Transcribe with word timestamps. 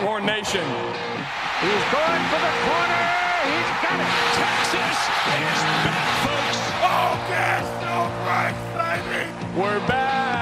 Longhorn 0.00 0.24
Nation. 0.24 0.64
He's 0.64 1.84
going 1.92 2.24
for 2.32 2.40
the 2.40 2.52
corner. 2.64 3.02
He's 3.44 3.70
got 3.84 4.00
it. 4.00 4.08
Texas 4.32 4.96
is 5.28 5.60
back, 5.84 6.08
folks. 6.24 6.60
Oh, 6.80 7.12
gas, 7.28 7.68
no 7.84 8.08
brakes, 8.24 8.64
baby. 8.80 9.28
We're 9.60 9.86
back. 9.86 10.40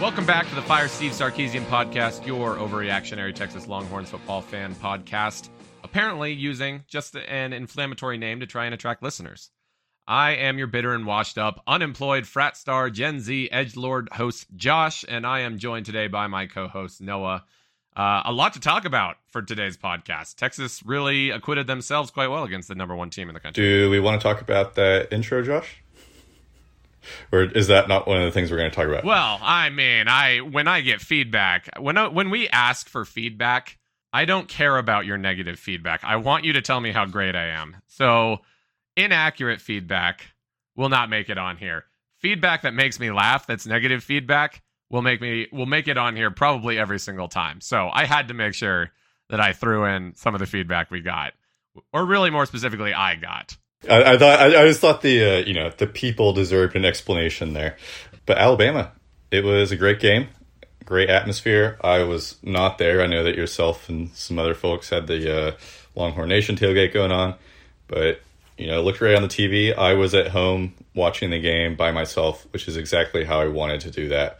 Welcome 0.00 0.26
back 0.26 0.48
to 0.48 0.56
the 0.56 0.62
Fire 0.62 0.88
Steve 0.88 1.12
Sarkisian 1.12 1.64
podcast, 1.66 2.26
your 2.26 2.56
overreactionary 2.56 3.32
Texas 3.32 3.68
Longhorns 3.68 4.10
football 4.10 4.42
fan 4.42 4.74
podcast. 4.74 5.50
Apparently, 5.84 6.32
using 6.32 6.82
just 6.88 7.14
an 7.14 7.52
inflammatory 7.52 8.18
name 8.18 8.40
to 8.40 8.46
try 8.46 8.64
and 8.64 8.74
attract 8.74 9.00
listeners. 9.00 9.52
I 10.06 10.32
am 10.32 10.58
your 10.58 10.66
bitter 10.66 10.92
and 10.92 11.06
washed 11.06 11.38
up, 11.38 11.62
unemployed 11.66 12.26
frat 12.26 12.56
star 12.56 12.90
Gen 12.90 13.20
Z 13.20 13.48
edge 13.50 13.74
lord 13.74 14.08
host 14.12 14.46
Josh, 14.54 15.04
and 15.08 15.26
I 15.26 15.40
am 15.40 15.58
joined 15.58 15.86
today 15.86 16.08
by 16.08 16.26
my 16.26 16.46
co-host 16.46 17.00
Noah. 17.00 17.44
Uh, 17.96 18.22
a 18.24 18.32
lot 18.32 18.52
to 18.54 18.60
talk 18.60 18.84
about 18.84 19.16
for 19.28 19.40
today's 19.40 19.76
podcast. 19.76 20.34
Texas 20.34 20.82
really 20.84 21.30
acquitted 21.30 21.66
themselves 21.66 22.10
quite 22.10 22.28
well 22.28 22.44
against 22.44 22.68
the 22.68 22.74
number 22.74 22.94
one 22.94 23.08
team 23.08 23.28
in 23.28 23.34
the 23.34 23.40
country. 23.40 23.64
Do 23.64 23.88
we 23.88 24.00
want 24.00 24.20
to 24.20 24.22
talk 24.22 24.42
about 24.42 24.74
the 24.74 25.08
intro, 25.10 25.42
Josh? 25.42 25.82
Or 27.32 27.44
is 27.44 27.68
that 27.68 27.88
not 27.88 28.06
one 28.06 28.18
of 28.18 28.24
the 28.24 28.30
things 28.30 28.50
we're 28.50 28.58
going 28.58 28.70
to 28.70 28.76
talk 28.76 28.88
about? 28.88 29.04
Well, 29.04 29.38
I 29.42 29.70
mean, 29.70 30.08
I 30.08 30.38
when 30.38 30.68
I 30.68 30.80
get 30.82 31.00
feedback, 31.00 31.70
when 31.78 31.96
I, 31.96 32.08
when 32.08 32.30
we 32.30 32.48
ask 32.48 32.88
for 32.88 33.04
feedback, 33.04 33.78
I 34.12 34.26
don't 34.26 34.48
care 34.48 34.76
about 34.76 35.06
your 35.06 35.16
negative 35.16 35.58
feedback. 35.58 36.04
I 36.04 36.16
want 36.16 36.44
you 36.44 36.52
to 36.54 36.62
tell 36.62 36.80
me 36.80 36.92
how 36.92 37.06
great 37.06 37.34
I 37.34 37.46
am. 37.46 37.76
So, 37.86 38.40
inaccurate 38.96 39.60
feedback 39.60 40.26
will 40.76 40.88
not 40.88 41.10
make 41.10 41.28
it 41.28 41.38
on 41.38 41.56
here. 41.56 41.84
Feedback 42.18 42.62
that 42.62 42.74
makes 42.74 42.98
me 42.98 43.10
laugh, 43.10 43.46
that's 43.46 43.66
negative 43.66 44.02
feedback, 44.02 44.62
will 44.90 45.02
make 45.02 45.20
me 45.20 45.46
will 45.52 45.66
make 45.66 45.88
it 45.88 45.98
on 45.98 46.16
here 46.16 46.30
probably 46.30 46.78
every 46.78 46.98
single 46.98 47.28
time. 47.28 47.60
So, 47.60 47.90
I 47.92 48.04
had 48.04 48.28
to 48.28 48.34
make 48.34 48.54
sure 48.54 48.90
that 49.30 49.40
I 49.40 49.52
threw 49.52 49.84
in 49.84 50.14
some 50.16 50.34
of 50.34 50.40
the 50.40 50.46
feedback 50.46 50.90
we 50.90 51.00
got. 51.00 51.32
Or 51.92 52.04
really 52.04 52.30
more 52.30 52.46
specifically, 52.46 52.92
I 52.94 53.16
got. 53.16 53.56
I, 53.88 54.14
I 54.14 54.18
thought 54.18 54.40
I, 54.40 54.46
I 54.62 54.68
just 54.68 54.80
thought 54.80 55.02
the 55.02 55.24
uh, 55.24 55.38
you 55.38 55.54
know 55.54 55.70
the 55.70 55.86
people 55.86 56.32
deserved 56.32 56.76
an 56.76 56.84
explanation 56.84 57.52
there, 57.52 57.76
but 58.26 58.38
Alabama, 58.38 58.92
it 59.30 59.44
was 59.44 59.72
a 59.72 59.76
great 59.76 60.00
game, 60.00 60.28
great 60.84 61.10
atmosphere. 61.10 61.78
I 61.82 62.04
was 62.04 62.36
not 62.42 62.78
there. 62.78 63.02
I 63.02 63.06
know 63.06 63.24
that 63.24 63.34
yourself 63.34 63.88
and 63.88 64.10
some 64.14 64.38
other 64.38 64.54
folks 64.54 64.90
had 64.90 65.06
the 65.06 65.48
uh, 65.48 65.52
Longhorn 65.96 66.28
Nation 66.28 66.56
tailgate 66.56 66.92
going 66.92 67.12
on, 67.12 67.34
but 67.88 68.20
you 68.56 68.68
know, 68.68 68.78
it 68.80 68.82
looked 68.82 68.98
great 68.98 69.16
on 69.16 69.22
the 69.22 69.28
TV. 69.28 69.76
I 69.76 69.94
was 69.94 70.14
at 70.14 70.28
home 70.28 70.74
watching 70.94 71.30
the 71.30 71.40
game 71.40 71.76
by 71.76 71.90
myself, 71.90 72.46
which 72.52 72.68
is 72.68 72.76
exactly 72.76 73.24
how 73.24 73.40
I 73.40 73.48
wanted 73.48 73.80
to 73.82 73.90
do 73.90 74.08
that 74.08 74.38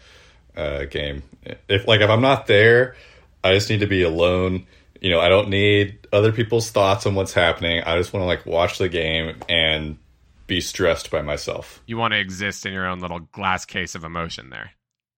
uh, 0.57 0.85
game. 0.85 1.23
If 1.69 1.87
like 1.87 2.01
if 2.01 2.11
I'm 2.11 2.23
not 2.23 2.47
there, 2.47 2.97
I 3.43 3.55
just 3.55 3.69
need 3.71 3.81
to 3.81 3.87
be 3.87 4.03
alone. 4.03 4.67
You 5.01 5.11
know, 5.11 5.21
I 5.21 5.29
don't 5.29 5.51
need 5.51 6.07
other 6.13 6.33
people's 6.33 6.71
thoughts 6.71 7.07
on 7.07 7.15
what's 7.15 7.33
happening. 7.33 7.83
I 7.83 7.99
just 7.99 8.13
want 8.13 8.23
to 8.23 8.27
like 8.27 8.47
watch 8.47 8.79
the 8.79 8.89
game 8.89 9.37
and 9.49 9.99
be 10.47 10.61
stressed 10.61 11.11
by 11.11 11.23
myself. 11.23 11.83
You 11.87 11.97
want 11.97 12.13
to 12.13 12.21
exist 12.21 12.67
in 12.67 12.73
your 12.73 12.87
own 12.87 13.01
little 13.01 13.21
glass 13.21 13.65
case 13.65 13.95
of 13.95 14.05
emotion 14.05 14.51
there. 14.51 14.71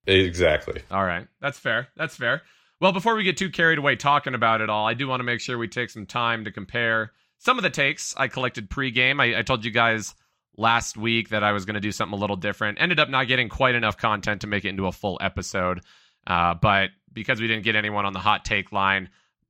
Exactly. 0.06 0.82
All 0.90 1.04
right. 1.04 1.26
That's 1.40 1.58
fair. 1.58 1.88
That's 1.96 2.16
fair. 2.16 2.42
Well, 2.80 2.92
before 2.92 3.14
we 3.14 3.24
get 3.24 3.36
too 3.36 3.50
carried 3.50 3.78
away 3.78 3.96
talking 3.96 4.34
about 4.34 4.60
it 4.60 4.70
all, 4.70 4.86
I 4.86 4.94
do 4.94 5.08
want 5.08 5.20
to 5.20 5.24
make 5.24 5.40
sure 5.40 5.58
we 5.58 5.68
take 5.68 5.90
some 5.90 6.06
time 6.06 6.44
to 6.44 6.52
compare 6.52 7.12
some 7.38 7.58
of 7.58 7.62
the 7.62 7.70
takes 7.70 8.14
I 8.16 8.28
collected 8.28 8.70
pregame. 8.70 9.20
I, 9.20 9.40
I 9.40 9.42
told 9.42 9.64
you 9.64 9.70
guys 9.70 10.14
last 10.56 10.96
week 10.96 11.30
that 11.30 11.44
I 11.44 11.52
was 11.52 11.64
going 11.64 11.74
to 11.74 11.80
do 11.80 11.92
something 11.92 12.16
a 12.16 12.20
little 12.20 12.36
different. 12.36 12.80
Ended 12.80 12.98
up 12.98 13.10
not 13.10 13.28
getting 13.28 13.48
quite 13.48 13.74
enough 13.74 13.96
content 13.96 14.40
to 14.40 14.46
make 14.46 14.64
it 14.64 14.70
into 14.70 14.86
a 14.86 14.92
full 14.92 15.18
episode. 15.20 15.82
Uh, 16.26 16.54
but 16.54 16.90
because 17.12 17.40
we 17.40 17.46
didn't 17.46 17.64
get 17.64 17.76
anyone 17.76 18.04
on 18.04 18.12
the 18.12 18.18
hot 18.18 18.44
take 18.44 18.72
line, 18.72 19.08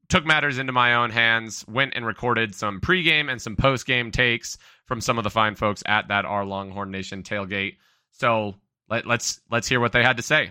took 0.09 0.25
matters 0.25 0.59
into 0.59 0.73
my 0.73 0.95
own 0.95 1.11
hands, 1.11 1.65
went 1.69 1.95
and 1.97 2.07
recorded 2.07 2.55
some 2.55 2.81
pregame 2.81 3.31
and 3.31 3.41
some 3.41 3.57
postgame 3.57 4.13
takes 4.13 4.59
from 4.85 5.01
some 5.01 5.19
of 5.19 5.25
the 5.25 5.31
fine 5.31 5.55
folks 5.55 5.83
at 5.87 6.09
that 6.09 6.25
our 6.25 6.45
Longhorn 6.45 6.91
Nation 6.91 7.23
tailgate. 7.23 7.77
So 8.13 8.55
let, 8.89 9.07
let's 9.07 9.41
let's 9.51 9.69
hear 9.69 9.81
what 9.81 9.93
they 9.93 10.03
had 10.03 10.17
to 10.17 10.23
say. 10.23 10.51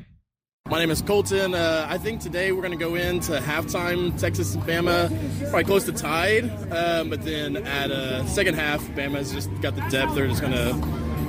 My 0.67 0.79
name 0.79 0.89
is 0.89 1.03
Colton. 1.03 1.53
Uh, 1.53 1.85
I 1.87 1.99
think 1.99 2.21
today 2.21 2.51
we're 2.51 2.63
going 2.63 2.75
to 2.75 2.83
go 2.83 2.95
into 2.95 3.33
halftime, 3.33 4.19
Texas 4.19 4.55
and 4.55 4.63
Bama, 4.63 5.09
probably 5.51 5.63
close 5.63 5.83
to 5.83 5.91
tied. 5.91 6.45
Um, 6.73 7.11
but 7.11 7.23
then 7.23 7.55
at 7.55 7.91
uh, 7.91 8.25
second 8.25 8.55
half, 8.55 8.81
Bama's 8.95 9.31
just 9.31 9.47
got 9.61 9.75
the 9.75 9.87
depth. 9.91 10.15
They're 10.15 10.25
just 10.25 10.41
going 10.41 10.53
to 10.53 10.71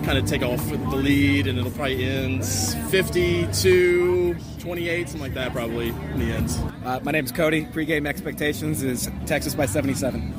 kind 0.07 0.17
of 0.17 0.25
take 0.25 0.41
off 0.43 0.71
with 0.71 0.81
the 0.89 0.97
lead, 0.97 1.49
and 1.49 1.59
it'll 1.59 1.71
probably 1.71 2.03
end 2.07 2.47
52 2.47 4.35
28, 4.59 5.07
something 5.07 5.21
like 5.21 5.35
that, 5.35 5.53
probably 5.53 5.89
in 5.89 6.19
the 6.19 6.33
end. 6.33 6.59
Uh, 6.87 7.01
my 7.03 7.13
name 7.13 7.27
is 7.27 7.31
Cody. 7.31 7.67
Pre-game 7.67 8.07
expectations 8.07 8.83
is 8.83 9.11
Texas 9.27 9.55
by 9.55 9.67
77. 9.67 10.33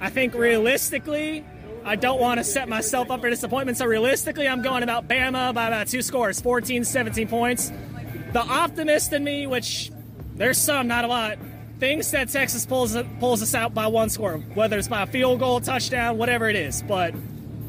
I 0.00 0.10
think 0.10 0.34
realistically, 0.34 1.44
I 1.84 1.96
don't 1.96 2.20
want 2.20 2.38
to 2.38 2.44
set 2.44 2.68
myself 2.68 3.10
up 3.10 3.20
for 3.20 3.30
disappointment. 3.30 3.78
So 3.78 3.86
realistically, 3.86 4.46
I'm 4.46 4.62
going 4.62 4.82
about 4.82 5.08
Bama 5.08 5.54
by 5.54 5.68
about 5.68 5.88
two 5.88 6.02
scores, 6.02 6.40
14, 6.40 6.84
17 6.84 7.28
points. 7.28 7.72
The 8.32 8.40
optimist 8.40 9.12
in 9.12 9.24
me, 9.24 9.46
which 9.46 9.90
there's 10.34 10.58
some, 10.58 10.86
not 10.86 11.04
a 11.04 11.08
lot, 11.08 11.38
thinks 11.78 12.10
that 12.10 12.28
Texas 12.28 12.66
pulls 12.66 12.96
pulls 13.18 13.42
us 13.42 13.54
out 13.54 13.74
by 13.74 13.86
one 13.86 14.10
score, 14.10 14.38
whether 14.54 14.78
it's 14.78 14.88
by 14.88 15.02
a 15.02 15.06
field 15.06 15.40
goal, 15.40 15.60
touchdown, 15.60 16.18
whatever 16.18 16.48
it 16.48 16.56
is. 16.56 16.82
But 16.82 17.14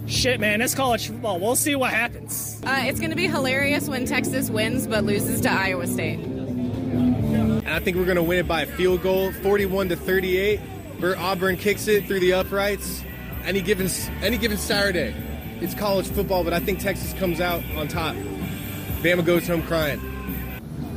shit, 0.05 0.39
man, 0.39 0.61
it's 0.61 0.75
college 0.75 1.07
football. 1.07 1.39
We'll 1.39 1.55
see 1.55 1.75
what 1.75 1.91
happens. 1.91 2.61
Uh, 2.63 2.81
it's 2.83 3.00
going 3.00 3.11
to 3.11 3.16
be 3.16 3.27
hilarious 3.27 3.88
when 3.88 4.05
Texas 4.05 4.50
wins 4.50 4.85
but 4.85 5.03
loses 5.03 5.41
to 5.41 5.51
Iowa 5.51 5.88
State. 5.88 6.19
And 6.19 7.69
I 7.69 7.79
think 7.79 7.97
we're 7.97 8.05
going 8.05 8.17
to 8.17 8.23
win 8.23 8.39
it 8.39 8.47
by 8.47 8.63
a 8.63 8.66
field 8.67 9.01
goal, 9.01 9.31
41 9.31 9.89
to 9.89 9.95
38. 9.95 10.59
Where 11.00 11.17
Auburn 11.17 11.57
kicks 11.57 11.88
it 11.88 12.05
through 12.05 12.19
the 12.19 12.33
uprights. 12.33 13.03
Any 13.46 13.62
given 13.62 13.90
any 14.22 14.38
given 14.38 14.57
Saturday, 14.57 15.16
it's 15.62 15.74
college 15.74 16.07
football, 16.07 16.44
but 16.44 16.53
I 16.53 16.59
think 16.59 16.79
Texas 16.79 17.13
comes 17.13 17.41
out 17.41 17.63
on 17.75 17.88
top. 17.88 18.16
Bama 19.02 19.25
goes 19.25 19.47
home 19.47 19.63
crying. 19.63 20.00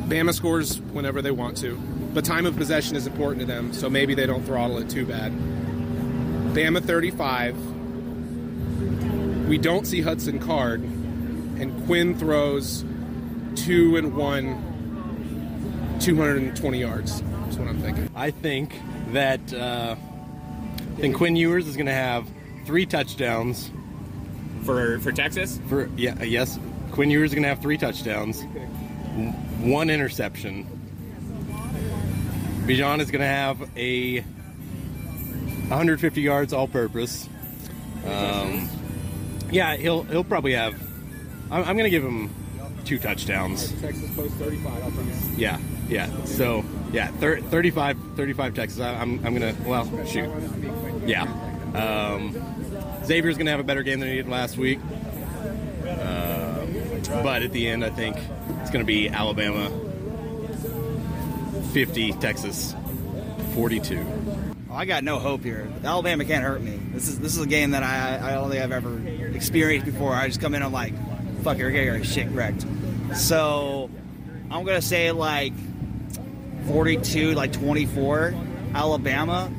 Bama 0.09 0.35
scores 0.35 0.81
whenever 0.93 1.23
they 1.23 1.31
want 1.31 1.57
to, 1.59 1.77
but 2.13 2.25
time 2.25 2.45
of 2.45 2.57
possession 2.57 2.97
is 2.97 3.07
important 3.07 3.41
to 3.41 3.47
them, 3.47 3.73
so 3.73 3.89
maybe 3.89 4.15
they 4.15 4.27
don't 4.27 4.45
throttle 4.45 4.77
it 4.79 4.91
too 4.91 5.07
bad. 5.07 5.33
Bama 6.53 6.85
35. 6.85 7.57
We 9.49 9.57
don't 9.59 9.87
see 9.87 10.03
Hudson 10.03 10.39
Card, 10.39 10.83
and 10.83 11.87
Quinn 11.87 12.19
throws 12.19 12.85
two 13.57 13.97
and 13.97 14.15
one, 14.15 15.99
220 16.01 16.79
yards. 16.79 17.23
That's 17.23 17.57
what 17.57 17.69
I'm 17.69 17.81
thinking. 17.81 18.11
I 18.15 18.31
think 18.31 18.79
that 19.13 19.53
uh, 19.55 19.97
I 20.95 21.01
think 21.01 21.17
Quinn 21.17 21.35
Ewers 21.35 21.67
is 21.67 21.77
going 21.77 21.87
to 21.87 21.93
have 21.93 22.29
three 22.67 22.87
touchdowns 22.87 23.71
for 24.63 25.01
for 25.01 25.11
Texas. 25.11 25.59
For 25.69 25.91
yeah, 25.97 26.23
yes, 26.23 26.59
Quinn 26.93 27.11
Ewers 27.11 27.31
is 27.31 27.35
going 27.35 27.43
to 27.43 27.49
have 27.49 27.61
three 27.61 27.77
touchdowns, 27.77 28.45
one 29.61 29.91
interception. 29.91 30.67
Bijan 32.67 33.01
is 33.01 33.11
going 33.11 33.21
to 33.21 33.27
have 33.27 33.61
a 33.77 34.21
150 34.21 36.23
yards 36.23 36.53
all-purpose. 36.53 37.29
Um, 38.07 38.69
yeah, 39.51 39.77
he'll 39.77 40.05
he'll 40.05 40.25
probably 40.25 40.53
have. 40.53 40.75
I'm, 41.51 41.65
I'm 41.65 41.77
going 41.77 41.85
to 41.85 41.91
give 41.91 42.05
him 42.05 42.33
two 42.85 42.99
touchdowns. 42.99 43.73
Texas 43.81 44.15
post 44.15 44.35
35. 44.35 45.39
Yeah, 45.39 45.59
yeah. 45.89 46.25
So 46.25 46.65
yeah, 46.95 47.09
thir- 47.09 47.41
35, 47.41 47.99
35 48.15 48.55
Texas. 48.55 48.79
I, 48.79 48.93
am 48.93 49.19
I'm, 49.19 49.27
I'm 49.27 49.33
gonna 49.35 49.55
well 49.67 50.07
shoot. 50.07 50.31
Yeah. 51.05 51.23
Um, 51.75 52.33
Xavier's 53.05 53.37
gonna 53.37 53.51
have 53.51 53.59
a 53.59 53.65
better 53.65 53.83
game 53.83 53.99
than 53.99 54.09
he 54.09 54.15
did 54.15 54.29
last 54.29 54.57
week. 54.57 54.79
Uh, 55.85 56.65
but 57.25 57.43
at 57.43 57.51
the 57.51 57.67
end, 57.67 57.85
I 57.85 57.91
think 57.91 58.17
it's 58.61 58.71
gonna 58.71 58.85
be 58.85 59.09
Alabama 59.09 59.71
50, 61.73 62.13
Texas 62.13 62.77
42. 63.55 64.07
I 64.71 64.85
got 64.85 65.03
no 65.03 65.19
hope 65.19 65.43
here. 65.43 65.69
Alabama 65.83 66.25
can't 66.25 66.45
hurt 66.45 66.63
me. 66.63 66.79
This 66.93 67.09
is 67.09 67.19
this 67.19 67.37
is 67.37 67.43
a 67.43 67.49
game 67.49 67.73
that 67.73 67.83
I 67.83 68.31
I 68.31 68.35
don't 68.35 68.51
think 68.51 68.63
I've 68.63 68.71
ever 68.71 69.01
experienced 69.35 69.87
before. 69.87 70.15
I 70.15 70.29
just 70.29 70.41
come 70.41 70.55
in, 70.55 70.63
and 70.63 70.67
I'm 70.67 70.73
like, 70.73 70.95
fuck, 71.43 71.59
you're 71.59 71.73
getting 71.73 72.05
shit 72.05 72.29
wrecked. 72.31 72.65
So 73.17 73.91
I'm 74.49 74.65
gonna 74.65 74.81
say 74.81 75.11
like 75.11 75.53
42, 76.67 77.33
like 77.33 77.53
24, 77.53 78.35
Alabama. 78.75 79.51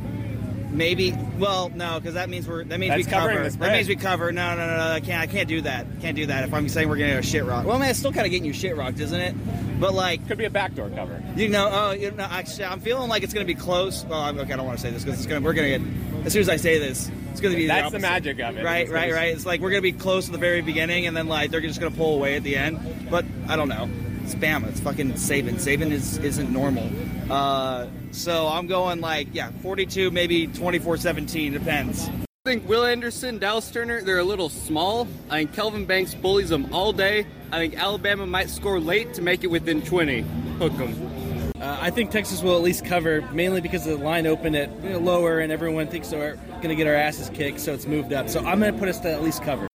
Maybe. 0.72 1.14
Well, 1.40 1.70
no, 1.70 2.00
because 2.00 2.16
that 2.16 2.30
means 2.30 2.48
we're 2.48 2.66
that 2.66 2.80
means 2.80 2.92
That's 2.92 3.06
we 3.06 3.12
cover. 3.12 3.50
That 3.50 3.72
means 3.72 3.88
we 3.88 3.96
cover. 3.96 4.34
No, 4.34 4.56
no, 4.56 4.68
no, 4.68 4.76
no. 4.76 4.92
I 4.92 5.00
can't. 5.00 5.22
I 5.22 5.28
can't 5.28 5.48
do 5.48 5.62
that. 5.62 5.86
Can't 6.02 6.18
do 6.18 6.26
that. 6.26 6.44
If 6.44 6.54
I'm 6.54 6.68
saying 6.68 6.90
we're 6.90 6.98
getting 6.98 7.16
a 7.16 7.24
shit 7.24 7.46
rock. 7.46 7.66
Well, 7.66 7.80
man, 7.80 7.90
it's 7.90 8.00
still 8.00 8.12
kind 8.12 8.26
of 8.26 8.32
getting 8.32 8.46
you 8.46 8.52
shit 8.52 8.76
rocked, 8.76 9.00
isn't 9.00 9.20
it? 9.20 9.80
But 9.80 9.94
like, 9.94 10.28
Could 10.28 10.38
be 10.38 10.46
a 10.46 10.50
backdoor 10.50 10.90
cover. 10.90 11.22
you 11.36 11.48
know, 11.48 11.70
oh, 11.72 11.92
you 11.92 12.12
know, 12.12 12.28
actually, 12.30 12.66
I'm 12.66 12.82
feeling 12.82 13.10
like 13.10 13.24
it's 13.24 13.34
going 13.34 13.46
to 13.46 13.54
be 13.54 13.60
close. 13.60 14.04
Well, 14.06 14.20
I'm, 14.20 14.38
okay, 14.40 14.54
I 14.54 14.58
don't 14.58 14.66
want 14.66 14.78
to 14.78 14.82
say 14.82 14.92
this 14.92 15.04
because 15.04 15.20
it's 15.20 15.28
to 15.28 15.40
We're 15.40 15.54
going 15.54 15.72
to 15.72 15.80
get 15.80 16.26
as 16.26 16.34
soon 16.34 16.42
as 16.42 16.50
I 16.50 16.56
say 16.56 16.80
this, 16.80 17.12
it's 17.32 17.40
going 17.40 17.54
to 17.54 17.58
be 17.58 17.68
That's 17.68 17.92
the, 17.92 17.98
the 17.98 18.02
magic 18.02 18.40
of 18.40 18.58
it. 18.58 18.66
Right, 18.66 18.84
It's 18.84 18.92
right, 18.92 19.14
right. 19.14 19.34
It's 19.34 19.46
like 19.46 19.62
we're 19.62 19.70
going 19.70 19.84
to 19.84 19.92
be 19.92 19.98
close 19.98 20.26
to 20.26 20.32
the 20.32 20.38
very 20.40 20.62
beginning, 20.62 21.06
and 21.06 21.16
then 21.16 21.28
like 21.28 21.52
they're 21.52 21.62
just 21.62 21.80
going 21.80 21.92
to 21.92 21.98
pull 21.98 22.16
away 22.16 22.36
at 22.36 22.44
the 22.44 22.56
end. 22.58 23.10
But 23.12 23.26
I 23.48 23.56
don't 23.56 23.70
know. 23.70 23.88
It's 24.26 24.34
Bama. 24.34 24.70
It's 24.70 24.80
fucking 24.80 25.14
Saban. 25.14 25.54
Saban 25.54 25.92
is 25.92 26.18
isn't 26.18 26.52
normal. 26.52 26.90
Uh, 27.30 27.86
so 28.10 28.48
I'm 28.48 28.66
going 28.66 29.00
like 29.00 29.28
yeah, 29.34 29.52
42, 29.62 30.10
maybe 30.10 30.48
24-17. 30.48 31.54
Depends. 31.54 32.10
I 32.10 32.26
think 32.44 32.68
Will 32.68 32.86
Anderson, 32.86 33.38
Dallas 33.38 33.70
Turner, 33.70 34.02
they're 34.02 34.18
a 34.18 34.24
little 34.24 34.50
small. 34.50 35.08
I 35.30 35.38
think 35.38 35.54
Kelvin 35.54 35.86
Banks 35.86 36.16
bullies 36.16 36.50
them 36.50 36.74
all 36.74 36.92
day. 36.92 37.28
I 37.52 37.58
think 37.58 37.78
Alabama 37.78 38.26
might 38.26 38.50
score 38.50 38.80
late 38.80 39.14
to 39.14 39.22
make 39.22 39.44
it 39.44 39.48
within 39.48 39.84
20. 39.84 40.22
Hook 40.58 40.76
them. 40.76 41.52
Uh, 41.62 41.78
I 41.80 41.92
think 41.92 42.10
Texas 42.10 42.42
will 42.42 42.56
at 42.56 42.64
least 42.64 42.84
cover, 42.84 43.22
mainly 43.32 43.62
because 43.62 43.86
the 43.86 43.96
line 43.96 44.26
opened 44.26 44.56
at 44.56 44.72
you 44.84 44.90
know, 44.90 45.00
lower, 45.00 45.40
and 45.40 45.52
everyone 45.52 45.86
thinks 45.86 46.12
we're 46.12 46.36
going 46.36 46.70
to 46.70 46.76
get 46.76 46.88
our 46.88 46.96
asses 46.96 47.30
kicked, 47.30 47.60
so 47.60 47.74
it's 47.74 47.86
moved 47.86 48.12
up. 48.12 48.28
So 48.30 48.40
I'm 48.40 48.60
going 48.60 48.74
to 48.74 48.80
put 48.80 48.90
us 48.90 49.00
to 49.02 49.12
at 49.12 49.22
least 49.22 49.44
cover. 49.44 49.68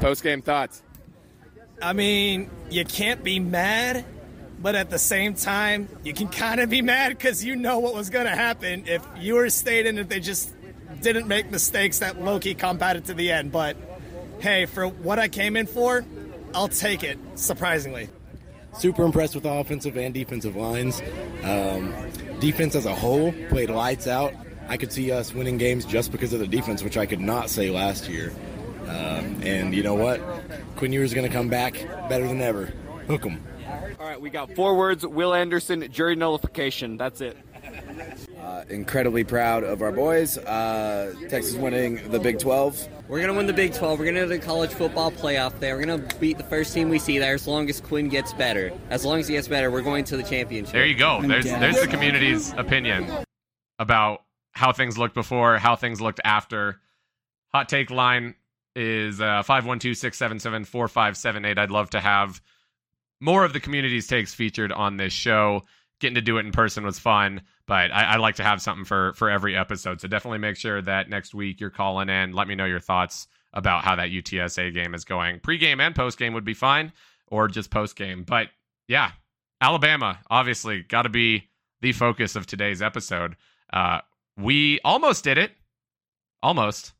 Post 0.00 0.24
game 0.24 0.42
thoughts. 0.42 0.82
I 1.82 1.92
mean, 1.92 2.48
you 2.70 2.84
can't 2.84 3.24
be 3.24 3.40
mad, 3.40 4.04
but 4.60 4.76
at 4.76 4.88
the 4.88 4.98
same 4.98 5.34
time, 5.34 5.88
you 6.04 6.12
can 6.14 6.28
kind 6.28 6.60
of 6.60 6.70
be 6.70 6.80
mad 6.80 7.10
because 7.10 7.44
you 7.44 7.56
know 7.56 7.80
what 7.80 7.94
was 7.94 8.08
going 8.08 8.26
to 8.26 8.36
happen 8.36 8.84
if 8.86 9.04
you 9.18 9.34
were 9.34 9.50
stating 9.50 9.96
that 9.96 10.08
they 10.08 10.20
just 10.20 10.54
didn't 11.00 11.26
make 11.26 11.50
mistakes 11.50 11.98
that 11.98 12.22
Loki 12.22 12.54
combated 12.54 13.06
to 13.06 13.14
the 13.14 13.32
end. 13.32 13.50
But 13.50 13.76
hey, 14.38 14.66
for 14.66 14.86
what 14.86 15.18
I 15.18 15.26
came 15.26 15.56
in 15.56 15.66
for, 15.66 16.04
I'll 16.54 16.68
take 16.68 17.02
it, 17.02 17.18
surprisingly. 17.34 18.08
super 18.78 19.02
impressed 19.04 19.34
with 19.34 19.42
the 19.42 19.52
offensive 19.52 19.96
and 19.96 20.14
defensive 20.14 20.54
lines. 20.54 21.02
Um, 21.42 21.92
defense 22.38 22.76
as 22.76 22.86
a 22.86 22.94
whole 22.94 23.32
played 23.48 23.70
lights 23.70 24.06
out. 24.06 24.32
I 24.68 24.76
could 24.76 24.92
see 24.92 25.10
us 25.10 25.34
winning 25.34 25.58
games 25.58 25.84
just 25.84 26.12
because 26.12 26.32
of 26.32 26.38
the 26.38 26.46
defense, 26.46 26.84
which 26.84 26.96
I 26.96 27.06
could 27.06 27.20
not 27.20 27.50
say 27.50 27.70
last 27.70 28.08
year. 28.08 28.32
Um, 28.92 29.42
and 29.42 29.74
you 29.74 29.82
know 29.82 29.94
what? 29.94 30.20
Quinn 30.76 30.92
Ewers 30.92 31.10
is 31.10 31.14
going 31.14 31.26
to 31.26 31.32
come 31.32 31.48
back 31.48 31.74
better 32.08 32.26
than 32.26 32.40
ever. 32.40 32.66
Hook 33.06 33.24
him. 33.24 33.42
All 33.98 34.06
right, 34.06 34.20
we 34.20 34.30
got 34.30 34.54
four 34.54 34.76
words 34.76 35.06
Will 35.06 35.32
Anderson, 35.32 35.90
jury 35.90 36.14
nullification. 36.16 36.96
That's 36.96 37.20
it. 37.20 37.36
Uh, 38.38 38.64
incredibly 38.68 39.24
proud 39.24 39.64
of 39.64 39.80
our 39.82 39.92
boys. 39.92 40.36
Uh, 40.36 41.14
Texas 41.28 41.54
winning 41.54 42.00
the 42.10 42.18
Big 42.18 42.38
12. 42.38 42.88
We're 43.08 43.20
gonna 43.20 43.34
win 43.34 43.46
the 43.46 43.52
Big 43.52 43.72
12. 43.72 43.98
We're 43.98 44.06
gonna 44.06 44.22
do 44.22 44.26
the 44.26 44.38
college 44.38 44.70
football 44.70 45.12
playoff 45.12 45.58
there. 45.60 45.76
We're 45.76 45.86
gonna 45.86 46.06
beat 46.18 46.38
the 46.38 46.44
first 46.44 46.74
team 46.74 46.88
we 46.88 46.98
see 46.98 47.18
there 47.18 47.34
as 47.34 47.46
long 47.46 47.68
as 47.70 47.80
Quinn 47.80 48.08
gets 48.08 48.32
better. 48.32 48.72
As 48.90 49.04
long 49.04 49.20
as 49.20 49.28
he 49.28 49.34
gets 49.34 49.48
better, 49.48 49.70
we're 49.70 49.82
going 49.82 50.04
to 50.04 50.16
the 50.16 50.22
championship. 50.22 50.72
There 50.72 50.86
you 50.86 50.96
go. 50.96 51.22
There's 51.22 51.44
there's 51.44 51.80
the 51.80 51.86
community's 51.86 52.52
opinion 52.54 53.06
about 53.78 54.24
how 54.52 54.72
things 54.72 54.98
looked 54.98 55.14
before, 55.14 55.58
how 55.58 55.76
things 55.76 56.00
looked 56.00 56.20
after. 56.24 56.80
Hot 57.52 57.68
take 57.68 57.90
line 57.90 58.34
is 58.74 59.20
uh, 59.20 59.42
512-677-4578. 59.42 61.58
I'd 61.58 61.70
love 61.70 61.90
to 61.90 62.00
have 62.00 62.40
more 63.20 63.44
of 63.44 63.52
the 63.52 63.60
community's 63.60 64.06
takes 64.06 64.32
featured 64.34 64.72
on 64.72 64.96
this 64.96 65.12
show. 65.12 65.64
Getting 66.00 66.14
to 66.16 66.20
do 66.20 66.38
it 66.38 66.46
in 66.46 66.52
person 66.52 66.84
was 66.84 66.98
fun, 66.98 67.42
but 67.66 67.92
I, 67.92 68.14
I 68.14 68.16
like 68.16 68.36
to 68.36 68.42
have 68.42 68.60
something 68.60 68.84
for 68.84 69.12
for 69.12 69.30
every 69.30 69.56
episode. 69.56 70.00
So 70.00 70.08
definitely 70.08 70.38
make 70.38 70.56
sure 70.56 70.82
that 70.82 71.08
next 71.08 71.32
week 71.32 71.60
you're 71.60 71.70
calling 71.70 72.08
in. 72.08 72.32
Let 72.32 72.48
me 72.48 72.56
know 72.56 72.64
your 72.64 72.80
thoughts 72.80 73.28
about 73.52 73.84
how 73.84 73.94
that 73.96 74.08
UTSA 74.08 74.74
game 74.74 74.94
is 74.94 75.04
going. 75.04 75.38
Pre-game 75.38 75.78
and 75.78 75.94
post-game 75.94 76.34
would 76.34 76.44
be 76.44 76.54
fine, 76.54 76.92
or 77.28 77.46
just 77.46 77.70
post-game. 77.70 78.24
But 78.24 78.48
yeah, 78.88 79.12
Alabama 79.60 80.18
obviously 80.28 80.82
got 80.82 81.02
to 81.02 81.08
be 81.08 81.50
the 81.82 81.92
focus 81.92 82.34
of 82.34 82.46
today's 82.46 82.82
episode. 82.82 83.36
Uh, 83.72 84.00
we 84.36 84.80
almost 84.84 85.22
did 85.22 85.38
it, 85.38 85.52
almost 86.42 86.94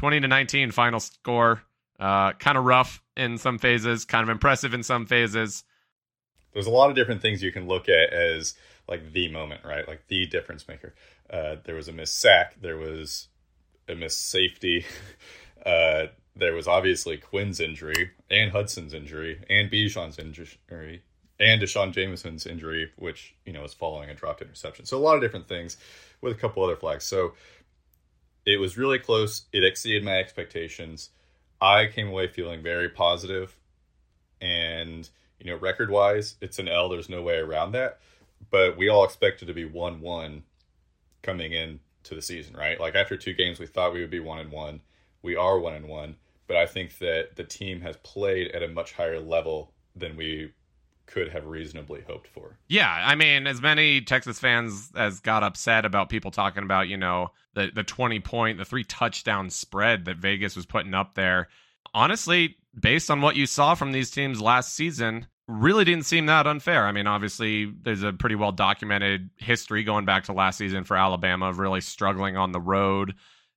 20 0.00 0.20
to 0.20 0.28
19 0.28 0.70
final 0.70 1.00
score. 1.00 1.62
Uh, 1.98 2.32
kind 2.34 2.58
of 2.58 2.64
rough 2.64 3.02
in 3.16 3.38
some 3.38 3.58
phases, 3.58 4.04
kind 4.04 4.22
of 4.22 4.28
impressive 4.28 4.74
in 4.74 4.82
some 4.82 5.06
phases. 5.06 5.64
there's 6.52 6.66
a 6.66 6.70
lot 6.70 6.90
of 6.90 6.96
different 6.96 7.22
things 7.22 7.42
you 7.42 7.50
can 7.50 7.66
look 7.66 7.88
at 7.88 8.12
as 8.12 8.54
like 8.86 9.12
the 9.12 9.30
moment, 9.30 9.62
right? 9.64 9.88
Like 9.88 10.06
the 10.08 10.26
difference 10.26 10.68
maker. 10.68 10.94
Uh, 11.30 11.56
there 11.64 11.74
was 11.74 11.88
a 11.88 11.92
missed 11.92 12.20
sack. 12.20 12.54
There 12.60 12.76
was 12.76 13.28
a 13.88 13.94
missed 13.94 14.28
safety. 14.28 14.84
Uh, 15.64 16.06
there 16.36 16.54
was 16.54 16.68
obviously 16.68 17.16
Quinn's 17.16 17.58
injury 17.58 18.12
and 18.30 18.52
Hudson's 18.52 18.94
injury 18.94 19.40
and 19.50 19.68
Bijan's 19.68 20.16
injury 20.16 21.02
and 21.40 21.60
Deshaun 21.60 21.92
Jameson's 21.92 22.46
injury, 22.46 22.92
which 22.96 23.34
you 23.44 23.52
know 23.52 23.62
was 23.62 23.74
following 23.74 24.08
a 24.08 24.14
dropped 24.14 24.42
interception. 24.42 24.86
So 24.86 24.96
a 24.96 25.00
lot 25.00 25.16
of 25.16 25.22
different 25.22 25.48
things 25.48 25.76
with 26.20 26.32
a 26.32 26.36
couple 26.36 26.62
other 26.62 26.76
flags. 26.76 27.04
So 27.04 27.32
it 28.46 28.58
was 28.58 28.78
really 28.78 28.98
close. 28.98 29.42
It 29.52 29.64
exceeded 29.64 30.04
my 30.04 30.18
expectations. 30.18 31.10
I 31.60 31.86
came 31.86 32.08
away 32.08 32.28
feeling 32.28 32.62
very 32.62 32.88
positive. 32.88 33.56
And 34.40 35.08
you 35.40 35.50
know 35.50 35.56
record 35.56 35.90
wise 35.90 36.36
it's 36.40 36.58
an 36.58 36.68
l. 36.68 36.88
There's 36.88 37.08
no 37.08 37.22
way 37.22 37.36
around 37.36 37.72
that. 37.72 38.00
But 38.50 38.76
we 38.76 38.88
all 38.88 39.04
expected 39.04 39.48
to 39.48 39.54
be 39.54 39.68
1-1 39.68 40.42
coming 41.22 41.52
in 41.52 41.80
to 42.04 42.14
the 42.14 42.22
season 42.22 42.54
right? 42.56 42.78
Like 42.78 42.94
after 42.94 43.16
two 43.16 43.32
games 43.34 43.58
we 43.58 43.66
thought 43.66 43.92
we 43.92 44.00
would 44.00 44.10
be 44.10 44.20
1 44.20 44.38
and 44.38 44.52
1 44.52 44.80
we 45.22 45.36
are 45.36 45.58
1 45.58 45.74
and 45.74 45.88
1 45.88 46.16
but 46.46 46.56
i 46.56 46.66
think 46.66 46.98
that 46.98 47.34
the 47.34 47.44
team 47.44 47.80
has 47.80 47.96
played 47.98 48.48
at 48.52 48.62
a 48.62 48.68
much 48.68 48.92
higher 48.92 49.18
level 49.18 49.72
than 49.96 50.16
we 50.16 50.52
could 51.06 51.28
have 51.28 51.46
reasonably 51.46 52.02
hoped 52.06 52.28
for 52.28 52.58
Yeah, 52.68 52.90
I 52.90 53.14
mean, 53.14 53.46
as 53.46 53.60
many 53.60 54.00
Texas 54.00 54.38
fans 54.38 54.90
as 54.96 55.20
got 55.20 55.42
upset 55.42 55.84
about 55.84 56.08
people 56.08 56.30
talking 56.30 56.62
about, 56.62 56.88
you 56.88 56.96
know, 56.96 57.30
the 57.54 57.70
the 57.74 57.84
20 57.84 58.20
point, 58.20 58.58
the 58.58 58.64
three 58.64 58.84
touchdown 58.84 59.50
spread 59.50 60.04
that 60.04 60.18
Vegas 60.18 60.56
was 60.56 60.66
putting 60.66 60.94
up 60.94 61.14
there. 61.14 61.48
Honestly, 61.94 62.56
based 62.78 63.10
on 63.10 63.20
what 63.20 63.36
you 63.36 63.46
saw 63.46 63.74
from 63.74 63.92
these 63.92 64.10
teams 64.10 64.40
last 64.40 64.74
season, 64.74 65.26
really 65.48 65.84
didn't 65.84 66.04
seem 66.06 66.26
that 66.26 66.46
unfair. 66.46 66.86
I 66.86 66.92
mean, 66.92 67.06
obviously, 67.06 67.72
there's 67.82 68.02
a 68.02 68.12
pretty 68.12 68.34
well 68.34 68.52
documented 68.52 69.30
history 69.36 69.84
going 69.84 70.04
back 70.04 70.24
to 70.24 70.32
last 70.32 70.58
season 70.58 70.84
for 70.84 70.96
Alabama 70.96 71.48
of 71.48 71.58
really 71.58 71.80
struggling 71.80 72.36
on 72.36 72.52
the 72.52 72.60
road, 72.60 73.14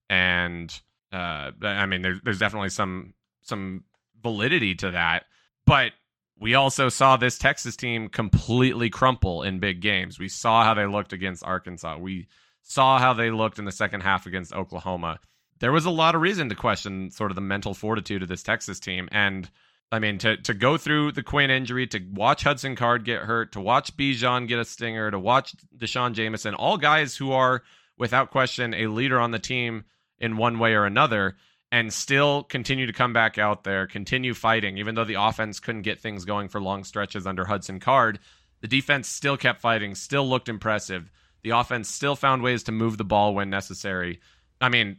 and 0.09 0.71
uh, 1.11 1.51
I 1.61 1.85
mean, 1.85 2.01
there's 2.01 2.21
there's 2.23 2.39
definitely 2.39 2.69
some 2.69 3.13
some 3.41 3.83
validity 4.21 4.75
to 4.75 4.91
that, 4.91 5.25
but 5.65 5.91
we 6.39 6.55
also 6.55 6.89
saw 6.89 7.17
this 7.17 7.37
Texas 7.37 7.75
team 7.75 8.07
completely 8.07 8.89
crumple 8.89 9.43
in 9.43 9.59
big 9.59 9.81
games. 9.81 10.19
We 10.19 10.29
saw 10.29 10.63
how 10.63 10.73
they 10.73 10.85
looked 10.85 11.13
against 11.13 11.43
Arkansas. 11.43 11.97
We 11.97 12.27
saw 12.63 12.97
how 12.97 13.13
they 13.13 13.29
looked 13.29 13.59
in 13.59 13.65
the 13.65 13.71
second 13.71 14.01
half 14.01 14.25
against 14.25 14.53
Oklahoma. 14.53 15.19
There 15.59 15.71
was 15.71 15.85
a 15.85 15.91
lot 15.91 16.15
of 16.15 16.21
reason 16.21 16.47
to 16.49 16.55
question 16.55 17.11
sort 17.11 17.31
of 17.31 17.35
the 17.35 17.41
mental 17.41 17.73
fortitude 17.73 18.23
of 18.23 18.29
this 18.29 18.43
Texas 18.43 18.79
team. 18.79 19.09
And 19.11 19.49
I 19.91 19.99
mean, 19.99 20.17
to 20.19 20.37
to 20.37 20.53
go 20.53 20.77
through 20.77 21.11
the 21.13 21.23
Quinn 21.23 21.49
injury, 21.49 21.87
to 21.87 21.99
watch 22.13 22.43
Hudson 22.43 22.75
Card 22.75 23.03
get 23.03 23.23
hurt, 23.23 23.51
to 23.53 23.59
watch 23.59 23.95
Bijan 23.97 24.47
get 24.47 24.59
a 24.59 24.65
stinger, 24.65 25.11
to 25.11 25.19
watch 25.19 25.55
Deshaun 25.75 26.13
Jameson, 26.13 26.53
all 26.53 26.77
guys 26.77 27.17
who 27.17 27.31
are 27.31 27.63
without 27.97 28.31
question 28.31 28.73
a 28.73 28.87
leader 28.87 29.19
on 29.19 29.31
the 29.31 29.39
team 29.39 29.83
in 30.19 30.37
one 30.37 30.59
way 30.59 30.73
or 30.73 30.85
another 30.85 31.35
and 31.71 31.93
still 31.93 32.43
continue 32.43 32.87
to 32.87 32.93
come 32.93 33.13
back 33.13 33.37
out 33.37 33.63
there, 33.63 33.85
continue 33.85 34.33
fighting, 34.33 34.77
even 34.77 34.95
though 34.95 35.05
the 35.05 35.21
offense 35.21 35.59
couldn't 35.59 35.83
get 35.83 35.99
things 35.99 36.25
going 36.25 36.49
for 36.49 36.59
long 36.59 36.83
stretches 36.83 37.27
under 37.27 37.45
Hudson 37.45 37.79
Card. 37.79 38.19
The 38.61 38.67
defense 38.67 39.07
still 39.07 39.37
kept 39.37 39.61
fighting, 39.61 39.95
still 39.95 40.27
looked 40.27 40.49
impressive. 40.49 41.11
The 41.43 41.51
offense 41.51 41.87
still 41.87 42.15
found 42.15 42.41
ways 42.41 42.63
to 42.63 42.71
move 42.71 42.97
the 42.97 43.03
ball 43.03 43.33
when 43.33 43.49
necessary. 43.49 44.19
I 44.59 44.69
mean, 44.69 44.97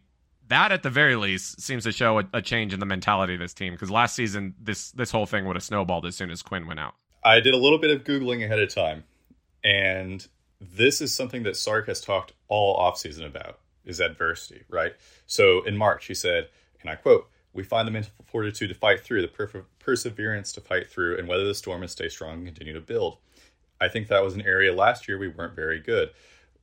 that 0.49 0.73
at 0.73 0.83
the 0.83 0.91
very 0.91 1.17
least 1.17 1.61
seems 1.61 1.85
to 1.85 1.93
show 1.93 2.19
a, 2.21 2.25
a 2.33 2.43
change 2.43 2.73
in 2.73 2.81
the 2.81 2.87
mentality 2.87 3.35
of 3.35 3.41
this 3.41 3.55
team 3.55 3.73
because 3.73 3.91
last 3.91 4.15
season 4.15 4.55
this 4.61 4.91
this 4.93 5.11
whole 5.11 5.27
thing 5.27 5.47
would 5.47 5.57
have 5.57 5.63
snowballed 5.63 6.07
as 6.07 6.17
soon 6.17 6.31
as 6.31 6.43
Quinn 6.43 6.67
went 6.67 6.81
out. 6.81 6.95
I 7.23 7.41
did 7.41 7.55
a 7.55 7.59
little 7.59 7.79
bit 7.79 7.91
of 7.91 8.05
Googling 8.05 8.45
ahead 8.45 8.59
of 8.59 8.75
time, 8.75 9.05
and 9.63 10.27
this 10.61 11.01
is 11.01 11.15
something 11.15 11.43
that 11.43 11.57
Sark 11.57 11.87
has 11.89 12.01
talked 12.01 12.33
all 12.49 12.79
offseason 12.79 13.27
about 13.27 13.61
is 13.85 14.01
adversity, 14.01 14.63
right? 14.69 14.93
So 15.27 15.63
in 15.65 15.77
March, 15.77 16.07
he 16.07 16.15
said, 16.15 16.49
and 16.81 16.91
I 16.91 16.97
quote, 16.97 17.29
we 17.53 17.63
find 17.65 17.87
the 17.87 17.93
mental 17.93 18.13
fortitude 18.25 18.69
to 18.69 18.75
fight 18.75 19.01
through, 19.01 19.23
the 19.23 19.29
per- 19.29 19.65
perseverance 19.79 20.53
to 20.53 20.61
fight 20.61 20.89
through, 20.89 21.19
and 21.19 21.27
weather 21.27 21.47
the 21.47 21.55
storm 21.55 21.83
and 21.83 21.91
stay 21.91 22.09
strong 22.09 22.35
and 22.35 22.47
continue 22.47 22.73
to 22.73 22.81
build. 22.81 23.19
I 23.81 23.89
think 23.89 24.09
that 24.09 24.23
was 24.23 24.35
an 24.35 24.43
area 24.43 24.75
last 24.75 25.09
year 25.09 25.19
we 25.19 25.29
weren't 25.29 25.57
very 25.57 25.81
good. 25.81 26.11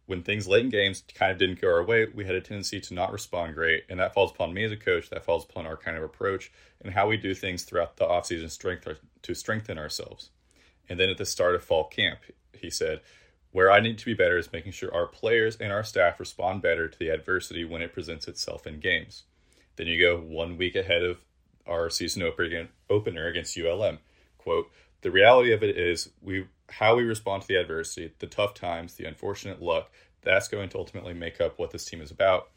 When 0.05 0.23
things 0.23 0.47
late 0.47 0.63
in 0.63 0.69
games 0.69 1.03
kind 1.13 1.31
of 1.31 1.37
didn't 1.37 1.59
go 1.59 1.67
our 1.67 1.83
way, 1.83 2.07
we 2.13 2.23
had 2.23 2.35
a 2.35 2.41
tendency 2.41 2.79
to 2.79 2.93
not 2.93 3.11
respond 3.11 3.55
great, 3.55 3.83
and 3.89 3.99
that 3.99 4.13
falls 4.13 4.31
upon 4.31 4.53
me 4.53 4.63
as 4.63 4.71
a 4.71 4.77
coach. 4.77 5.09
That 5.09 5.25
falls 5.25 5.43
upon 5.43 5.65
our 5.65 5.75
kind 5.75 5.97
of 5.97 6.03
approach 6.03 6.51
and 6.81 6.93
how 6.93 7.09
we 7.09 7.17
do 7.17 7.33
things 7.33 7.63
throughout 7.63 7.97
the 7.97 8.05
offseason 8.05 8.49
strength 8.49 8.87
to 9.21 9.35
strengthen 9.35 9.77
ourselves. 9.77 10.29
And 10.87 10.97
then 10.97 11.09
at 11.09 11.17
the 11.17 11.25
start 11.25 11.55
of 11.55 11.63
fall 11.63 11.83
camp, 11.83 12.19
he 12.53 12.69
said, 12.69 13.01
where 13.51 13.71
I 13.71 13.79
need 13.79 13.97
to 13.97 14.05
be 14.05 14.13
better 14.13 14.37
is 14.37 14.53
making 14.53 14.73
sure 14.73 14.93
our 14.93 15.07
players 15.07 15.57
and 15.57 15.71
our 15.71 15.83
staff 15.83 16.19
respond 16.19 16.61
better 16.61 16.87
to 16.87 16.99
the 16.99 17.09
adversity 17.09 17.65
when 17.65 17.81
it 17.81 17.93
presents 17.93 18.27
itself 18.27 18.67
in 18.67 18.79
games. 18.79 19.23
Then 19.77 19.87
you 19.87 19.99
go 20.01 20.17
one 20.17 20.57
week 20.57 20.75
ahead 20.75 21.03
of 21.03 21.19
our 21.65 21.89
season 21.89 22.23
opener 22.89 23.27
against 23.27 23.57
ULM. 23.57 23.99
Quote, 24.37 24.69
the 25.01 25.11
reality 25.11 25.53
of 25.53 25.63
it 25.63 25.77
is 25.77 26.09
we 26.21 26.47
how 26.69 26.95
we 26.95 27.03
respond 27.03 27.41
to 27.41 27.47
the 27.47 27.55
adversity, 27.55 28.13
the 28.19 28.27
tough 28.27 28.53
times, 28.53 28.95
the 28.95 29.05
unfortunate 29.05 29.61
luck, 29.61 29.89
that's 30.21 30.49
going 30.49 30.67
to 30.69 30.77
ultimately 30.77 31.13
make 31.13 31.39
up 31.39 31.57
what 31.57 31.71
this 31.71 31.85
team 31.85 32.01
is 32.01 32.11
about. 32.11 32.49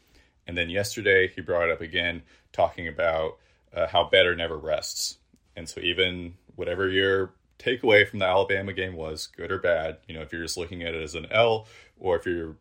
And 0.47 0.57
then 0.57 0.69
yesterday, 0.69 1.29
he 1.33 1.41
brought 1.41 1.69
it 1.69 1.71
up 1.71 1.81
again, 1.81 2.23
talking 2.51 2.87
about 2.87 3.37
uh, 3.73 3.87
how 3.87 4.09
better 4.09 4.35
never 4.35 4.57
rests. 4.57 5.17
And 5.55 5.69
so, 5.69 5.79
even 5.79 6.33
whatever 6.55 6.89
your 6.89 7.31
takeaway 7.59 8.07
from 8.07 8.19
the 8.19 8.25
Alabama 8.25 8.73
game 8.73 8.95
was, 8.95 9.27
good 9.27 9.51
or 9.51 9.59
bad, 9.59 9.97
you 10.07 10.15
know, 10.15 10.21
if 10.21 10.33
you're 10.33 10.41
just 10.41 10.57
looking 10.57 10.83
at 10.83 10.93
it 10.93 11.03
as 11.03 11.15
an 11.15 11.27
L, 11.31 11.67
or 11.99 12.17
if 12.17 12.25
you're 12.25 12.57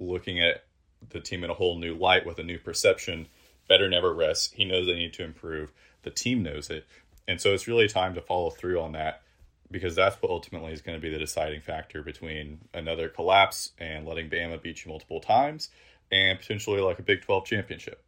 looking 0.00 0.40
at 0.40 0.64
the 1.10 1.20
team 1.20 1.44
in 1.44 1.50
a 1.50 1.54
whole 1.54 1.78
new 1.78 1.94
light 1.94 2.26
with 2.26 2.38
a 2.38 2.42
new 2.42 2.58
perception, 2.58 3.28
better 3.70 3.88
never 3.88 4.12
rests. 4.12 4.52
He 4.52 4.66
knows 4.66 4.86
they 4.86 4.94
need 4.94 5.14
to 5.14 5.24
improve. 5.24 5.72
The 6.02 6.10
team 6.10 6.42
knows 6.42 6.68
it. 6.68 6.84
And 7.26 7.40
so, 7.40 7.54
it's 7.54 7.68
really 7.68 7.88
time 7.88 8.14
to 8.16 8.20
follow 8.20 8.50
through 8.50 8.80
on 8.80 8.92
that 8.92 9.22
because 9.70 9.94
that's 9.94 10.20
what 10.20 10.30
ultimately 10.30 10.72
is 10.72 10.82
going 10.82 10.98
to 10.98 11.02
be 11.02 11.10
the 11.10 11.18
deciding 11.18 11.60
factor 11.60 12.02
between 12.02 12.58
another 12.74 13.08
collapse 13.08 13.70
and 13.78 14.06
letting 14.06 14.28
Bama 14.28 14.60
beat 14.60 14.84
you 14.84 14.90
multiple 14.90 15.20
times 15.20 15.68
and 16.10 16.38
potentially 16.38 16.80
like 16.80 16.98
a 16.98 17.02
Big 17.02 17.22
12 17.22 17.44
championship, 17.44 18.02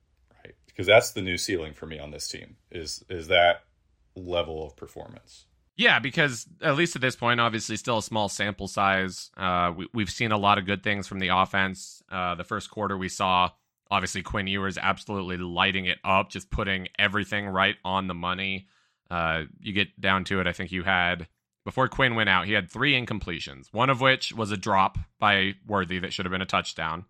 right? 0.44 0.54
Because 0.66 0.86
that's 0.86 1.12
the 1.12 1.22
new 1.22 1.38
ceiling 1.38 1.72
for 1.72 1.86
me 1.86 1.98
on 1.98 2.10
this 2.10 2.26
team 2.28 2.56
is 2.70 3.04
is 3.08 3.28
that 3.28 3.62
level 4.16 4.66
of 4.66 4.76
performance. 4.76 5.46
Yeah, 5.76 6.00
because 6.00 6.46
at 6.60 6.76
least 6.76 6.96
at 6.96 7.02
this 7.02 7.16
point, 7.16 7.40
obviously, 7.40 7.76
still 7.76 7.98
a 7.98 8.02
small 8.02 8.28
sample 8.28 8.68
size. 8.68 9.30
Uh, 9.36 9.72
we, 9.94 10.02
have 10.02 10.10
seen 10.10 10.30
a 10.30 10.36
lot 10.36 10.58
of 10.58 10.66
good 10.66 10.82
things 10.82 11.08
from 11.08 11.18
the 11.18 11.28
offense. 11.28 12.02
Uh, 12.10 12.34
the 12.34 12.44
first 12.44 12.70
quarter, 12.70 12.96
we 12.96 13.08
saw 13.08 13.50
obviously 13.92 14.22
Quinn 14.22 14.46
Ewers 14.46 14.78
absolutely 14.78 15.36
lighting 15.36 15.84
it 15.84 15.98
up, 16.02 16.30
just 16.30 16.50
putting 16.50 16.88
everything 16.98 17.46
right 17.46 17.76
on 17.84 18.06
the 18.06 18.14
money. 18.14 18.66
Uh, 19.10 19.42
you 19.60 19.74
get 19.74 20.00
down 20.00 20.24
to 20.24 20.40
it, 20.40 20.46
I 20.46 20.52
think 20.52 20.72
you 20.72 20.82
had 20.82 21.28
before 21.64 21.88
Quinn 21.88 22.14
went 22.14 22.28
out, 22.28 22.46
he 22.46 22.52
had 22.52 22.70
three 22.70 23.00
incompletions, 23.00 23.66
one 23.72 23.90
of 23.90 24.00
which 24.00 24.32
was 24.32 24.50
a 24.50 24.56
drop 24.56 24.98
by 25.18 25.54
Worthy 25.66 26.00
that 26.00 26.12
should 26.12 26.24
have 26.24 26.32
been 26.32 26.42
a 26.42 26.46
touchdown. 26.46 27.04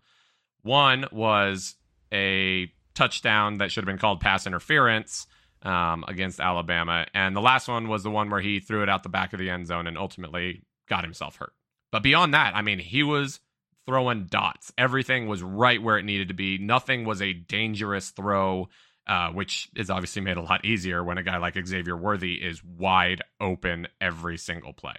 One 0.61 1.05
was 1.11 1.75
a 2.11 2.71
touchdown 2.93 3.57
that 3.57 3.71
should 3.71 3.83
have 3.83 3.91
been 3.91 3.97
called 3.97 4.19
pass 4.19 4.45
interference 4.45 5.25
um, 5.63 6.05
against 6.07 6.39
Alabama. 6.39 7.07
And 7.13 7.35
the 7.35 7.41
last 7.41 7.67
one 7.67 7.87
was 7.87 8.03
the 8.03 8.11
one 8.11 8.29
where 8.29 8.41
he 8.41 8.59
threw 8.59 8.83
it 8.83 8.89
out 8.89 9.03
the 9.03 9.09
back 9.09 9.33
of 9.33 9.39
the 9.39 9.49
end 9.49 9.65
zone 9.65 9.87
and 9.87 9.97
ultimately 9.97 10.63
got 10.87 11.03
himself 11.03 11.37
hurt. 11.37 11.53
But 11.91 12.03
beyond 12.03 12.33
that, 12.33 12.55
I 12.55 12.61
mean, 12.61 12.79
he 12.79 13.01
was 13.01 13.39
throwing 13.85 14.25
dots. 14.25 14.71
Everything 14.77 15.27
was 15.27 15.43
right 15.43 15.81
where 15.81 15.97
it 15.97 16.03
needed 16.03 16.29
to 16.29 16.33
be. 16.33 16.57
Nothing 16.57 17.05
was 17.05 17.21
a 17.21 17.33
dangerous 17.33 18.09
throw 18.11 18.69
uh, 19.07 19.29
which 19.31 19.69
is 19.75 19.89
obviously 19.89 20.21
made 20.21 20.37
a 20.37 20.41
lot 20.41 20.63
easier 20.63 21.03
when 21.03 21.17
a 21.17 21.23
guy 21.23 21.37
like 21.37 21.57
Xavier 21.65 21.97
Worthy 21.97 22.35
is 22.35 22.63
wide 22.63 23.21
open 23.39 23.87
every 23.99 24.37
single 24.37 24.73
play. 24.73 24.95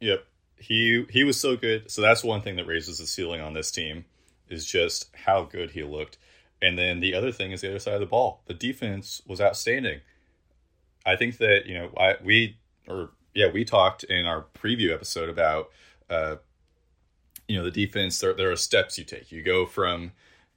Yep, 0.00 0.24
he 0.56 1.04
he 1.10 1.24
was 1.24 1.40
so 1.40 1.56
good. 1.56 1.90
So 1.90 2.00
that's 2.00 2.22
one 2.22 2.40
thing 2.40 2.56
that 2.56 2.66
raises 2.66 2.98
the 2.98 3.06
ceiling 3.06 3.40
on 3.40 3.54
this 3.54 3.70
team 3.70 4.04
is 4.48 4.64
just 4.64 5.10
how 5.14 5.44
good 5.44 5.72
he 5.72 5.82
looked. 5.82 6.18
And 6.62 6.78
then 6.78 7.00
the 7.00 7.14
other 7.14 7.32
thing 7.32 7.52
is 7.52 7.60
the 7.60 7.70
other 7.70 7.78
side 7.78 7.94
of 7.94 8.00
the 8.00 8.06
ball. 8.06 8.42
The 8.46 8.54
defense 8.54 9.22
was 9.26 9.40
outstanding. 9.40 10.00
I 11.04 11.16
think 11.16 11.38
that 11.38 11.66
you 11.66 11.74
know 11.74 11.90
I 11.98 12.14
we 12.22 12.58
or 12.86 13.10
yeah 13.34 13.50
we 13.52 13.64
talked 13.64 14.04
in 14.04 14.24
our 14.24 14.46
preview 14.56 14.94
episode 14.94 15.28
about 15.28 15.70
uh, 16.08 16.36
you 17.48 17.56
know 17.56 17.64
the 17.64 17.70
defense. 17.70 18.18
There 18.20 18.34
there 18.34 18.50
are 18.52 18.56
steps 18.56 18.98
you 18.98 19.04
take. 19.04 19.32
You 19.32 19.42
go 19.42 19.66
from 19.66 20.12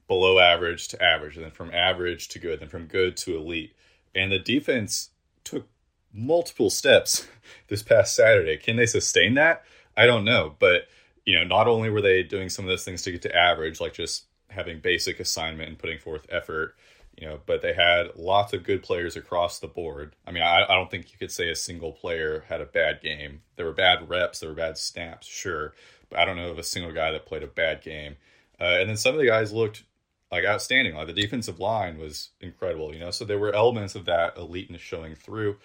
below 0.08 0.40
average 0.40 0.90
to 0.90 1.02
average, 1.02 1.38
and 1.38 1.46
then 1.46 1.52
from 1.52 1.74
average 1.74 2.28
to 2.30 2.40
good, 2.40 2.60
then 2.60 2.70
from 2.70 2.86
good 2.86 3.18
to 3.18 3.38
elite. 3.38 3.74
And 4.14 4.32
the 4.32 4.40
defense 4.40 5.10
took 5.44 5.68
multiple 6.14 6.70
steps 6.70 7.28
this 7.68 7.84
past 7.84 8.16
Saturday. 8.16 8.58
Can 8.58 8.76
they 8.76 8.86
sustain 8.86 9.36
that? 9.36 9.64
I 9.96 10.06
don't 10.06 10.26
know. 10.26 10.56
But, 10.60 10.88
you 11.26 11.36
know, 11.36 11.44
not 11.44 11.68
only 11.68 11.90
were 11.90 12.02
they 12.02 12.24
doing 12.24 12.50
some 12.50 12.66
of 12.66 12.70
those 12.70 12.84
things 12.84 13.02
to 13.04 13.12
get 13.12 13.22
to 13.24 13.36
average, 13.36 13.80
like 13.80 13.94
just 13.94 14.26
having 14.50 14.80
basic 14.80 15.20
assignment 15.20 15.70
and 15.70 15.80
putting 15.80 16.00
forth 16.00 16.26
effort, 16.30 16.76
you 17.18 17.28
know, 17.28 17.40
but 17.46 17.62
they 17.62 17.74
had 17.74 18.16
lots 18.16 18.54
of 18.54 18.64
good 18.64 18.84
players 18.84 19.16
across 19.16 19.60
the 19.60 19.68
board. 19.68 20.16
I 20.26 20.32
mean, 20.32 20.44
I, 20.44 20.64
I 20.64 20.76
don't 20.76 20.90
think 20.90 21.12
you 21.12 21.18
could 21.18 21.32
say 21.32 21.50
a 21.50 21.56
single 21.56 21.92
player 21.92 22.46
had 22.48 22.62
a 22.62 22.66
bad 22.66 23.02
game. 23.02 23.42
There 23.56 23.66
were 23.66 23.74
bad 23.74 24.10
reps, 24.10 24.40
there 24.40 24.50
were 24.50 24.56
bad 24.56 24.78
snaps, 24.78 25.28
sure, 25.28 25.74
I 26.16 26.26
don't 26.26 26.38
know 26.38 26.50
of 26.50 26.60
a 26.60 26.64
single 26.64 26.92
guy 26.92 27.12
that 27.12 27.26
played 27.26 27.44
a 27.44 27.48
bad 27.48 27.82
game. 27.82 28.16
Uh, 28.60 28.78
and 28.80 28.90
then 28.90 28.98
some 28.98 29.14
of 29.16 29.20
the 29.20 29.28
guys 29.28 29.52
looked 29.52 29.84
like 30.32 30.46
outstanding. 30.46 30.96
Like 30.96 31.08
the 31.08 31.14
defensive 31.14 31.60
line 31.60 31.98
was 31.98 32.30
incredible, 32.40 32.94
you 32.94 33.00
know. 33.00 33.12
So 33.12 33.26
there 33.26 33.40
were 33.40 33.54
elements 33.54 33.96
of 33.96 34.06
that 34.06 34.36
eliteness 34.38 34.80
showing 34.80 35.16
through. 35.16 35.58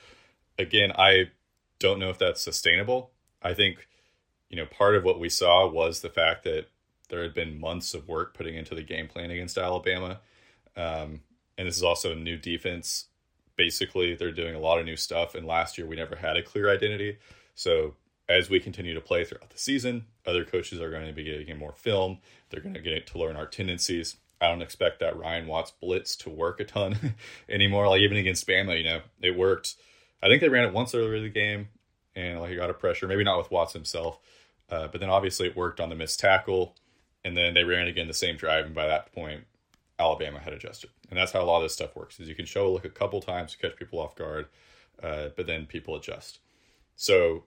Again, 0.59 0.93
I 0.97 1.31
don't 1.79 1.99
know 1.99 2.11
if 2.11 2.19
that's 2.19 2.41
sustainable. 2.41 3.11
I 3.43 3.55
think, 3.55 3.87
you 4.49 4.57
know, 4.57 4.67
part 4.67 4.97
of 4.97 5.05
what 5.05 5.21
we 5.21 5.29
saw 5.29 5.69
was 5.69 6.01
the 6.01 6.09
fact 6.09 6.45
that 6.45 6.67
there 7.09 7.23
had 7.23 7.35
been 7.35 7.61
months 7.61 7.95
of 7.95 8.09
work 8.09 8.35
putting 8.35 8.57
into 8.57 8.75
the 8.75 8.83
game 8.83 9.07
plan 9.07 9.31
against 9.31 9.59
Alabama. 9.59 10.21
Um, 10.77 11.21
and 11.57 11.69
this 11.69 11.77
is 11.77 11.83
also 11.83 12.13
a 12.13 12.17
new 12.17 12.37
defense. 12.37 13.07
Basically, 13.57 14.15
they're 14.15 14.33
doing 14.33 14.55
a 14.55 14.61
lot 14.61 14.79
of 14.79 14.85
new 14.85 14.97
stuff. 14.97 15.35
And 15.35 15.47
last 15.47 15.79
year, 15.79 15.87
we 15.87 15.97
never 15.97 16.17
had 16.17 16.37
a 16.37 16.43
clear 16.43 16.71
identity. 16.71 17.19
So 17.55 17.95
as 18.29 18.51
we 18.51 18.59
continue 18.61 18.95
to 18.95 19.01
play 19.01 19.25
throughout 19.25 19.51
the 19.51 19.59
season, 19.59 20.07
other 20.27 20.45
coaches 20.45 20.81
are 20.81 20.91
going 20.91 21.07
to 21.07 21.13
be 21.13 21.25
getting 21.25 21.59
more 21.59 21.73
film. 21.73 22.19
They're 22.51 22.61
going 22.61 22.75
to 22.75 22.81
get 22.81 23.07
to 23.09 23.19
learn 23.19 23.37
our 23.37 23.47
tendencies. 23.47 24.17
I 24.41 24.49
don't 24.49 24.63
expect 24.63 25.01
that 25.01 25.19
Ryan 25.19 25.47
Watts 25.47 25.71
blitz 25.71 26.17
to 26.17 26.31
work 26.31 26.61
a 26.61 26.65
ton 26.65 27.15
anymore. 27.49 27.89
Like 27.89 28.01
even 28.01 28.17
against 28.17 28.47
Bama, 28.47 28.77
you 28.77 28.85
know, 28.85 29.01
it 29.23 29.37
worked. 29.37 29.77
I 30.23 30.29
think 30.29 30.41
they 30.41 30.49
ran 30.49 30.65
it 30.65 30.75
once 30.75 30.95
earlier 30.95 31.17
in 31.17 31.23
the 31.23 31.29
game, 31.29 31.69
and 32.15 32.41
like 32.41 32.51
he 32.51 32.57
got 32.57 32.71
a 32.71 32.75
pressure. 32.75 33.07
Maybe 33.07 33.25
not 33.25 33.39
with 33.39 33.51
Watts 33.51 33.73
himself, 33.73 34.19
uh, 34.71 34.89
but 34.89 35.01
then 35.01 35.11
obviously 35.11 35.47
it 35.47 35.57
worked 35.57 35.81
on 35.81 35.89
the 35.89 35.95
missed 35.95 36.21
tackle, 36.21 36.75
and 37.25 37.37
then 37.37 37.55
they 37.55 37.65
ran 37.65 37.87
again 37.87 38.09
the 38.09 38.15
same 38.15 38.37
drive, 38.37 38.67
and 38.67 38.75
by 38.75 38.87
that 38.87 39.13
point, 39.13 39.45
Alabama 39.99 40.41
had 40.41 40.53
adjusted. 40.53 40.91
And 41.09 41.19
that's 41.19 41.33
how 41.33 41.41
a 41.41 41.45
lot 41.45 41.59
of 41.59 41.63
this 41.63 41.75
stuff 41.75 41.97
works: 41.97 42.19
is 42.19 42.29
you 42.29 42.35
can 42.35 42.47
show 42.47 42.67
a 42.67 42.71
look 42.71 42.85
a 42.85 42.91
couple 42.91 43.21
times 43.21 43.53
to 43.53 43.59
catch 43.59 43.77
people 43.77 44.01
off 44.01 44.17
guard, 44.17 44.49
uh, 45.03 45.29
but 45.37 45.47
then 45.47 45.67
people 45.67 45.95
adjust. 45.95 46.41
So 46.97 47.45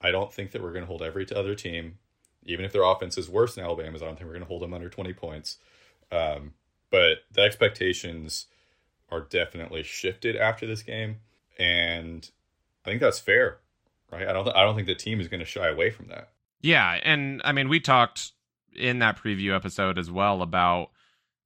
I 0.00 0.10
don't 0.10 0.32
think 0.32 0.52
that 0.52 0.62
we're 0.62 0.72
going 0.72 0.82
to 0.82 0.88
hold 0.88 1.02
every 1.02 1.26
other 1.34 1.54
team, 1.54 1.98
even 2.44 2.64
if 2.64 2.72
their 2.72 2.82
offense 2.82 3.16
is 3.16 3.28
worse 3.28 3.54
than 3.54 3.64
Alabama's. 3.64 4.02
I 4.02 4.06
don't 4.06 4.16
think 4.16 4.26
we're 4.26 4.34
going 4.34 4.42
to 4.42 4.48
hold 4.48 4.62
them 4.62 4.74
under 4.74 4.88
twenty 4.88 5.12
points. 5.12 5.58
Um, 6.12 6.52
but 6.90 7.18
the 7.32 7.42
expectations 7.42 8.46
are 9.10 9.20
definitely 9.20 9.82
shifted 9.82 10.36
after 10.36 10.66
this 10.66 10.82
game, 10.82 11.16
and 11.58 12.28
I 12.84 12.90
think 12.90 13.00
that's 13.00 13.18
fair, 13.18 13.58
right? 14.12 14.26
I 14.26 14.32
don't 14.32 14.44
th- 14.44 14.56
I 14.56 14.62
don't 14.62 14.74
think 14.74 14.86
the 14.86 14.94
team 14.94 15.20
is 15.20 15.28
going 15.28 15.40
to 15.40 15.46
shy 15.46 15.68
away 15.68 15.90
from 15.90 16.08
that. 16.08 16.30
Yeah, 16.60 16.98
and 17.02 17.40
I 17.44 17.52
mean 17.52 17.68
we 17.68 17.80
talked 17.80 18.32
in 18.74 18.98
that 18.98 19.18
preview 19.18 19.54
episode 19.54 19.98
as 19.98 20.10
well 20.10 20.42
about 20.42 20.90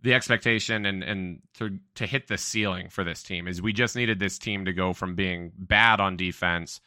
the 0.02 0.14
expectation 0.14 0.87
and 0.87 1.02
and 1.02 1.40
to 1.54 1.78
to 1.95 2.07
hit 2.07 2.28
the 2.28 2.38
ceiling 2.38 2.88
for 2.88 3.04
this 3.04 3.23
team 3.23 3.47
is 3.47 3.61
we 3.61 3.73
just 3.73 3.97
needed 3.97 4.19
this 4.19 4.38
team 4.38 4.64
to 4.64 4.73
go 4.73 4.92
from 4.92 5.14
being 5.14 5.52
bad 5.57 6.00
on 6.00 6.16
defense 6.16 6.80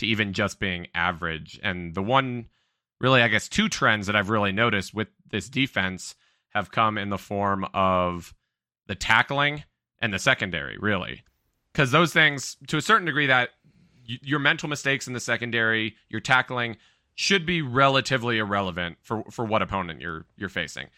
to 0.00 0.06
even 0.06 0.32
just 0.32 0.58
being 0.58 0.88
average. 0.94 1.58
And 1.62 1.94
the 1.94 2.02
one 2.02 2.46
really 3.00 3.22
I 3.22 3.28
guess 3.28 3.48
two 3.48 3.68
trends 3.68 4.06
that 4.06 4.16
I've 4.16 4.30
really 4.30 4.52
noticed 4.52 4.92
with 4.92 5.08
this 5.30 5.48
defense 5.48 6.14
have 6.50 6.70
come 6.70 6.98
in 6.98 7.10
the 7.10 7.18
form 7.18 7.66
of 7.72 8.34
the 8.86 8.94
tackling 8.94 9.64
and 10.00 10.12
the 10.12 10.18
secondary, 10.18 10.76
really. 10.78 11.22
Because 11.72 11.92
those 11.92 12.12
things, 12.12 12.56
to 12.66 12.76
a 12.76 12.82
certain 12.82 13.06
degree, 13.06 13.26
that 13.26 13.50
your 14.04 14.40
mental 14.40 14.68
mistakes 14.68 15.06
in 15.06 15.12
the 15.12 15.20
secondary, 15.20 15.94
your 16.08 16.20
tackling, 16.20 16.76
should 17.14 17.46
be 17.46 17.62
relatively 17.62 18.38
irrelevant 18.38 18.96
for 19.02 19.22
for 19.30 19.44
what 19.44 19.62
opponent 19.62 20.00
you're 20.00 20.26
you're 20.36 20.48
facing. 20.48 20.88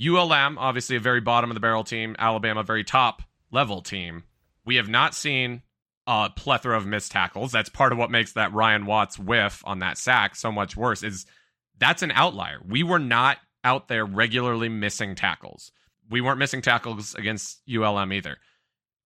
ULM, 0.00 0.58
obviously 0.58 0.96
a 0.96 1.00
very 1.00 1.20
bottom 1.20 1.50
of 1.50 1.54
the 1.54 1.60
barrel 1.60 1.84
team. 1.84 2.16
Alabama, 2.18 2.62
very 2.62 2.84
top 2.84 3.22
level 3.50 3.80
team. 3.80 4.24
We 4.64 4.76
have 4.76 4.88
not 4.88 5.14
seen 5.14 5.62
a 6.10 6.28
plethora 6.28 6.76
of 6.76 6.86
missed 6.86 7.12
tackles. 7.12 7.52
That's 7.52 7.68
part 7.68 7.92
of 7.92 7.98
what 7.98 8.10
makes 8.10 8.32
that 8.32 8.52
Ryan 8.52 8.84
Watts 8.84 9.16
whiff 9.16 9.62
on 9.64 9.78
that 9.78 9.96
sack 9.96 10.34
so 10.34 10.50
much 10.50 10.76
worse. 10.76 11.04
Is 11.04 11.24
that's 11.78 12.02
an 12.02 12.10
outlier. 12.10 12.60
We 12.66 12.82
were 12.82 12.98
not 12.98 13.38
out 13.62 13.86
there 13.86 14.04
regularly 14.04 14.68
missing 14.68 15.14
tackles. 15.14 15.70
We 16.10 16.20
weren't 16.20 16.40
missing 16.40 16.62
tackles 16.62 17.14
against 17.14 17.60
ULM 17.72 18.12
either. 18.12 18.38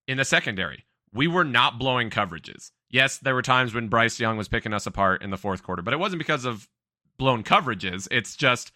In 0.09 0.17
the 0.17 0.25
secondary, 0.25 0.87
we 1.13 1.27
were 1.29 1.45
not 1.45 1.79
blowing 1.79 2.09
coverages. 2.09 2.71
Yes, 2.89 3.19
there 3.19 3.35
were 3.35 3.43
times 3.43 3.75
when 3.75 3.89
Bryce 3.89 4.19
Young 4.19 4.39
was 4.39 4.49
picking 4.49 4.73
us 4.73 4.87
apart 4.87 5.23
in 5.23 5.29
the 5.29 5.37
fourth 5.37 5.63
quarter, 5.63 5.83
but 5.83 5.93
it 5.93 6.01
wasn't 6.01 6.21
because 6.21 6.47
of 6.47 6.69
blown 7.19 7.43
coverages. 7.43 8.09
It's 8.11 8.35
just 8.35 8.73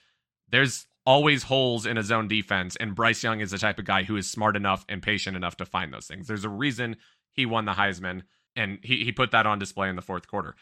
there's 0.50 0.86
always 1.06 1.44
holes 1.44 1.86
in 1.86 1.96
a 1.96 2.02
zone 2.02 2.28
defense, 2.28 2.76
and 2.76 2.94
Bryce 2.94 3.22
Young 3.22 3.40
is 3.40 3.52
the 3.52 3.58
type 3.58 3.78
of 3.78 3.86
guy 3.86 4.02
who 4.02 4.16
is 4.16 4.30
smart 4.30 4.54
enough 4.54 4.84
and 4.86 5.02
patient 5.02 5.34
enough 5.34 5.56
to 5.56 5.64
find 5.64 5.94
those 5.94 6.06
things. 6.06 6.26
There's 6.26 6.44
a 6.44 6.50
reason 6.50 6.96
he 7.38 7.46
won 7.46 7.66
the 7.66 7.74
Heisman, 7.74 8.22
and 8.56 8.80
he, 8.82 9.04
he 9.04 9.12
put 9.12 9.30
that 9.30 9.46
on 9.46 9.60
display 9.60 9.88
in 9.88 9.94
the 9.94 10.02
fourth 10.02 10.26
quarter. 10.26 10.56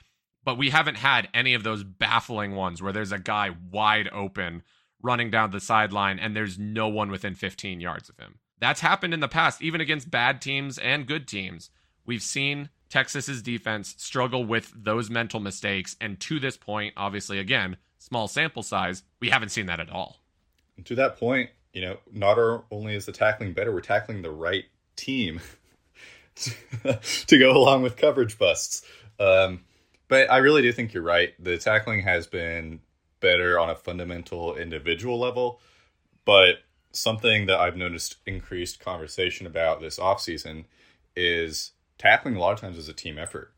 But 0.44 0.58
we 0.58 0.68
haven't 0.68 0.96
had 0.96 1.26
any 1.32 1.54
of 1.54 1.62
those 1.62 1.82
baffling 1.82 2.54
ones 2.54 2.82
where 2.82 2.92
there's 2.92 3.12
a 3.12 3.18
guy 3.18 3.50
wide 3.70 4.10
open 4.12 4.62
running 5.00 5.30
down 5.30 5.52
the 5.52 5.60
sideline 5.60 6.18
and 6.18 6.36
there's 6.36 6.58
no 6.58 6.86
one 6.86 7.10
within 7.10 7.34
15 7.34 7.80
yards 7.80 8.10
of 8.10 8.18
him. 8.18 8.40
That's 8.60 8.80
happened 8.80 9.14
in 9.14 9.20
the 9.20 9.26
past, 9.26 9.62
even 9.62 9.80
against 9.80 10.10
bad 10.10 10.42
teams 10.42 10.76
and 10.76 11.06
good 11.06 11.26
teams. 11.26 11.70
We've 12.04 12.22
seen 12.22 12.68
Texas's 12.90 13.40
defense 13.40 13.94
struggle 13.96 14.44
with 14.44 14.70
those 14.76 15.08
mental 15.08 15.40
mistakes. 15.40 15.96
And 15.98 16.20
to 16.20 16.38
this 16.38 16.58
point, 16.58 16.92
obviously, 16.98 17.38
again, 17.38 17.78
small 17.98 18.28
sample 18.28 18.62
size, 18.62 19.02
we 19.18 19.30
haven't 19.30 19.48
seen 19.48 19.64
that 19.66 19.80
at 19.80 19.90
all. 19.90 20.20
And 20.76 20.84
to 20.84 20.94
that 20.96 21.18
point, 21.18 21.48
you 21.72 21.80
know, 21.80 21.96
not 22.12 22.38
only 22.70 22.94
is 22.94 23.06
the 23.06 23.12
tackling 23.12 23.54
better, 23.54 23.72
we're 23.72 23.80
tackling 23.80 24.20
the 24.20 24.30
right 24.30 24.66
team 24.94 25.40
to 27.26 27.38
go 27.38 27.56
along 27.56 27.82
with 27.82 27.96
coverage 27.96 28.38
busts. 28.38 28.82
Um, 29.18 29.60
but 30.08 30.30
I 30.30 30.38
really 30.38 30.62
do 30.62 30.72
think 30.72 30.94
you're 30.94 31.02
right. 31.02 31.32
The 31.42 31.58
tackling 31.58 32.02
has 32.02 32.26
been 32.26 32.80
better 33.20 33.58
on 33.58 33.70
a 33.70 33.74
fundamental 33.74 34.54
individual 34.56 35.18
level, 35.18 35.60
but 36.24 36.56
something 36.92 37.46
that 37.46 37.58
I've 37.58 37.76
noticed 37.76 38.16
increased 38.26 38.80
conversation 38.80 39.46
about 39.46 39.80
this 39.80 39.98
offseason 39.98 40.64
is 41.14 41.72
tackling 41.98 42.36
a 42.36 42.40
lot 42.40 42.52
of 42.52 42.60
times 42.60 42.78
is 42.78 42.88
a 42.88 42.92
team 42.94 43.18
effort. 43.18 43.52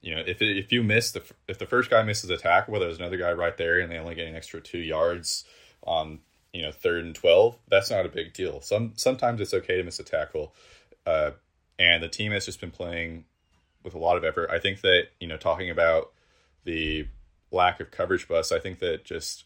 You 0.00 0.16
know, 0.16 0.22
if 0.26 0.42
if 0.42 0.72
you 0.72 0.82
miss 0.82 1.12
the 1.12 1.22
if 1.46 1.58
the 1.58 1.66
first 1.66 1.90
guy 1.90 2.02
misses 2.02 2.28
a 2.30 2.36
tackle, 2.36 2.72
where 2.72 2.80
there's 2.80 2.98
another 2.98 3.16
guy 3.16 3.32
right 3.32 3.56
there 3.56 3.78
and 3.80 3.90
they 3.90 3.98
only 3.98 4.16
get 4.16 4.26
an 4.26 4.34
extra 4.34 4.60
two 4.60 4.78
yards 4.78 5.44
on 5.84 6.20
you 6.52 6.62
know 6.62 6.72
third 6.72 7.04
and 7.04 7.14
twelve, 7.14 7.56
that's 7.68 7.90
not 7.90 8.04
a 8.04 8.08
big 8.08 8.32
deal. 8.32 8.60
Some 8.60 8.92
sometimes 8.96 9.40
it's 9.40 9.54
okay 9.54 9.76
to 9.76 9.84
miss 9.84 10.00
a 10.00 10.04
tackle, 10.04 10.54
uh, 11.06 11.32
and 11.82 12.00
the 12.00 12.08
team 12.08 12.30
has 12.30 12.46
just 12.46 12.60
been 12.60 12.70
playing 12.70 13.24
with 13.82 13.94
a 13.94 13.98
lot 13.98 14.16
of 14.16 14.24
effort. 14.24 14.48
I 14.50 14.60
think 14.60 14.82
that 14.82 15.08
you 15.18 15.26
know 15.26 15.36
talking 15.36 15.68
about 15.68 16.12
the 16.64 17.08
lack 17.50 17.80
of 17.80 17.90
coverage 17.90 18.28
bus, 18.28 18.52
I 18.52 18.60
think 18.60 18.78
that 18.78 19.04
just 19.04 19.44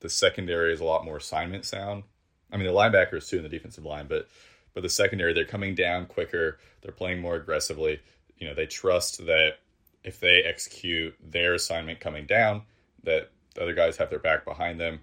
the 0.00 0.08
secondary 0.08 0.72
is 0.72 0.80
a 0.80 0.84
lot 0.84 1.04
more 1.04 1.18
assignment 1.18 1.66
sound. 1.66 2.04
I 2.50 2.56
mean, 2.56 2.66
the 2.66 2.72
linebackers 2.72 3.28
too 3.28 3.36
in 3.36 3.42
the 3.42 3.48
defensive 3.50 3.84
line, 3.84 4.06
but 4.08 4.28
but 4.72 4.82
the 4.82 4.88
secondary 4.88 5.34
they're 5.34 5.44
coming 5.44 5.74
down 5.74 6.06
quicker. 6.06 6.58
They're 6.80 6.92
playing 6.92 7.20
more 7.20 7.36
aggressively. 7.36 8.00
You 8.38 8.48
know, 8.48 8.54
they 8.54 8.66
trust 8.66 9.18
that 9.26 9.58
if 10.02 10.20
they 10.20 10.42
execute 10.42 11.14
their 11.22 11.54
assignment 11.54 12.00
coming 12.00 12.26
down, 12.26 12.62
that 13.04 13.30
the 13.54 13.62
other 13.62 13.74
guys 13.74 13.98
have 13.98 14.10
their 14.10 14.18
back 14.18 14.44
behind 14.44 14.80
them. 14.80 15.00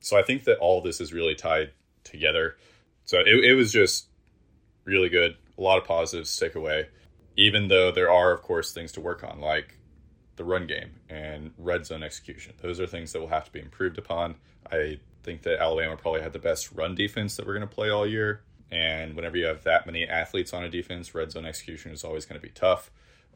So 0.00 0.18
I 0.18 0.22
think 0.22 0.44
that 0.44 0.58
all 0.58 0.80
this 0.80 1.00
is 1.00 1.12
really 1.12 1.34
tied 1.34 1.70
together. 2.02 2.56
So 3.04 3.18
it, 3.20 3.44
it 3.44 3.54
was 3.54 3.72
just 3.72 4.06
really 4.84 5.08
good. 5.08 5.36
A 5.56 5.62
lot 5.62 5.78
of 5.78 5.84
positives 5.84 6.34
to 6.36 6.46
take 6.46 6.54
away, 6.54 6.88
even 7.36 7.68
though 7.68 7.92
there 7.92 8.10
are, 8.10 8.32
of 8.32 8.42
course, 8.42 8.72
things 8.72 8.92
to 8.92 9.00
work 9.00 9.22
on, 9.22 9.40
like 9.40 9.78
the 10.36 10.44
run 10.44 10.66
game 10.66 10.90
and 11.08 11.52
red 11.58 11.86
zone 11.86 12.02
execution. 12.02 12.54
Those 12.60 12.80
are 12.80 12.86
things 12.86 13.12
that 13.12 13.20
will 13.20 13.28
have 13.28 13.44
to 13.44 13.52
be 13.52 13.60
improved 13.60 13.98
upon. 13.98 14.36
I 14.70 14.98
think 15.22 15.42
that 15.42 15.60
Alabama 15.60 15.96
probably 15.96 16.22
had 16.22 16.32
the 16.32 16.38
best 16.38 16.72
run 16.72 16.94
defense 16.94 17.36
that 17.36 17.46
we're 17.46 17.54
going 17.54 17.68
to 17.68 17.74
play 17.74 17.90
all 17.90 18.06
year. 18.06 18.42
And 18.70 19.14
whenever 19.14 19.36
you 19.36 19.46
have 19.46 19.62
that 19.64 19.86
many 19.86 20.06
athletes 20.06 20.52
on 20.52 20.64
a 20.64 20.68
defense, 20.68 21.14
red 21.14 21.30
zone 21.30 21.46
execution 21.46 21.92
is 21.92 22.02
always 22.02 22.24
going 22.24 22.40
to 22.40 22.46
be 22.46 22.52
tough. 22.52 22.90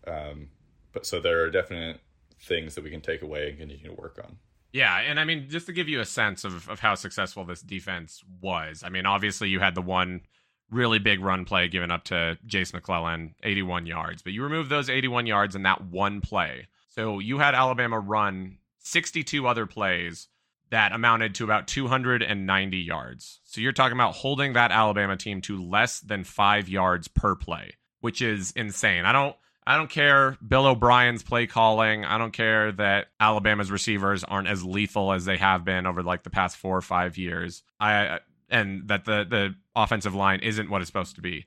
Um, 0.07 0.49
but 0.93 1.07
so 1.07 1.21
there 1.21 1.43
are 1.43 1.51
definite 1.51 2.01
things 2.41 2.75
that 2.75 2.85
we 2.85 2.91
can 2.91 3.01
take 3.01 3.23
away 3.23 3.51
and 3.51 3.59
continue 3.59 3.89
to 3.89 4.01
work 4.01 4.21
on. 4.23 4.39
Yeah, 4.73 4.99
and 4.99 5.19
I 5.19 5.25
mean, 5.25 5.49
just 5.49 5.67
to 5.67 5.73
give 5.73 5.89
you 5.89 6.01
a 6.01 6.05
sense 6.05 6.45
of, 6.45 6.69
of 6.69 6.81
how 6.81 6.95
successful 6.95 7.45
this 7.45 7.63
defense 7.63 8.23
was, 8.41 8.83
I 8.83 8.91
mean, 8.91 9.07
obviously 9.07 9.49
you 9.49 9.61
had 9.61 9.75
the 9.75 9.83
one 9.83 10.23
really 10.71 10.99
big 10.99 11.21
run 11.21 11.45
play 11.45 11.69
given 11.69 11.91
up 11.91 12.05
to 12.05 12.39
Jase 12.47 12.73
McClellan, 12.73 13.35
81 13.43 13.87
yards, 13.87 14.23
but 14.23 14.33
you 14.33 14.43
remove 14.43 14.69
those 14.69 14.91
81 14.91 15.27
yards 15.27 15.55
in 15.55 15.63
that 15.63 15.85
one 15.85 16.21
play. 16.21 16.69
So 16.89 17.19
you 17.19 17.39
had 17.39 17.55
Alabama 17.55 17.99
run 17.99 18.59
62 18.81 19.47
other 19.47 19.67
plays 19.67 20.29
that 20.71 20.93
amounted 20.93 21.35
to 21.37 21.45
about 21.45 21.67
290 21.67 22.77
yards. 22.79 23.41
So 23.45 23.61
you're 23.61 23.73
talking 23.73 23.97
about 23.97 24.15
holding 24.15 24.53
that 24.53 24.71
Alabama 24.71 25.17
team 25.17 25.41
to 25.43 25.63
less 25.63 26.01
than 26.01 26.25
five 26.25 26.69
yards 26.69 27.09
per 27.09 27.35
play, 27.35 27.73
which 28.01 28.21
is 28.21 28.53
insane. 28.53 29.05
I 29.05 29.13
don't. 29.13 29.37
I 29.67 29.77
don't 29.77 29.91
care 29.91 30.39
Bill 30.47 30.65
O'Brien's 30.65 31.23
play 31.23 31.47
calling. 31.47 32.03
I 32.03 32.17
don't 32.17 32.33
care 32.33 32.73
that 32.73 33.09
Alabama's 33.21 33.71
receivers 33.71 34.25
aren't 34.25 34.49
as 34.49 34.65
lethal 34.65 35.13
as 35.13 35.27
they 35.27 35.37
have 35.37 35.63
been 35.63 35.85
over 35.85 36.03
like 36.03 36.23
the 36.23 36.31
past 36.31 36.57
four 36.57 36.75
or 36.75 36.81
five 36.81 37.19
years. 37.19 37.63
I 37.79 38.21
and 38.49 38.89
that 38.89 39.05
the 39.05 39.25
the 39.29 39.55
offensive 39.75 40.15
line 40.15 40.41
isn't 40.41 40.71
what 40.71 40.81
it's 40.81 40.89
supposed 40.89 41.17
to 41.17 41.23
be 41.23 41.47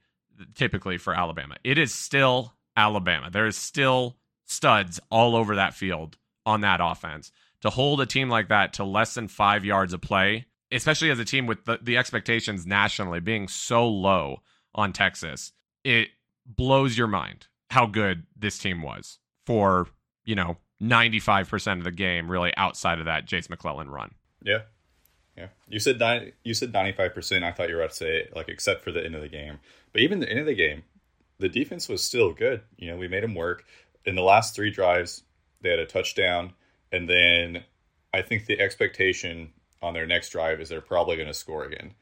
typically 0.55 0.97
for 0.97 1.13
Alabama. 1.13 1.55
It 1.63 1.77
is 1.77 1.93
still 1.93 2.53
Alabama. 2.75 3.29
There 3.29 3.45
is 3.45 3.57
still 3.57 4.17
studs 4.45 4.99
all 5.09 5.35
over 5.35 5.55
that 5.55 5.73
field 5.73 6.17
on 6.45 6.61
that 6.61 6.79
offense. 6.81 7.31
To 7.61 7.69
hold 7.69 8.01
a 8.01 8.05
team 8.05 8.29
like 8.29 8.49
that 8.49 8.73
to 8.73 8.83
less 8.83 9.13
than 9.13 9.27
five 9.27 9.63
yards 9.63 9.93
of 9.93 10.01
play, 10.01 10.47
especially 10.71 11.11
as 11.11 11.19
a 11.19 11.25
team 11.25 11.45
with 11.45 11.65
the, 11.65 11.77
the 11.81 11.97
expectations 11.97 12.65
nationally 12.65 13.19
being 13.19 13.47
so 13.47 13.87
low 13.87 14.41
on 14.73 14.93
Texas, 14.93 15.51
it 15.83 16.09
blows 16.45 16.97
your 16.97 17.07
mind 17.07 17.47
how 17.69 17.85
good 17.85 18.23
this 18.35 18.57
team 18.57 18.81
was 18.81 19.19
for, 19.45 19.87
you 20.25 20.35
know, 20.35 20.57
95% 20.81 21.77
of 21.77 21.83
the 21.83 21.91
game 21.91 22.29
really 22.29 22.51
outside 22.57 22.99
of 22.99 23.05
that 23.05 23.25
Jase 23.25 23.49
McClellan 23.49 23.89
run. 23.89 24.11
Yeah. 24.43 24.61
Yeah. 25.41 25.47
You 25.67 25.79
said 25.79 25.99
90, 25.99 26.33
you 26.43 26.53
said 26.53 26.71
95%. 26.71 27.43
I 27.43 27.51
thought 27.51 27.69
you 27.69 27.75
were 27.75 27.81
about 27.81 27.91
to 27.91 27.95
say 27.95 28.29
like 28.35 28.47
except 28.47 28.83
for 28.83 28.91
the 28.91 29.03
end 29.03 29.15
of 29.15 29.21
the 29.21 29.27
game. 29.27 29.59
But 29.91 30.01
even 30.01 30.19
the 30.19 30.29
end 30.29 30.39
of 30.39 30.45
the 30.45 30.53
game, 30.53 30.83
the 31.39 31.49
defense 31.49 31.89
was 31.89 32.03
still 32.03 32.31
good. 32.31 32.61
You 32.77 32.91
know, 32.91 32.97
we 32.97 33.07
made 33.07 33.23
them 33.23 33.33
work. 33.33 33.65
In 34.05 34.15
the 34.15 34.21
last 34.21 34.55
3 34.55 34.69
drives, 34.69 35.23
they 35.61 35.69
had 35.69 35.79
a 35.79 35.85
touchdown 35.85 36.53
and 36.91 37.09
then 37.09 37.63
I 38.13 38.21
think 38.21 38.45
the 38.45 38.59
expectation 38.59 39.53
on 39.81 39.93
their 39.93 40.05
next 40.05 40.29
drive 40.29 40.59
is 40.61 40.69
they're 40.69 40.81
probably 40.81 41.15
going 41.15 41.27
to 41.27 41.33
score 41.33 41.63
again. 41.63 41.93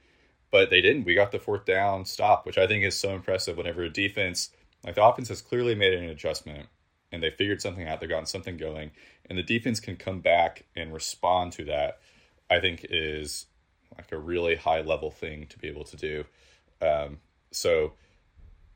But 0.51 0.71
they 0.71 0.81
didn't. 0.81 1.05
We 1.05 1.13
got 1.13 1.31
the 1.31 1.39
fourth 1.39 1.65
down 1.65 2.05
stop, 2.05 2.45
which 2.45 2.57
I 2.57 2.65
think 2.65 2.83
is 2.83 2.99
so 2.99 3.13
impressive 3.13 3.55
whenever 3.55 3.83
a 3.83 3.89
defense 3.89 4.49
like 4.83 4.95
the 4.95 5.03
offense 5.03 5.29
has 5.29 5.41
clearly 5.41 5.75
made 5.75 5.93
an 5.93 6.05
adjustment 6.05 6.67
and 7.11 7.21
they 7.21 7.31
figured 7.31 7.61
something 7.61 7.87
out. 7.87 7.99
They've 7.99 8.09
gotten 8.09 8.25
something 8.25 8.57
going, 8.57 8.91
and 9.29 9.37
the 9.37 9.43
defense 9.43 9.79
can 9.79 9.95
come 9.95 10.19
back 10.19 10.65
and 10.75 10.93
respond 10.93 11.53
to 11.53 11.65
that. 11.65 11.99
I 12.49 12.59
think 12.59 12.85
is 12.89 13.45
like 13.97 14.11
a 14.11 14.17
really 14.17 14.55
high 14.55 14.81
level 14.81 15.11
thing 15.11 15.47
to 15.47 15.57
be 15.57 15.67
able 15.67 15.83
to 15.85 15.97
do. 15.97 16.23
Um, 16.81 17.17
so, 17.51 17.93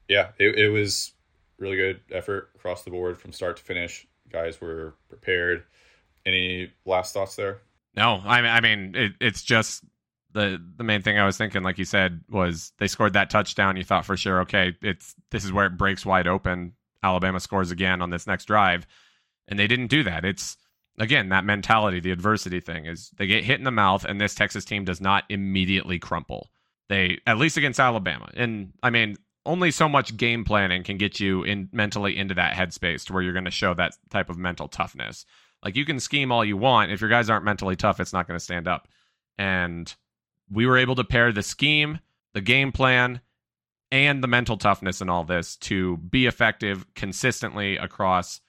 yeah, 0.08 0.30
it, 0.38 0.58
it 0.58 0.70
was 0.70 1.14
really 1.58 1.78
good 1.78 2.02
effort 2.12 2.50
across 2.56 2.84
the 2.84 2.92
board 2.92 3.18
from 3.18 3.32
start 3.32 3.58
to 3.58 3.64
finish. 3.64 4.08
Guys 4.30 4.60
were 4.60 4.96
prepared. 5.10 5.64
Any 6.26 6.72
last 6.86 7.14
thoughts 7.14 7.36
there? 7.36 7.62
No, 7.96 8.22
I 8.26 8.42
mean, 8.42 8.52
I 8.52 8.62
mean, 8.62 8.96
it, 8.96 9.12
it's 9.20 9.44
just 9.44 9.84
the 10.34 10.62
the 10.78 10.84
main 10.84 11.02
thing 11.02 11.18
I 11.20 11.26
was 11.26 11.38
thinking, 11.38 11.64
like 11.64 11.78
you 11.78 11.86
said, 11.86 12.22
was 12.30 12.72
they 12.80 12.88
scored 12.88 13.14
that 13.14 13.30
touchdown. 13.30 13.78
You 13.78 13.84
thought 13.84 14.06
for 14.06 14.18
sure, 14.18 14.42
okay, 14.42 14.76
it's 14.82 15.16
this 15.32 15.46
is 15.46 15.52
where 15.52 15.66
it 15.68 15.78
breaks 15.78 16.06
wide 16.06 16.28
open. 16.28 16.74
Alabama 17.04 17.40
scores 17.40 17.72
again 17.72 18.02
on 18.02 18.10
this 18.10 18.26
next 18.26 18.46
drive, 18.46 18.88
and 19.48 19.60
they 19.60 19.68
didn't 19.68 19.88
do 19.88 20.04
that. 20.04 20.26
It's 20.26 20.58
again 20.98 21.30
that 21.30 21.46
mentality, 21.46 22.00
the 22.00 22.12
adversity 22.12 22.60
thing 22.60 22.86
is 22.86 23.12
they 23.18 23.28
get 23.28 23.44
hit 23.44 23.60
in 23.60 23.64
the 23.64 23.72
mouth, 23.72 24.06
and 24.06 24.20
this 24.20 24.36
Texas 24.36 24.66
team 24.66 24.86
does 24.86 25.02
not 25.02 25.24
immediately 25.30 26.00
crumple. 26.00 26.50
They 26.90 27.20
at 27.26 27.38
least 27.38 27.58
against 27.58 27.80
Alabama, 27.80 28.30
and 28.36 28.74
I 28.82 28.90
mean, 28.90 29.18
only 29.46 29.72
so 29.72 29.90
much 29.90 30.16
game 30.18 30.44
planning 30.46 30.84
can 30.84 30.98
get 30.98 31.20
you 31.20 31.44
in 31.44 31.70
mentally 31.72 32.18
into 32.18 32.36
that 32.36 32.56
headspace 32.56 33.06
to 33.06 33.14
where 33.14 33.22
you're 33.22 33.34
going 33.34 33.46
to 33.46 33.52
show 33.52 33.74
that 33.74 33.94
type 34.10 34.30
of 34.30 34.38
mental 34.38 34.68
toughness. 34.68 35.26
Like 35.64 35.76
you 35.76 35.86
can 35.86 36.00
scheme 36.00 36.32
all 36.32 36.46
you 36.46 36.58
want, 36.58 36.92
if 36.92 37.02
your 37.02 37.10
guys 37.10 37.30
aren't 37.30 37.46
mentally 37.46 37.76
tough, 37.76 38.00
it's 38.00 38.14
not 38.14 38.28
going 38.28 38.38
to 38.38 38.44
stand 38.44 38.68
up. 38.68 38.88
And 39.38 39.94
we 40.50 40.66
were 40.66 40.78
able 40.78 40.96
to 40.96 41.04
pair 41.04 41.32
the 41.32 41.44
scheme, 41.44 42.00
the 42.34 42.42
game 42.42 42.72
plan, 42.72 43.22
and 43.92 44.24
the 44.24 44.28
mental 44.28 44.58
toughness 44.58 45.02
in 45.02 45.10
all 45.10 45.24
this 45.24 45.56
to 45.58 45.98
be 45.98 46.26
effective 46.26 46.86
consistently 46.96 47.78
across 47.78 48.42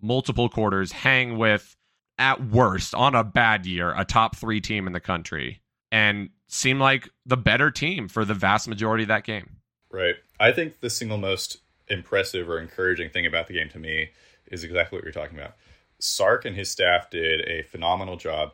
multiple 0.00 0.48
quarters, 0.48 0.92
hang 0.92 1.38
with, 1.38 1.76
at 2.22 2.40
worst, 2.46 2.94
on 2.94 3.16
a 3.16 3.24
bad 3.24 3.66
year, 3.66 3.92
a 3.96 4.04
top 4.04 4.36
three 4.36 4.60
team 4.60 4.86
in 4.86 4.92
the 4.92 5.00
country, 5.00 5.60
and 5.90 6.30
seem 6.46 6.78
like 6.78 7.08
the 7.26 7.36
better 7.36 7.68
team 7.68 8.06
for 8.06 8.24
the 8.24 8.32
vast 8.32 8.68
majority 8.68 9.02
of 9.02 9.08
that 9.08 9.24
game. 9.24 9.56
Right. 9.90 10.14
I 10.38 10.52
think 10.52 10.78
the 10.78 10.88
single 10.88 11.18
most 11.18 11.58
impressive 11.88 12.48
or 12.48 12.60
encouraging 12.60 13.10
thing 13.10 13.26
about 13.26 13.48
the 13.48 13.54
game 13.54 13.68
to 13.70 13.78
me 13.80 14.10
is 14.46 14.62
exactly 14.62 14.96
what 14.96 15.04
you're 15.04 15.12
talking 15.12 15.36
about. 15.36 15.56
Sark 15.98 16.44
and 16.44 16.54
his 16.54 16.70
staff 16.70 17.10
did 17.10 17.40
a 17.48 17.62
phenomenal 17.62 18.16
job. 18.16 18.52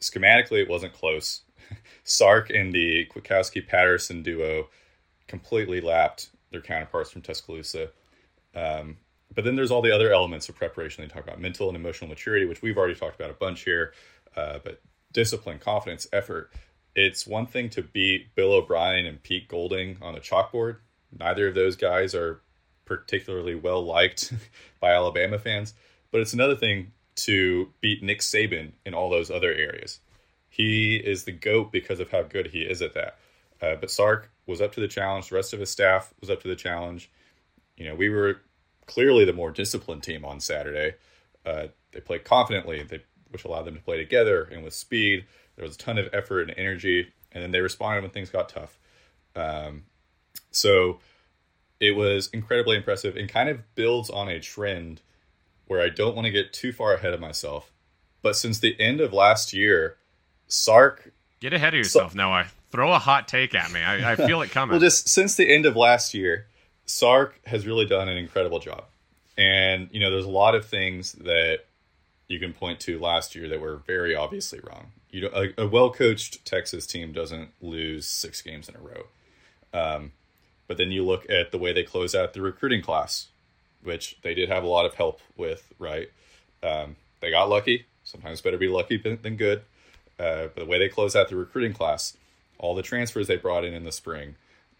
Schematically, 0.00 0.62
it 0.62 0.70
wasn't 0.70 0.94
close. 0.94 1.42
Sark 2.04 2.48
and 2.48 2.72
the 2.72 3.06
Kwiatkowski 3.06 3.66
Patterson 3.66 4.22
duo 4.22 4.68
completely 5.28 5.82
lapped 5.82 6.30
their 6.50 6.62
counterparts 6.62 7.10
from 7.10 7.20
Tuscaloosa. 7.20 7.90
Um, 8.54 8.96
but 9.34 9.44
then 9.44 9.56
there's 9.56 9.70
all 9.70 9.82
the 9.82 9.94
other 9.94 10.12
elements 10.12 10.48
of 10.48 10.56
preparation 10.56 11.02
they 11.02 11.08
talk 11.08 11.24
about 11.24 11.40
mental 11.40 11.68
and 11.68 11.76
emotional 11.76 12.08
maturity, 12.08 12.44
which 12.46 12.62
we've 12.62 12.76
already 12.76 12.94
talked 12.94 13.16
about 13.16 13.30
a 13.30 13.34
bunch 13.34 13.62
here. 13.62 13.92
Uh, 14.36 14.58
but 14.62 14.80
discipline, 15.12 15.58
confidence, 15.58 16.06
effort. 16.12 16.50
It's 16.94 17.26
one 17.26 17.46
thing 17.46 17.70
to 17.70 17.82
beat 17.82 18.34
Bill 18.34 18.52
O'Brien 18.52 19.06
and 19.06 19.22
Pete 19.22 19.48
Golding 19.48 19.96
on 20.02 20.14
the 20.14 20.20
chalkboard. 20.20 20.76
Neither 21.18 21.48
of 21.48 21.54
those 21.54 21.76
guys 21.76 22.14
are 22.14 22.40
particularly 22.84 23.54
well 23.54 23.84
liked 23.84 24.32
by 24.80 24.92
Alabama 24.92 25.38
fans. 25.38 25.74
But 26.10 26.20
it's 26.20 26.34
another 26.34 26.56
thing 26.56 26.92
to 27.14 27.70
beat 27.80 28.02
Nick 28.02 28.20
Saban 28.20 28.72
in 28.84 28.94
all 28.94 29.10
those 29.10 29.30
other 29.30 29.52
areas. 29.52 30.00
He 30.48 30.96
is 30.96 31.24
the 31.24 31.32
GOAT 31.32 31.72
because 31.72 32.00
of 32.00 32.10
how 32.10 32.22
good 32.22 32.48
he 32.48 32.62
is 32.62 32.82
at 32.82 32.94
that. 32.94 33.18
Uh, 33.60 33.76
but 33.76 33.90
Sark 33.90 34.30
was 34.46 34.60
up 34.60 34.72
to 34.72 34.80
the 34.80 34.88
challenge. 34.88 35.28
The 35.28 35.36
rest 35.36 35.52
of 35.52 35.60
his 35.60 35.70
staff 35.70 36.12
was 36.20 36.28
up 36.28 36.42
to 36.42 36.48
the 36.48 36.56
challenge. 36.56 37.10
You 37.76 37.88
know, 37.88 37.94
we 37.94 38.10
were 38.10 38.40
clearly 38.86 39.24
the 39.24 39.32
more 39.32 39.50
disciplined 39.50 40.02
team 40.02 40.24
on 40.24 40.40
Saturday. 40.40 40.96
Uh, 41.44 41.68
they 41.92 42.00
played 42.00 42.24
confidently, 42.24 42.82
they, 42.82 43.00
which 43.30 43.44
allowed 43.44 43.64
them 43.64 43.74
to 43.74 43.80
play 43.82 43.96
together 43.96 44.44
and 44.44 44.62
with 44.64 44.74
speed. 44.74 45.24
There 45.56 45.64
was 45.64 45.74
a 45.74 45.78
ton 45.78 45.98
of 45.98 46.08
effort 46.12 46.42
and 46.42 46.54
energy. 46.56 47.12
and 47.32 47.42
then 47.42 47.50
they 47.50 47.60
responded 47.60 48.02
when 48.02 48.10
things 48.10 48.30
got 48.30 48.48
tough. 48.48 48.78
Um, 49.34 49.84
so 50.50 51.00
it 51.80 51.96
was 51.96 52.28
incredibly 52.28 52.76
impressive 52.76 53.16
and 53.16 53.28
kind 53.28 53.48
of 53.48 53.74
builds 53.74 54.10
on 54.10 54.28
a 54.28 54.38
trend 54.40 55.00
where 55.66 55.80
I 55.82 55.88
don't 55.88 56.14
want 56.14 56.26
to 56.26 56.32
get 56.32 56.52
too 56.52 56.72
far 56.72 56.94
ahead 56.94 57.14
of 57.14 57.20
myself. 57.20 57.72
But 58.22 58.36
since 58.36 58.60
the 58.60 58.78
end 58.80 59.00
of 59.00 59.12
last 59.12 59.52
year, 59.52 59.96
Sark 60.46 61.12
Get 61.40 61.52
ahead 61.52 61.74
of 61.74 61.78
yourself, 61.78 62.14
Noah. 62.14 62.46
Throw 62.70 62.92
a 62.92 62.98
hot 62.98 63.26
take 63.26 63.54
at 63.54 63.72
me. 63.72 63.80
I, 63.80 64.12
I 64.12 64.16
feel 64.16 64.42
it 64.42 64.50
coming. 64.52 64.72
well, 64.72 64.80
just 64.80 65.08
since 65.08 65.34
the 65.34 65.52
end 65.52 65.66
of 65.66 65.74
last 65.74 66.14
year, 66.14 66.46
Sark 66.86 67.40
has 67.46 67.66
really 67.66 67.86
done 67.86 68.08
an 68.08 68.16
incredible 68.16 68.58
job. 68.58 68.84
And, 69.36 69.88
you 69.92 70.00
know, 70.00 70.10
there's 70.10 70.26
a 70.26 70.30
lot 70.30 70.54
of 70.54 70.66
things 70.66 71.12
that 71.12 71.60
you 72.28 72.38
can 72.38 72.52
point 72.52 72.80
to 72.80 72.98
last 72.98 73.34
year 73.34 73.48
that 73.48 73.60
were 73.60 73.76
very 73.76 74.14
obviously 74.14 74.60
wrong. 74.60 74.92
You 75.10 75.22
know, 75.22 75.30
a, 75.34 75.62
a 75.62 75.68
well 75.68 75.90
coached 75.90 76.44
Texas 76.44 76.86
team 76.86 77.12
doesn't 77.12 77.50
lose 77.60 78.06
six 78.06 78.42
games 78.42 78.68
in 78.68 78.76
a 78.76 78.78
row. 78.78 79.06
Um, 79.74 80.12
but 80.66 80.76
then 80.76 80.90
you 80.90 81.04
look 81.04 81.28
at 81.28 81.50
the 81.50 81.58
way 81.58 81.72
they 81.72 81.82
close 81.82 82.14
out 82.14 82.32
the 82.32 82.40
recruiting 82.40 82.82
class, 82.82 83.28
which 83.82 84.16
they 84.22 84.34
did 84.34 84.48
have 84.48 84.64
a 84.64 84.68
lot 84.68 84.86
of 84.86 84.94
help 84.94 85.20
with, 85.36 85.72
right? 85.78 86.10
Um, 86.62 86.96
they 87.20 87.30
got 87.30 87.48
lucky. 87.48 87.86
Sometimes 88.04 88.40
better 88.40 88.58
be 88.58 88.68
lucky 88.68 88.96
than, 88.96 89.20
than 89.22 89.36
good. 89.36 89.62
Uh, 90.18 90.48
but 90.54 90.56
the 90.56 90.66
way 90.66 90.78
they 90.78 90.88
close 90.88 91.16
out 91.16 91.28
the 91.28 91.36
recruiting 91.36 91.72
class, 91.72 92.16
all 92.58 92.74
the 92.74 92.82
transfers 92.82 93.26
they 93.26 93.36
brought 93.36 93.64
in 93.64 93.74
in 93.74 93.84
the 93.84 93.92
spring, 93.92 94.36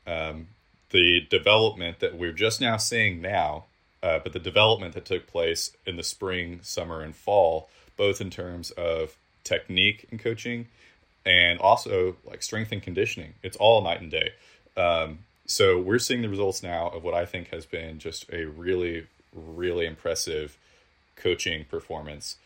um, 0.06 0.48
the 0.92 1.26
development 1.28 2.00
that 2.00 2.16
we're 2.16 2.32
just 2.32 2.60
now 2.60 2.76
seeing 2.76 3.20
now, 3.20 3.64
uh, 4.02 4.18
but 4.22 4.32
the 4.32 4.38
development 4.38 4.94
that 4.94 5.04
took 5.04 5.26
place 5.26 5.72
in 5.86 5.96
the 5.96 6.02
spring, 6.02 6.60
summer, 6.62 7.02
and 7.02 7.16
fall, 7.16 7.68
both 7.96 8.20
in 8.20 8.30
terms 8.30 8.70
of 8.72 9.16
technique 9.44 10.06
and 10.10 10.20
coaching 10.20 10.68
and 11.24 11.58
also 11.60 12.16
like 12.24 12.42
strength 12.42 12.72
and 12.72 12.82
conditioning. 12.82 13.34
It's 13.42 13.56
all 13.56 13.82
night 13.82 14.00
and 14.00 14.10
day. 14.10 14.32
Um, 14.76 15.20
so 15.46 15.80
we're 15.80 15.98
seeing 15.98 16.22
the 16.22 16.28
results 16.28 16.62
now 16.62 16.88
of 16.88 17.02
what 17.02 17.14
I 17.14 17.26
think 17.26 17.48
has 17.48 17.66
been 17.66 17.98
just 17.98 18.26
a 18.32 18.44
really, 18.44 19.06
really 19.34 19.86
impressive 19.86 20.56
coaching 21.16 21.64
performance 21.64 22.36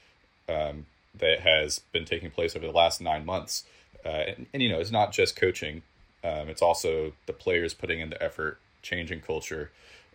um, 0.48 0.86
that 1.18 1.40
has 1.40 1.78
been 1.78 2.04
taking 2.04 2.30
place 2.30 2.56
over 2.56 2.66
the 2.66 2.72
last 2.72 3.00
nine 3.00 3.24
months. 3.24 3.64
Uh, 4.04 4.08
and, 4.08 4.46
and, 4.52 4.62
you 4.62 4.68
know, 4.68 4.78
it's 4.78 4.90
not 4.90 5.12
just 5.12 5.36
coaching; 5.36 5.82
um, 6.24 6.48
it's 6.48 6.62
also 6.62 7.12
the 7.26 7.32
players 7.32 7.74
putting 7.74 8.00
in 8.00 8.10
the 8.10 8.22
effort, 8.22 8.58
changing 8.82 9.20
culture. 9.20 9.70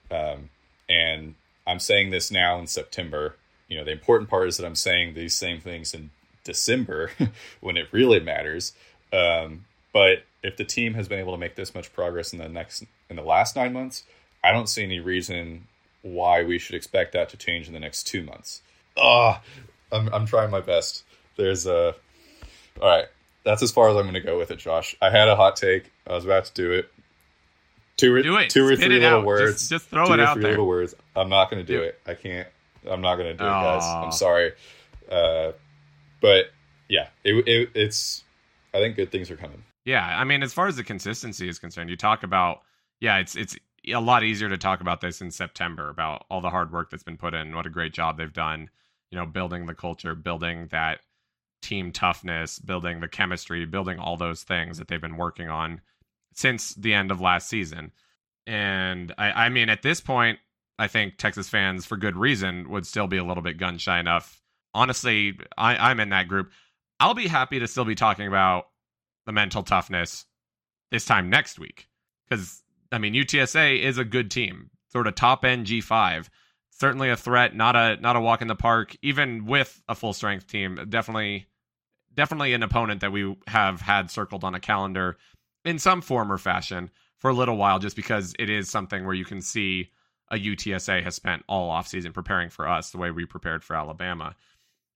Um, 0.09 0.49
and 0.89 1.35
I'm 1.65 1.79
saying 1.79 2.09
this 2.09 2.31
now 2.31 2.59
in 2.59 2.67
September. 2.67 3.35
You 3.67 3.77
know, 3.77 3.85
the 3.85 3.91
important 3.91 4.29
part 4.29 4.47
is 4.47 4.57
that 4.57 4.65
I'm 4.65 4.75
saying 4.75 5.13
these 5.13 5.35
same 5.35 5.61
things 5.61 5.93
in 5.93 6.09
December 6.43 7.11
when 7.61 7.77
it 7.77 7.87
really 7.91 8.19
matters. 8.19 8.73
Um, 9.13 9.65
but 9.93 10.23
if 10.43 10.57
the 10.57 10.65
team 10.65 10.93
has 10.95 11.07
been 11.07 11.19
able 11.19 11.33
to 11.33 11.37
make 11.37 11.55
this 11.55 11.75
much 11.75 11.93
progress 11.93 12.33
in 12.33 12.39
the 12.39 12.49
next 12.49 12.83
in 13.09 13.15
the 13.15 13.21
last 13.21 13.55
nine 13.55 13.73
months, 13.73 14.03
I 14.43 14.51
don't 14.51 14.67
see 14.67 14.83
any 14.83 14.99
reason 14.99 15.67
why 16.01 16.43
we 16.43 16.57
should 16.57 16.75
expect 16.75 17.13
that 17.13 17.29
to 17.29 17.37
change 17.37 17.67
in 17.67 17.73
the 17.73 17.79
next 17.79 18.03
two 18.03 18.23
months. 18.23 18.61
Ah, 18.97 19.41
oh, 19.91 19.97
I'm 19.97 20.09
I'm 20.13 20.25
trying 20.25 20.49
my 20.49 20.61
best. 20.61 21.03
There's 21.37 21.65
a 21.65 21.95
all 22.81 22.89
right. 22.89 23.05
That's 23.43 23.63
as 23.63 23.71
far 23.71 23.89
as 23.89 23.95
I'm 23.95 24.03
going 24.03 24.13
to 24.13 24.19
go 24.21 24.37
with 24.37 24.51
it, 24.51 24.59
Josh. 24.59 24.95
I 25.01 25.09
had 25.09 25.27
a 25.27 25.35
hot 25.35 25.55
take. 25.55 25.91
I 26.07 26.13
was 26.13 26.25
about 26.25 26.45
to 26.45 26.53
do 26.53 26.71
it. 26.71 26.91
Two 27.97 28.13
or 28.13 28.21
do 28.21 28.37
it. 28.37 28.49
two 28.49 28.65
or 28.65 28.75
Spit 28.75 28.87
three 28.87 28.99
little 28.99 29.19
out. 29.19 29.25
words. 29.25 29.59
Just, 29.59 29.69
just 29.69 29.85
throw 29.87 30.05
two 30.05 30.13
it 30.13 30.19
or 30.19 30.23
out 30.23 30.33
three 30.35 30.43
there. 30.43 30.51
little 30.51 30.67
words. 30.67 30.95
I'm 31.15 31.29
not 31.29 31.49
going 31.51 31.65
to 31.65 31.73
do 31.73 31.81
it. 31.81 31.99
I 32.05 32.13
can't. 32.13 32.47
I'm 32.89 33.01
not 33.01 33.15
going 33.15 33.27
to 33.27 33.33
do 33.35 33.43
it, 33.43 33.47
guys. 33.47 33.83
I'm 33.83 34.11
sorry. 34.11 34.53
Uh, 35.09 35.51
but 36.21 36.45
yeah, 36.87 37.07
it, 37.23 37.47
it, 37.47 37.69
it's. 37.75 38.23
I 38.73 38.77
think 38.77 38.95
good 38.95 39.11
things 39.11 39.29
are 39.29 39.37
coming. 39.37 39.63
Yeah, 39.85 40.05
I 40.05 40.23
mean, 40.23 40.43
as 40.43 40.53
far 40.53 40.67
as 40.67 40.75
the 40.75 40.83
consistency 40.83 41.49
is 41.49 41.59
concerned, 41.59 41.89
you 41.89 41.97
talk 41.97 42.23
about 42.23 42.61
yeah, 42.99 43.17
it's 43.17 43.35
it's 43.35 43.55
a 43.91 43.99
lot 43.99 44.23
easier 44.23 44.47
to 44.49 44.57
talk 44.57 44.81
about 44.81 45.01
this 45.01 45.21
in 45.21 45.31
September 45.31 45.89
about 45.89 46.25
all 46.29 46.41
the 46.41 46.49
hard 46.49 46.71
work 46.71 46.89
that's 46.91 47.03
been 47.03 47.17
put 47.17 47.33
in, 47.33 47.55
what 47.55 47.65
a 47.65 47.69
great 47.69 47.93
job 47.93 48.17
they've 48.17 48.31
done, 48.31 48.69
you 49.09 49.17
know, 49.17 49.25
building 49.25 49.65
the 49.65 49.73
culture, 49.73 50.15
building 50.15 50.67
that 50.71 50.99
team 51.61 51.91
toughness, 51.91 52.59
building 52.59 52.99
the 52.99 53.07
chemistry, 53.07 53.65
building 53.65 53.99
all 53.99 54.17
those 54.17 54.43
things 54.43 54.77
that 54.77 54.87
they've 54.87 55.01
been 55.01 55.17
working 55.17 55.49
on 55.49 55.81
since 56.33 56.73
the 56.75 56.93
end 56.93 57.11
of 57.11 57.21
last 57.21 57.47
season. 57.47 57.91
And 58.47 59.13
I, 59.17 59.45
I 59.45 59.49
mean, 59.49 59.69
at 59.69 59.81
this 59.81 60.01
point, 60.01 60.39
I 60.79 60.87
think 60.87 61.17
Texas 61.17 61.49
fans, 61.49 61.85
for 61.85 61.97
good 61.97 62.17
reason, 62.17 62.69
would 62.69 62.87
still 62.87 63.07
be 63.07 63.17
a 63.17 63.23
little 63.23 63.43
bit 63.43 63.57
gun 63.57 63.77
shy 63.77 63.99
enough. 63.99 64.41
Honestly, 64.73 65.37
I, 65.57 65.91
I'm 65.91 65.99
in 65.99 66.09
that 66.09 66.27
group. 66.27 66.51
I'll 66.99 67.13
be 67.13 67.27
happy 67.27 67.59
to 67.59 67.67
still 67.67 67.85
be 67.85 67.95
talking 67.95 68.27
about 68.27 68.65
the 69.25 69.31
mental 69.31 69.63
toughness 69.63 70.25
this 70.89 71.05
time 71.05 71.29
next 71.29 71.59
week. 71.59 71.87
Because, 72.27 72.63
I 72.91 72.97
mean, 72.97 73.13
UTSA 73.13 73.79
is 73.79 73.97
a 73.97 74.05
good 74.05 74.31
team, 74.31 74.69
sort 74.91 75.07
of 75.07 75.15
top 75.15 75.45
end 75.45 75.67
G5. 75.67 76.29
Certainly 76.71 77.09
a 77.11 77.17
threat, 77.17 77.55
not 77.55 77.75
a 77.75 77.97
not 77.97 78.15
a 78.15 78.21
walk 78.21 78.41
in 78.41 78.47
the 78.47 78.55
park. 78.55 78.95
Even 79.03 79.45
with 79.45 79.83
a 79.87 79.93
full 79.93 80.13
strength 80.13 80.47
team, 80.47 80.79
definitely, 80.89 81.45
definitely 82.15 82.53
an 82.53 82.63
opponent 82.63 83.01
that 83.01 83.11
we 83.11 83.35
have 83.47 83.81
had 83.81 84.11
circled 84.11 84.43
on 84.43 84.55
a 84.55 84.59
calendar 84.59 85.17
in 85.65 85.79
some 85.79 86.01
form 86.01 86.31
or 86.31 86.37
fashion 86.37 86.89
for 87.19 87.29
a 87.29 87.33
little 87.33 87.57
while, 87.57 87.79
just 87.79 87.95
because 87.95 88.33
it 88.39 88.49
is 88.49 88.69
something 88.69 89.05
where 89.05 89.13
you 89.13 89.25
can 89.25 89.41
see 89.41 89.91
a 90.31 90.35
UTSA 90.35 91.03
has 91.03 91.15
spent 91.15 91.43
all 91.47 91.71
offseason 91.71 92.13
preparing 92.13 92.49
for 92.49 92.67
us 92.67 92.89
the 92.89 92.97
way 92.97 93.11
we 93.11 93.25
prepared 93.25 93.63
for 93.63 93.75
Alabama. 93.75 94.35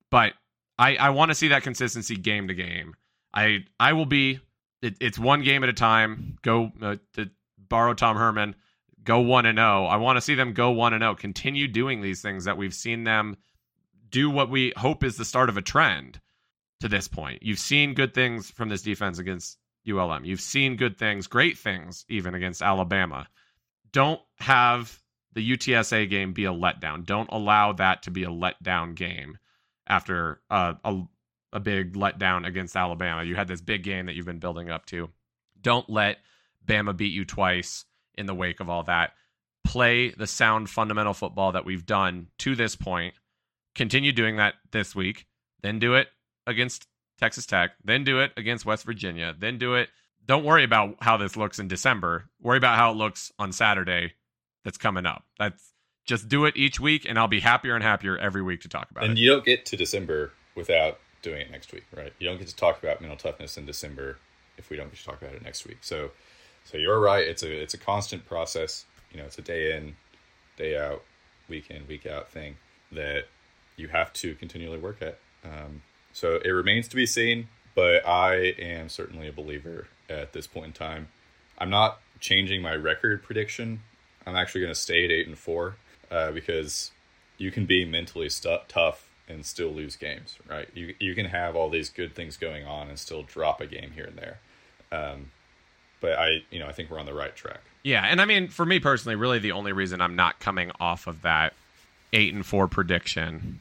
But 0.09 0.33
I, 0.79 0.95
I 0.95 1.09
want 1.11 1.29
to 1.29 1.35
see 1.35 1.49
that 1.49 1.63
consistency 1.63 2.15
game 2.15 2.47
to 2.47 2.53
game. 2.53 2.95
I 3.33 3.65
I 3.79 3.93
will 3.93 4.05
be. 4.05 4.39
It, 4.81 4.97
it's 5.01 5.19
one 5.19 5.41
game 5.41 5.63
at 5.63 5.69
a 5.69 5.73
time. 5.73 6.37
Go 6.41 6.71
uh, 6.81 6.95
to 7.13 7.29
borrow 7.57 7.93
Tom 7.93 8.17
Herman. 8.17 8.55
Go 9.03 9.19
one 9.19 9.45
and 9.45 9.57
zero. 9.57 9.85
I 9.85 9.97
want 9.97 10.17
to 10.17 10.21
see 10.21 10.35
them 10.35 10.53
go 10.53 10.71
one 10.71 10.93
and 10.93 11.01
zero. 11.01 11.15
Continue 11.15 11.67
doing 11.67 12.01
these 12.01 12.21
things 12.21 12.45
that 12.45 12.57
we've 12.57 12.73
seen 12.73 13.03
them 13.03 13.37
do. 14.09 14.29
What 14.29 14.49
we 14.49 14.73
hope 14.77 15.03
is 15.03 15.17
the 15.17 15.25
start 15.25 15.49
of 15.49 15.57
a 15.57 15.61
trend 15.61 16.19
to 16.85 16.89
this 16.89 17.07
point. 17.07 17.41
You've 17.41 17.57
seen 17.57 17.95
good 17.95 18.13
things 18.13 18.51
from 18.51 18.69
this 18.69 18.83
defense 18.83 19.17
against 19.17 19.57
ULM. 19.89 20.23
You've 20.23 20.39
seen 20.39 20.75
good 20.75 20.99
things, 20.99 21.25
great 21.25 21.57
things, 21.57 22.05
even 22.09 22.35
against 22.35 22.61
Alabama. 22.61 23.27
Don't 23.91 24.21
have 24.37 24.99
the 25.33 25.57
UTSA 25.57 26.07
game 26.07 26.33
be 26.33 26.45
a 26.45 26.53
letdown. 26.53 27.03
Don't 27.03 27.29
allow 27.31 27.73
that 27.73 28.03
to 28.03 28.11
be 28.11 28.23
a 28.23 28.29
letdown 28.29 28.93
game 28.93 29.39
after 29.87 30.41
a 30.51 30.75
a 31.51 31.59
big 31.59 31.93
letdown 31.93 32.45
against 32.45 32.75
Alabama. 32.75 33.23
You 33.23 33.35
had 33.35 33.47
this 33.47 33.61
big 33.61 33.81
game 33.81 34.05
that 34.05 34.15
you've 34.15 34.25
been 34.27 34.39
building 34.39 34.69
up 34.69 34.85
to. 34.87 35.09
Don't 35.59 35.89
let 35.89 36.17
Bama 36.67 36.95
beat 36.95 37.13
you 37.13 37.25
twice 37.25 37.85
in 38.15 38.27
the 38.27 38.35
wake 38.35 38.59
of 38.59 38.69
all 38.69 38.83
that. 38.83 39.13
Play 39.63 40.09
the 40.09 40.27
sound 40.27 40.69
fundamental 40.69 41.13
football 41.13 41.53
that 41.53 41.65
we've 41.65 41.85
done 41.85 42.27
to 42.39 42.55
this 42.55 42.75
point. 42.75 43.15
Continue 43.73 44.11
doing 44.11 44.35
that 44.35 44.53
this 44.71 44.93
week. 44.93 45.25
Then 45.61 45.79
do 45.79 45.95
it 45.95 46.09
against 46.47 46.87
Texas 47.19 47.45
Tech. 47.45 47.71
Then 47.83 48.03
do 48.03 48.19
it 48.19 48.31
against 48.37 48.65
West 48.65 48.85
Virginia. 48.85 49.35
Then 49.37 49.57
do 49.57 49.75
it. 49.75 49.89
Don't 50.25 50.43
worry 50.43 50.63
about 50.63 50.95
how 51.01 51.17
this 51.17 51.37
looks 51.37 51.59
in 51.59 51.67
December. 51.67 52.29
Worry 52.41 52.57
about 52.57 52.77
how 52.77 52.91
it 52.91 52.95
looks 52.95 53.31
on 53.37 53.51
Saturday 53.51 54.13
that's 54.63 54.77
coming 54.77 55.05
up. 55.05 55.23
That's 55.37 55.71
just 56.05 56.27
do 56.27 56.45
it 56.45 56.55
each 56.55 56.79
week 56.79 57.05
and 57.07 57.17
I'll 57.17 57.27
be 57.27 57.39
happier 57.39 57.75
and 57.75 57.83
happier 57.83 58.17
every 58.17 58.41
week 58.41 58.61
to 58.61 58.69
talk 58.69 58.89
about 58.91 59.05
and 59.05 59.17
it. 59.17 59.21
you 59.21 59.29
don't 59.29 59.43
get 59.43 59.65
to 59.67 59.77
December 59.77 60.33
without 60.55 60.99
doing 61.21 61.41
it 61.41 61.51
next 61.51 61.73
week, 61.73 61.85
right? 61.95 62.13
You 62.19 62.29
don't 62.29 62.37
get 62.37 62.47
to 62.47 62.55
talk 62.55 62.81
about 62.81 63.01
mental 63.01 63.17
toughness 63.17 63.57
in 63.57 63.65
December 63.65 64.17
if 64.57 64.69
we 64.69 64.77
don't 64.77 64.89
get 64.89 64.99
to 64.99 65.05
talk 65.05 65.21
about 65.21 65.33
it 65.33 65.41
next 65.43 65.65
week. 65.65 65.79
So, 65.81 66.11
so 66.63 66.77
you're 66.77 66.99
right. 66.99 67.27
It's 67.27 67.43
a 67.43 67.51
it's 67.51 67.73
a 67.73 67.77
constant 67.77 68.25
process. 68.25 68.85
You 69.11 69.19
know, 69.19 69.25
it's 69.25 69.37
a 69.37 69.41
day 69.41 69.75
in, 69.75 69.95
day 70.57 70.77
out, 70.77 71.03
week 71.49 71.69
in, 71.69 71.87
week 71.87 72.05
out 72.05 72.29
thing 72.29 72.57
that 72.91 73.25
you 73.77 73.87
have 73.87 74.13
to 74.13 74.35
continually 74.35 74.79
work 74.79 75.01
at. 75.01 75.19
Um, 75.43 75.81
so 76.15 76.39
it 76.45 76.49
remains 76.49 76.87
to 76.87 76.95
be 76.95 77.05
seen, 77.05 77.49
but 77.75 78.07
I 78.07 78.35
am 78.57 78.87
certainly 78.87 79.27
a 79.27 79.33
believer 79.33 79.87
at 80.09 80.31
this 80.31 80.47
point 80.47 80.67
in 80.67 80.71
time. 80.71 81.09
I'm 81.57 81.69
not 81.69 81.99
changing 82.21 82.61
my 82.61 82.73
record 82.73 83.21
prediction. 83.21 83.81
I'm 84.25 84.37
actually 84.37 84.61
going 84.61 84.73
to 84.73 84.79
stay 84.79 85.03
at 85.03 85.11
eight 85.11 85.27
and 85.27 85.37
four 85.37 85.75
uh, 86.09 86.31
because 86.31 86.91
you 87.37 87.51
can 87.51 87.65
be 87.65 87.83
mentally 87.83 88.29
stu- 88.29 88.59
tough 88.69 89.09
and 89.27 89.45
still 89.45 89.67
lose 89.67 89.97
games, 89.97 90.37
right? 90.49 90.69
You 90.73 90.95
you 90.99 91.15
can 91.15 91.25
have 91.25 91.57
all 91.57 91.69
these 91.69 91.89
good 91.89 92.15
things 92.15 92.37
going 92.37 92.65
on 92.65 92.87
and 92.87 92.97
still 92.97 93.23
drop 93.23 93.59
a 93.59 93.67
game 93.67 93.91
here 93.93 94.05
and 94.05 94.17
there. 94.17 94.39
Um, 94.93 95.31
but 95.99 96.13
I, 96.13 96.43
you 96.49 96.59
know, 96.59 96.67
I 96.67 96.71
think 96.71 96.89
we're 96.89 96.99
on 96.99 97.07
the 97.07 97.13
right 97.13 97.35
track. 97.35 97.59
Yeah, 97.83 98.05
and 98.05 98.21
I 98.21 98.25
mean, 98.25 98.47
for 98.47 98.65
me 98.65 98.79
personally, 98.79 99.17
really 99.17 99.39
the 99.39 99.51
only 99.51 99.73
reason 99.73 99.99
I'm 99.99 100.15
not 100.15 100.39
coming 100.39 100.71
off 100.79 101.07
of 101.07 101.23
that 101.23 101.53
eight 102.13 102.33
and 102.33 102.45
four 102.45 102.69
prediction 102.69 103.59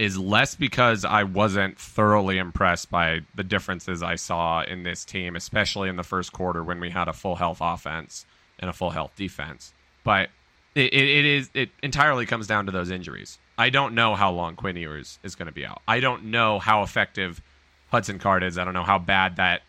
is 0.00 0.16
less 0.16 0.54
because 0.54 1.04
I 1.04 1.24
wasn't 1.24 1.78
thoroughly 1.78 2.38
impressed 2.38 2.90
by 2.90 3.20
the 3.34 3.44
differences 3.44 4.02
I 4.02 4.14
saw 4.14 4.62
in 4.62 4.82
this 4.82 5.04
team, 5.04 5.36
especially 5.36 5.90
in 5.90 5.96
the 5.96 6.02
first 6.02 6.32
quarter 6.32 6.64
when 6.64 6.80
we 6.80 6.88
had 6.88 7.06
a 7.06 7.12
full 7.12 7.36
health 7.36 7.58
offense 7.60 8.24
and 8.58 8.70
a 8.70 8.72
full 8.72 8.88
health 8.88 9.12
defense. 9.14 9.74
But 10.02 10.30
it, 10.74 10.94
it, 10.94 11.04
it 11.04 11.24
is 11.26 11.50
it 11.52 11.68
entirely 11.82 12.24
comes 12.24 12.46
down 12.46 12.64
to 12.64 12.72
those 12.72 12.90
injuries. 12.90 13.38
I 13.58 13.68
don't 13.68 13.94
know 13.94 14.14
how 14.14 14.32
long 14.32 14.56
Quinn 14.56 14.76
Ewers 14.76 15.18
is 15.22 15.34
going 15.34 15.48
to 15.48 15.52
be 15.52 15.66
out. 15.66 15.82
I 15.86 16.00
don't 16.00 16.24
know 16.24 16.58
how 16.58 16.82
effective 16.82 17.42
Hudson 17.90 18.18
Card 18.18 18.42
is. 18.42 18.56
I 18.56 18.64
don't 18.64 18.72
know 18.72 18.84
how 18.84 18.98
bad 18.98 19.36
that 19.36 19.60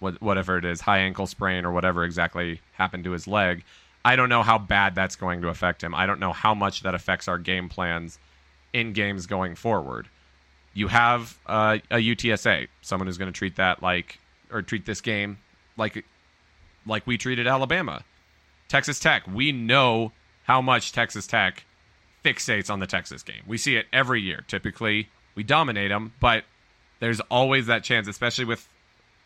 whatever 0.00 0.58
it 0.58 0.64
is, 0.64 0.80
high 0.80 0.98
ankle 0.98 1.28
sprain 1.28 1.64
or 1.64 1.70
whatever 1.70 2.02
exactly 2.02 2.60
happened 2.72 3.04
to 3.04 3.12
his 3.12 3.28
leg. 3.28 3.62
I 4.04 4.16
don't 4.16 4.30
know 4.30 4.42
how 4.42 4.58
bad 4.58 4.96
that's 4.96 5.14
going 5.14 5.42
to 5.42 5.48
affect 5.48 5.80
him. 5.84 5.94
I 5.94 6.06
don't 6.06 6.18
know 6.18 6.32
how 6.32 6.54
much 6.54 6.82
that 6.82 6.96
affects 6.96 7.28
our 7.28 7.38
game 7.38 7.68
plans 7.68 8.18
in 8.72 8.92
games 8.92 9.26
going 9.26 9.54
forward. 9.54 10.08
You 10.74 10.88
have 10.88 11.38
uh, 11.46 11.78
a 11.90 11.96
UTSA, 11.96 12.68
someone 12.82 13.06
who's 13.06 13.18
going 13.18 13.32
to 13.32 13.36
treat 13.36 13.56
that 13.56 13.82
like, 13.82 14.18
or 14.50 14.62
treat 14.62 14.86
this 14.86 15.00
game 15.00 15.38
like, 15.76 16.04
like 16.86 17.06
we 17.06 17.18
treated 17.18 17.46
Alabama. 17.46 18.04
Texas 18.68 18.98
Tech, 18.98 19.26
we 19.26 19.52
know 19.52 20.12
how 20.44 20.60
much 20.60 20.92
Texas 20.92 21.26
Tech 21.26 21.64
fixates 22.24 22.70
on 22.70 22.80
the 22.80 22.86
Texas 22.86 23.22
game. 23.22 23.42
We 23.46 23.58
see 23.58 23.76
it 23.76 23.86
every 23.92 24.20
year. 24.20 24.44
Typically, 24.48 25.08
we 25.34 25.42
dominate 25.42 25.90
them, 25.90 26.12
but 26.20 26.44
there's 27.00 27.20
always 27.20 27.66
that 27.66 27.84
chance, 27.84 28.08
especially 28.08 28.44
with 28.44 28.68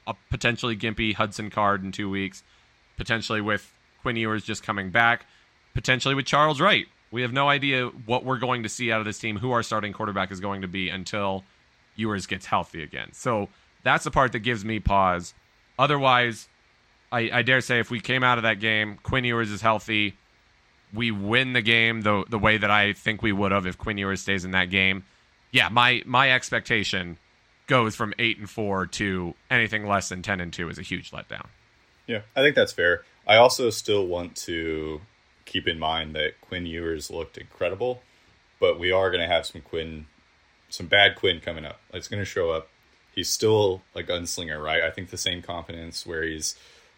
a 0.07 0.15
potentially 0.31 0.77
gimpy 0.77 1.15
Hudson 1.15 1.51
Card 1.51 1.83
in 1.83 1.93
two 1.93 2.11
weeks, 2.11 2.43
potentially 2.97 3.41
with 3.41 3.73
Quinn 4.03 4.17
Ewers 4.17 4.45
just 4.45 4.63
coming 4.63 4.91
back, 4.91 5.27
potentially 5.75 6.15
with 6.15 6.27
Charles 6.27 6.61
Wright. 6.61 6.87
We 7.11 7.23
have 7.23 7.33
no 7.33 7.49
idea 7.49 7.87
what 8.07 8.25
we're 8.25 8.39
going 8.39 8.63
to 8.63 8.69
see 8.69 8.93
out 8.93 9.01
of 9.01 9.07
this 9.07 9.19
team, 9.19 9.39
who 9.39 9.51
our 9.51 9.63
starting 9.63 9.93
quarterback 9.93 10.31
is 10.31 10.41
going 10.41 10.63
to 10.63 10.69
be 10.69 10.89
until 10.89 11.45
Ewers 11.97 12.27
gets 12.27 12.47
healthy 12.47 12.83
again. 12.83 13.13
So 13.13 13.49
that's 13.83 14.05
the 14.05 14.11
part 14.11 14.33
that 14.33 14.41
gives 14.41 14.65
me 14.65 14.79
pause. 14.79 15.35
Otherwise, 15.79 16.49
I, 17.11 17.31
I 17.33 17.43
dare 17.43 17.61
say 17.61 17.81
if 17.81 17.91
we 17.91 18.01
came 18.01 18.23
out 18.23 18.39
of 18.39 18.43
that 18.43 18.61
game, 18.61 18.99
Quinn 19.03 19.25
Ewers 19.25 19.51
is 19.51 19.61
healthy, 19.61 20.17
we 20.93 21.11
win 21.11 21.53
the 21.53 21.63
game 21.63 22.03
the 22.03 22.25
the 22.29 22.39
way 22.39 22.59
that 22.59 22.71
I 22.71 22.93
think 22.93 23.23
we 23.23 23.33
would 23.33 23.53
have 23.53 23.67
if 23.67 23.79
Quinn 23.79 23.99
Ewers 23.99 24.23
stays 24.23 24.45
in 24.45 24.53
that 24.53 24.71
game. 24.71 25.05
Yeah, 25.53 25.69
my 25.69 26.03
my 26.05 26.33
expectation 26.33 27.19
goes 27.67 27.95
from 27.95 28.13
eight 28.19 28.39
and 28.39 28.51
four 28.51 28.87
to 28.87 29.35
anything 29.51 29.87
less 29.87 30.09
than 30.09 30.23
ten 30.23 30.41
and 30.41 30.53
two 30.53 30.69
is 30.69 30.79
a 30.79 30.83
huge 30.83 31.11
letdown. 31.11 31.47
Yeah, 32.07 32.23
I 32.35 32.43
think 32.43 32.57
that's 32.57 32.73
fair. 32.73 33.05
I 33.27 33.37
also 33.37 33.71
still 33.71 34.07
want 34.07 34.35
to 34.37 35.01
keep 35.51 35.67
in 35.67 35.81
mind 35.81 36.15
that 36.15 36.41
Quinn 36.41 36.65
Ewers 36.65 37.11
looked 37.11 37.37
incredible, 37.37 38.03
but 38.61 38.79
we 38.79 38.93
are 38.93 39.11
going 39.11 39.21
to 39.21 39.27
have 39.27 39.45
some 39.45 39.61
Quinn, 39.61 40.07
some 40.69 40.87
bad 40.87 41.17
Quinn 41.17 41.41
coming 41.41 41.65
up. 41.65 41.81
It's 41.93 42.07
going 42.07 42.23
to 42.23 42.25
show 42.25 42.51
up. 42.51 42.69
He's 43.13 43.29
still 43.29 43.83
a 43.97 44.03
gunslinger, 44.03 44.63
right? 44.63 44.83
I 44.85 44.91
think 44.91 45.11
the 45.11 45.19
same 45.19 45.43
confidence 45.43 46.07
where 46.07 46.23
he's 46.23 46.55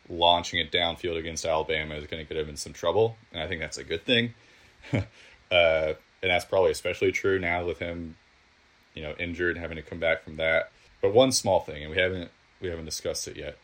launching 0.06 0.60
it 0.60 0.70
downfield 0.70 1.16
against 1.16 1.46
Alabama 1.46 1.94
is 1.94 2.06
going 2.06 2.24
to 2.24 2.28
get 2.28 2.40
him 2.40 2.50
in 2.50 2.56
some 2.56 2.74
trouble, 2.74 3.16
and 3.32 3.42
I 3.42 3.48
think 3.48 3.62
that's 3.62 3.78
a 3.78 3.84
good 3.84 4.04
thing. 4.04 4.34
uh, 4.92 5.02
and 5.50 6.30
that's 6.30 6.44
probably 6.44 6.70
especially 6.70 7.10
true 7.10 7.38
now 7.38 7.64
with 7.64 7.78
him, 7.78 8.16
you 8.94 9.02
know, 9.02 9.14
injured, 9.18 9.56
having 9.56 9.76
to 9.76 9.82
come 9.82 9.98
back 9.98 10.22
from 10.22 10.36
that. 10.36 10.70
But 11.00 11.14
one 11.14 11.32
small 11.32 11.60
thing, 11.60 11.82
and 11.82 11.90
we 11.90 11.98
haven't 11.98 12.30
we 12.60 12.68
haven't 12.68 12.84
discussed 12.84 13.26
it 13.26 13.36
yet. 13.36 13.56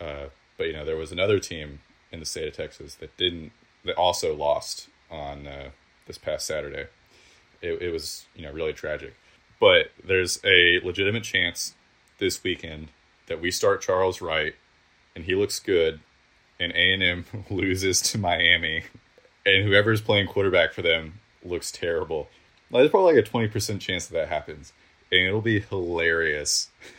Uh, 0.00 0.26
but 0.56 0.68
you 0.68 0.74
know, 0.74 0.84
there 0.84 0.96
was 0.96 1.10
another 1.10 1.40
team 1.40 1.80
in 2.12 2.20
the 2.20 2.26
state 2.26 2.46
of 2.46 2.54
Texas 2.54 2.94
that 2.94 3.16
didn't 3.16 3.50
that 3.84 3.96
also 3.96 4.34
lost 4.34 4.88
on 5.10 5.46
uh, 5.46 5.70
this 6.06 6.18
past 6.18 6.46
Saturday. 6.46 6.86
It, 7.60 7.82
it 7.82 7.92
was 7.92 8.26
you 8.34 8.42
know 8.42 8.52
really 8.52 8.72
tragic, 8.72 9.14
but 9.60 9.90
there's 10.04 10.40
a 10.44 10.80
legitimate 10.84 11.24
chance 11.24 11.74
this 12.18 12.42
weekend 12.42 12.88
that 13.26 13.40
we 13.40 13.50
start 13.50 13.82
Charles 13.82 14.20
Wright 14.20 14.54
and 15.18 15.24
he 15.24 15.34
looks 15.34 15.58
good, 15.58 15.98
and 16.60 16.72
A 16.72 16.92
and 16.94 17.02
M 17.02 17.24
loses 17.50 18.00
to 18.02 18.18
Miami, 18.18 18.84
and 19.44 19.64
whoever's 19.64 20.00
playing 20.00 20.28
quarterback 20.28 20.72
for 20.72 20.80
them 20.80 21.20
looks 21.44 21.72
terrible. 21.72 22.28
Like, 22.70 22.82
there's 22.82 22.90
probably 22.90 23.16
like 23.16 23.24
a 23.24 23.28
twenty 23.28 23.48
percent 23.48 23.82
chance 23.82 24.06
that 24.06 24.14
that 24.14 24.28
happens, 24.28 24.72
and 25.10 25.22
it'll 25.22 25.40
be 25.40 25.58
hilarious 25.58 26.70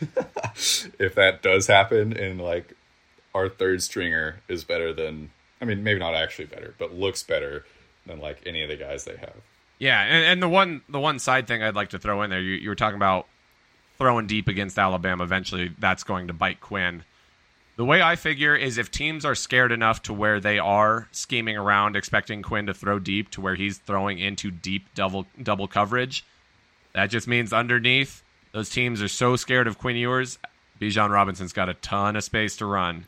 if 0.98 1.14
that 1.14 1.40
does 1.42 1.66
happen. 1.66 2.12
And 2.12 2.38
like 2.38 2.74
our 3.34 3.48
third 3.48 3.82
stringer 3.82 4.40
is 4.48 4.64
better 4.64 4.92
than, 4.92 5.30
I 5.60 5.64
mean, 5.64 5.82
maybe 5.84 6.00
not 6.00 6.14
actually 6.14 6.46
better, 6.46 6.74
but 6.78 6.94
looks 6.94 7.22
better 7.22 7.64
than 8.06 8.20
like 8.20 8.42
any 8.46 8.62
of 8.62 8.68
the 8.68 8.76
guys 8.76 9.04
they 9.04 9.16
have. 9.16 9.34
Yeah, 9.78 10.02
and, 10.02 10.24
and 10.24 10.42
the 10.42 10.48
one 10.48 10.82
the 10.88 11.00
one 11.00 11.18
side 11.18 11.46
thing 11.46 11.62
I'd 11.62 11.74
like 11.74 11.90
to 11.90 11.98
throw 11.98 12.22
in 12.22 12.30
there, 12.30 12.40
you, 12.40 12.54
you 12.54 12.68
were 12.68 12.74
talking 12.74 12.96
about 12.96 13.26
throwing 13.98 14.26
deep 14.26 14.48
against 14.48 14.78
Alabama. 14.78 15.24
Eventually, 15.24 15.72
that's 15.78 16.04
going 16.04 16.28
to 16.28 16.32
bite 16.32 16.60
Quinn. 16.60 17.04
The 17.76 17.84
way 17.86 18.02
I 18.02 18.16
figure 18.16 18.54
is 18.54 18.76
if 18.76 18.90
teams 18.90 19.24
are 19.24 19.34
scared 19.34 19.72
enough 19.72 20.02
to 20.02 20.12
where 20.12 20.38
they 20.38 20.58
are 20.58 21.08
scheming 21.12 21.56
around, 21.56 21.96
expecting 21.96 22.42
Quinn 22.42 22.66
to 22.66 22.74
throw 22.74 22.98
deep 22.98 23.30
to 23.30 23.40
where 23.40 23.54
he's 23.54 23.78
throwing 23.78 24.18
into 24.18 24.50
deep 24.50 24.94
double 24.94 25.26
double 25.42 25.66
coverage, 25.66 26.24
that 26.92 27.06
just 27.06 27.26
means 27.26 27.52
underneath 27.52 28.22
those 28.52 28.68
teams 28.68 29.00
are 29.00 29.08
so 29.08 29.36
scared 29.36 29.66
of 29.66 29.78
Quinn 29.78 29.96
Ewers. 29.96 30.38
Bijan 30.78 31.10
Robinson's 31.10 31.52
got 31.52 31.68
a 31.68 31.74
ton 31.74 32.16
of 32.16 32.24
space 32.24 32.56
to 32.56 32.66
run, 32.66 33.06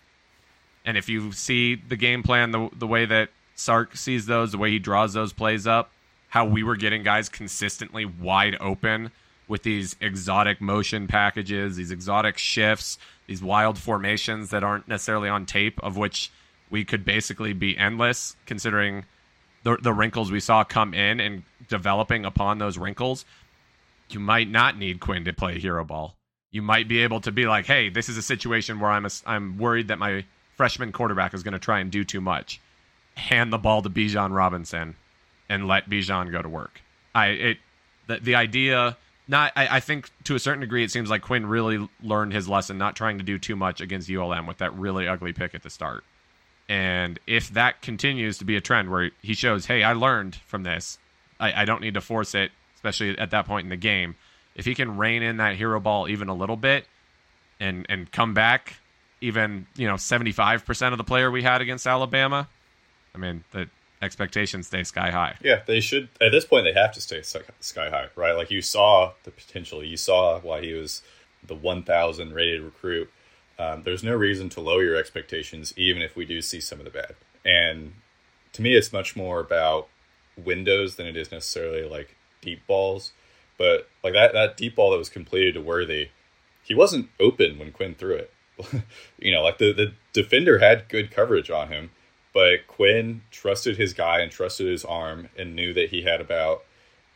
and 0.85 0.97
if 0.97 1.09
you 1.09 1.33
see 1.33 1.75
the 1.75 1.97
game 1.97 2.23
plan 2.23 2.51
the 2.51 2.68
the 2.77 2.87
way 2.87 3.05
that 3.07 3.31
Sark 3.55 3.97
sees 3.97 4.27
those, 4.27 4.53
the 4.53 4.59
way 4.59 4.71
he 4.71 4.79
draws 4.79 5.12
those 5.12 5.33
plays 5.33 5.66
up, 5.66 5.90
how 6.29 6.45
we 6.45 6.62
were 6.62 6.77
getting 6.77 7.03
guys 7.03 7.29
consistently 7.29 8.05
wide 8.05 8.57
open 8.61 9.11
with 9.49 9.62
these 9.62 9.97
exotic 10.01 10.61
motion 10.61 11.07
packages, 11.07 11.77
these 11.77 11.90
exotic 11.90 12.38
shifts, 12.38 12.99
these 13.27 13.42
wild 13.42 13.79
formations 13.79 14.51
that 14.51 14.64
aren't 14.64 14.88
necessarily 14.88 15.29
on 15.29 15.45
tape, 15.45 15.79
of 15.83 15.97
which 15.97 16.31
we 16.71 16.85
could 16.85 17.05
basically 17.05 17.53
be 17.53 17.77
endless, 17.77 18.35
considering 18.47 19.05
the 19.62 19.77
the 19.77 19.92
wrinkles 19.92 20.33
we 20.33 20.40
saw 20.40 20.64
come 20.64 20.95
in 20.95 21.21
and 21.21 21.42
developing 21.68 22.25
upon 22.25 22.59
those 22.59 22.79
wrinkles. 22.79 23.25
You 24.09 24.21
might 24.21 24.51
not 24.51 24.77
need 24.77 25.01
Quinn 25.01 25.25
to 25.25 25.33
play 25.33 25.59
hero 25.59 25.85
ball. 25.85 26.16
You 26.51 26.62
might 26.62 26.88
be 26.88 27.03
able 27.03 27.21
to 27.21 27.33
be 27.33 27.47
like, 27.47 27.66
hey, 27.66 27.88
this 27.88 28.09
is 28.09 28.16
a 28.16 28.23
situation 28.23 28.81
where 28.81 28.90
I'm 28.90 29.07
a, 29.07 29.11
I'm 29.25 29.57
worried 29.57 29.88
that 29.88 29.99
my 29.99 30.25
freshman 30.62 30.92
quarterback 30.92 31.35
is 31.35 31.42
going 31.42 31.55
to 31.55 31.59
try 31.59 31.81
and 31.81 31.90
do 31.90 32.05
too 32.05 32.20
much. 32.20 32.61
Hand 33.16 33.53
the 33.53 33.59
ball 33.59 33.83
to 33.83 33.90
Bijan 33.90 34.33
Robinson 34.33 34.94
and 35.48 35.66
let 35.66 35.90
Bijan 35.90 36.31
go 36.31 36.40
to 36.40 36.48
work. 36.48 36.81
I 37.12 37.27
it 37.27 37.59
the 38.07 38.20
the 38.20 38.35
idea 38.37 38.96
not 39.27 39.51
I, 39.57 39.79
I, 39.79 39.81
think 39.81 40.09
to 40.22 40.37
a 40.37 40.38
certain 40.38 40.61
degree 40.61 40.85
it 40.85 40.92
seems 40.92 41.11
like 41.11 41.22
Quinn 41.22 41.46
really 41.46 41.88
learned 42.01 42.33
his 42.33 42.48
lesson, 42.48 42.79
not 42.79 42.94
trying 42.94 43.18
to 43.18 43.25
do 43.25 43.40
too 43.40 43.57
much 43.57 43.81
against 43.81 44.09
ULM 44.09 44.46
with 44.46 44.59
that 44.59 44.72
really 44.75 45.09
ugly 45.09 45.33
pick 45.33 45.53
at 45.53 45.64
the 45.64 45.70
start. 45.70 46.05
And 46.68 47.18
if 47.27 47.48
that 47.55 47.83
continues 47.83 48.38
to 48.38 48.44
be 48.44 48.55
a 48.55 48.61
trend 48.61 48.88
where 48.88 49.11
he 49.20 49.35
shows, 49.35 49.66
hey, 49.66 49.83
I 49.83 49.94
learned 49.94 50.37
from 50.46 50.62
this, 50.62 50.96
I, 51.40 51.62
I 51.62 51.64
don't 51.64 51.81
need 51.81 51.94
to 51.94 52.01
force 52.01 52.37
it, 52.37 52.53
especially 52.77 53.18
at 53.18 53.33
that 53.33 53.46
point 53.46 53.64
in 53.64 53.70
the 53.70 53.77
game. 53.77 54.14
If 54.55 54.64
he 54.64 54.77
can 54.77 54.96
rein 54.96 55.25
in 55.25 55.38
that 55.38 55.57
hero 55.57 55.81
ball 55.81 56.09
even 56.09 56.29
a 56.29 56.35
little 56.35 56.57
bit 56.57 56.87
and 57.59 57.85
and 57.88 58.12
come 58.12 58.33
back 58.33 58.77
even, 59.23 59.67
you 59.77 59.87
know, 59.87 59.97
seventy 59.97 60.33
five 60.33 60.65
percent 60.67 60.93
of 60.93 60.99
the 60.99 61.05
player 61.05 61.31
we 61.31 61.43
had 61.43 61.61
against 61.63 61.87
Alabama, 61.87 62.49
I 63.15 63.19
mean, 63.19 63.45
the 63.53 63.69
expectations 64.03 64.67
stay 64.67 64.85
sky 64.85 65.11
high. 65.11 65.37
Yeah, 65.43 65.63
they 65.67 65.81
should. 65.81 66.09
At 66.21 66.33
this 66.33 66.45
point, 66.45 66.65
they 66.65 66.73
have 66.79 66.93
to 66.93 67.01
stay 67.01 67.23
sky 67.23 67.89
high, 67.89 68.09
right? 68.17 68.33
Like 68.33 68.51
you 68.51 68.61
saw 68.61 69.13
the 69.25 69.31
potential. 69.31 69.83
You 69.83 69.97
saw 69.97 70.41
why 70.41 70.61
he 70.61 70.75
was 70.75 71.03
the 71.47 71.55
1,000 71.55 72.33
rated 72.33 72.61
recruit. 72.61 73.11
Um, 73.59 73.83
there's 73.85 74.03
no 74.03 74.15
reason 74.15 74.49
to 74.51 74.61
lower 74.61 74.83
your 74.83 74.97
expectations, 74.97 75.73
even 75.77 76.03
if 76.03 76.17
we 76.17 76.25
do 76.25 76.43
see 76.43 76.61
some 76.61 76.79
of 76.79 76.85
the 76.85 76.91
bad. 76.91 77.15
And 77.45 77.95
to 78.53 78.63
me, 78.63 78.75
it's 78.75 78.93
much 78.93 79.17
more 79.17 79.41
about 79.41 79.89
windows 80.37 80.97
than 80.97 81.07
it 81.07 81.17
is 81.17 81.31
necessarily 81.31 81.89
like 81.89 82.17
deep 82.41 82.67
balls. 82.67 83.13
But 83.59 83.89
like 84.03 84.15
that 84.15 84.33
that 84.33 84.57
deep 84.57 84.77
ball 84.77 84.91
that 84.91 84.99
was 84.99 85.09
completed 85.09 85.55
to 85.55 85.61
Worthy, 85.61 86.09
he 86.63 86.75
wasn't 86.75 87.11
open 87.21 87.59
when 87.59 87.73
Quinn 87.73 87.95
threw 87.95 88.15
it. 88.15 88.33
you 89.19 89.33
know, 89.33 89.43
like 89.43 89.59
the 89.59 89.73
the 89.73 89.93
defender 90.12 90.59
had 90.59 90.88
good 90.88 91.11
coverage 91.11 91.51
on 91.51 91.69
him 91.69 91.91
but 92.33 92.67
Quinn 92.67 93.23
trusted 93.31 93.77
his 93.77 93.93
guy 93.93 94.21
and 94.21 94.31
trusted 94.31 94.67
his 94.67 94.85
arm 94.85 95.29
and 95.37 95.55
knew 95.55 95.75
that 95.75 95.91
he 95.91 96.03
had 96.03 96.21
about 96.21 96.65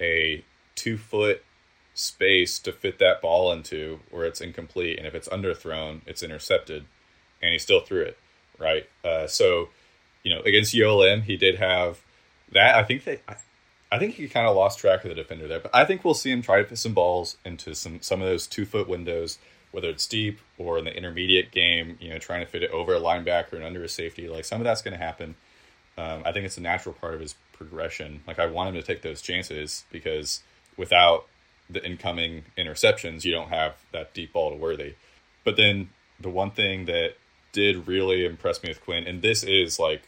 a 0.00 0.44
two 0.74 0.98
foot 0.98 1.42
space 1.94 2.58
to 2.58 2.72
fit 2.72 2.98
that 2.98 3.22
ball 3.22 3.50
into 3.50 4.00
where 4.10 4.26
it's 4.26 4.40
incomplete. 4.40 4.98
And 4.98 5.06
if 5.06 5.14
it's 5.14 5.28
underthrown, 5.28 6.02
it's 6.06 6.22
intercepted. 6.22 6.84
And 7.40 7.52
he 7.52 7.58
still 7.58 7.80
threw 7.80 8.02
it, 8.02 8.18
right? 8.58 8.88
Uh, 9.02 9.26
so, 9.26 9.70
you 10.22 10.34
know, 10.34 10.42
against 10.42 10.76
ULM, 10.76 11.22
he 11.22 11.36
did 11.36 11.56
have 11.56 12.02
that. 12.52 12.74
I 12.74 12.82
think 12.82 13.04
they. 13.04 13.20
I, 13.28 13.36
I 13.92 14.00
think 14.00 14.14
he 14.14 14.26
kind 14.26 14.48
of 14.48 14.56
lost 14.56 14.80
track 14.80 15.04
of 15.04 15.10
the 15.10 15.14
defender 15.14 15.46
there, 15.46 15.60
but 15.60 15.72
I 15.72 15.84
think 15.84 16.04
we'll 16.04 16.12
see 16.12 16.32
him 16.32 16.42
try 16.42 16.58
to 16.58 16.64
fit 16.64 16.78
some 16.78 16.92
balls 16.92 17.36
into 17.44 17.72
some 17.74 18.00
some 18.02 18.20
of 18.20 18.26
those 18.26 18.46
two 18.48 18.64
foot 18.64 18.88
windows 18.88 19.38
whether 19.76 19.90
it's 19.90 20.06
deep 20.06 20.40
or 20.56 20.78
in 20.78 20.86
the 20.86 20.96
intermediate 20.96 21.50
game, 21.50 21.98
you 22.00 22.08
know, 22.08 22.16
trying 22.16 22.40
to 22.40 22.46
fit 22.50 22.62
it 22.62 22.70
over 22.70 22.94
a 22.94 22.98
linebacker 22.98 23.52
and 23.52 23.62
under 23.62 23.84
a 23.84 23.88
safety. 23.90 24.26
Like 24.26 24.46
some 24.46 24.58
of 24.58 24.64
that's 24.64 24.80
going 24.80 24.98
to 24.98 25.04
happen. 25.04 25.34
Um, 25.98 26.22
I 26.24 26.32
think 26.32 26.46
it's 26.46 26.56
a 26.56 26.62
natural 26.62 26.94
part 26.94 27.12
of 27.12 27.20
his 27.20 27.34
progression. 27.52 28.22
Like 28.26 28.38
I 28.38 28.46
want 28.46 28.70
him 28.70 28.80
to 28.80 28.86
take 28.86 29.02
those 29.02 29.20
chances 29.20 29.84
because 29.92 30.40
without 30.78 31.26
the 31.68 31.84
incoming 31.84 32.44
interceptions, 32.56 33.26
you 33.26 33.32
don't 33.32 33.50
have 33.50 33.74
that 33.92 34.14
deep 34.14 34.32
ball 34.32 34.48
to 34.48 34.56
Worthy. 34.56 34.94
But 35.44 35.58
then 35.58 35.90
the 36.18 36.30
one 36.30 36.52
thing 36.52 36.86
that 36.86 37.16
did 37.52 37.86
really 37.86 38.24
impress 38.24 38.62
me 38.62 38.70
with 38.70 38.82
Quinn, 38.82 39.06
and 39.06 39.20
this 39.20 39.42
is 39.42 39.78
like 39.78 40.04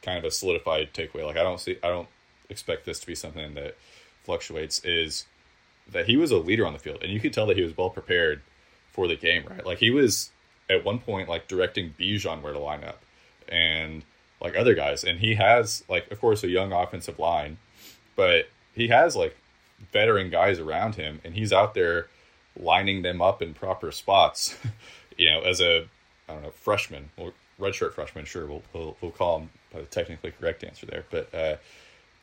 kind 0.00 0.16
of 0.16 0.24
a 0.24 0.30
solidified 0.30 0.94
takeaway. 0.94 1.26
Like 1.26 1.36
I 1.36 1.42
don't 1.42 1.60
see, 1.60 1.76
I 1.84 1.88
don't 1.88 2.08
expect 2.48 2.86
this 2.86 2.98
to 3.00 3.06
be 3.06 3.14
something 3.14 3.52
that 3.52 3.76
fluctuates. 4.24 4.82
Is 4.82 5.26
that 5.92 6.06
he 6.06 6.16
was 6.16 6.30
a 6.30 6.38
leader 6.38 6.66
on 6.66 6.72
the 6.72 6.78
field, 6.78 7.02
and 7.02 7.12
you 7.12 7.20
could 7.20 7.34
tell 7.34 7.44
that 7.48 7.58
he 7.58 7.62
was 7.62 7.76
well 7.76 7.90
prepared 7.90 8.40
for 8.92 9.08
the 9.08 9.16
game, 9.16 9.44
right? 9.48 9.64
Like 9.64 9.78
he 9.78 9.90
was 9.90 10.30
at 10.68 10.84
one 10.84 10.98
point 10.98 11.28
like 11.28 11.48
directing 11.48 11.94
Bijan 11.98 12.42
where 12.42 12.52
to 12.52 12.58
line 12.58 12.84
up, 12.84 13.02
and 13.48 14.04
like 14.40 14.56
other 14.56 14.74
guys. 14.74 15.04
And 15.04 15.20
he 15.20 15.34
has 15.34 15.84
like, 15.88 16.10
of 16.10 16.20
course, 16.20 16.42
a 16.44 16.48
young 16.48 16.72
offensive 16.72 17.18
line, 17.18 17.58
but 18.16 18.48
he 18.74 18.88
has 18.88 19.16
like 19.16 19.36
veteran 19.92 20.30
guys 20.30 20.58
around 20.58 20.94
him, 20.94 21.20
and 21.24 21.34
he's 21.34 21.52
out 21.52 21.74
there 21.74 22.08
lining 22.58 23.02
them 23.02 23.22
up 23.22 23.42
in 23.42 23.54
proper 23.54 23.92
spots. 23.92 24.56
you 25.16 25.30
know, 25.30 25.40
as 25.42 25.60
a 25.60 25.88
I 26.28 26.34
don't 26.34 26.42
know 26.42 26.50
freshman, 26.50 27.10
well, 27.16 27.32
redshirt 27.60 27.94
freshman, 27.94 28.24
sure, 28.24 28.46
we'll 28.46 28.62
we'll, 28.72 28.96
we'll 29.00 29.10
call 29.10 29.40
him 29.40 29.50
by 29.72 29.80
the 29.80 29.86
technically 29.86 30.32
correct 30.32 30.64
answer 30.64 30.86
there, 30.86 31.04
but 31.10 31.34
uh, 31.34 31.56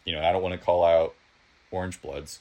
you 0.06 0.14
know, 0.14 0.22
I 0.22 0.32
don't 0.32 0.42
want 0.42 0.54
to 0.54 0.66
call 0.66 0.84
out 0.84 1.16
orange 1.72 2.02
bloods. 2.02 2.40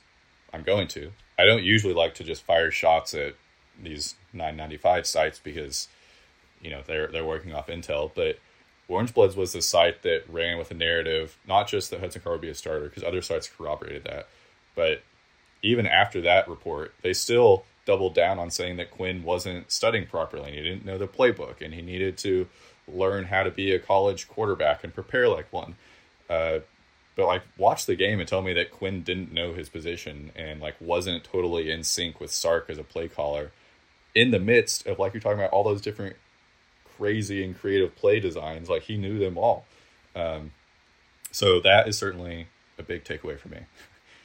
I'm 0.53 0.63
going 0.63 0.89
to. 0.89 1.11
I 1.39 1.45
don't 1.45 1.65
usually 1.65 1.93
like 1.93 2.15
to 2.15 2.25
just 2.25 2.45
fire 2.45 2.71
shots 2.71 3.13
at 3.13 3.35
these 3.83 4.15
995 4.33 5.07
sites 5.07 5.39
because 5.39 5.89
you 6.61 6.71
know 6.71 6.83
they're 6.87 7.09
they're 7.09 7.25
working 7.25 7.55
off 7.55 7.69
intel, 7.69 8.11
but 8.15 8.39
Orange 8.89 9.13
Bloods 9.13 9.37
was 9.37 9.53
the 9.53 9.63
site 9.63 10.03
that 10.03 10.23
ran 10.29 10.59
with 10.59 10.71
a 10.71 10.75
narrative, 10.75 11.37
not 11.47 11.69
just 11.69 11.91
that 11.91 12.01
Hudson 12.01 12.23
Card 12.23 12.35
would 12.35 12.41
be 12.41 12.49
a 12.49 12.55
starter, 12.55 12.89
because 12.89 13.03
other 13.03 13.23
sites 13.23 13.49
corroborated 13.49 14.05
that, 14.05 14.29
but 14.75 15.03
even 15.63 15.87
after 15.87 16.21
that 16.21 16.49
report, 16.49 16.95
they 17.03 17.13
still 17.13 17.65
doubled 17.85 18.15
down 18.15 18.39
on 18.39 18.51
saying 18.51 18.77
that 18.77 18.91
Quinn 18.91 19.23
wasn't 19.23 19.71
studying 19.71 20.07
properly 20.07 20.49
and 20.49 20.55
he 20.55 20.63
didn't 20.63 20.85
know 20.85 20.99
the 20.99 21.07
playbook 21.07 21.61
and 21.61 21.73
he 21.73 21.83
needed 21.83 22.19
to 22.19 22.47
learn 22.89 23.25
how 23.25 23.43
to 23.43 23.51
be 23.51 23.73
a 23.73 23.79
college 23.79 24.29
quarterback 24.29 24.85
and 24.85 24.95
prepare 24.95 25.29
like 25.29 25.53
one. 25.53 25.77
Uh, 26.29 26.61
but 27.17 27.27
like, 27.27 27.43
watch 27.57 27.87
the 27.87 27.95
game 27.95 28.21
and 28.21 28.29
tell 28.29 28.43
me 28.43 28.53
that 28.53 28.71
Quinn 28.71 29.03
didn't 29.03 29.33
know 29.33 29.55
his 29.55 29.69
position 29.69 30.33
and 30.37 30.61
like 30.61 30.77
wasn't 30.81 31.25
totally 31.25 31.71
in 31.71 31.83
sync 31.83 32.21
with 32.21 32.31
Sark 32.31 32.67
as 32.69 32.79
a 32.79 32.85
play 32.85 33.09
caller 33.09 33.53
in 34.17 34.31
the 34.33 34.41
midst 34.41 34.87
of 34.87 34.99
like 34.99 35.15
you're 35.15 35.21
talking 35.21 35.39
about 35.39 35.53
all 35.53 35.63
those 35.63 35.81
different 35.81 36.17
crazy 36.97 37.45
and 37.45 37.57
creative 37.57 37.95
play 37.95 38.19
designs. 38.19 38.69
Like 38.69 38.83
he 38.83 38.97
knew 38.97 39.19
them 39.19 39.39
all. 39.39 39.67
Um, 40.17 40.53
so 41.31 41.61
that 41.61 41.87
is 41.87 41.99
certainly 41.99 42.49
a 42.79 42.83
big 42.83 43.05
takeaway 43.05 43.39
for 43.39 43.49
me. 43.49 43.61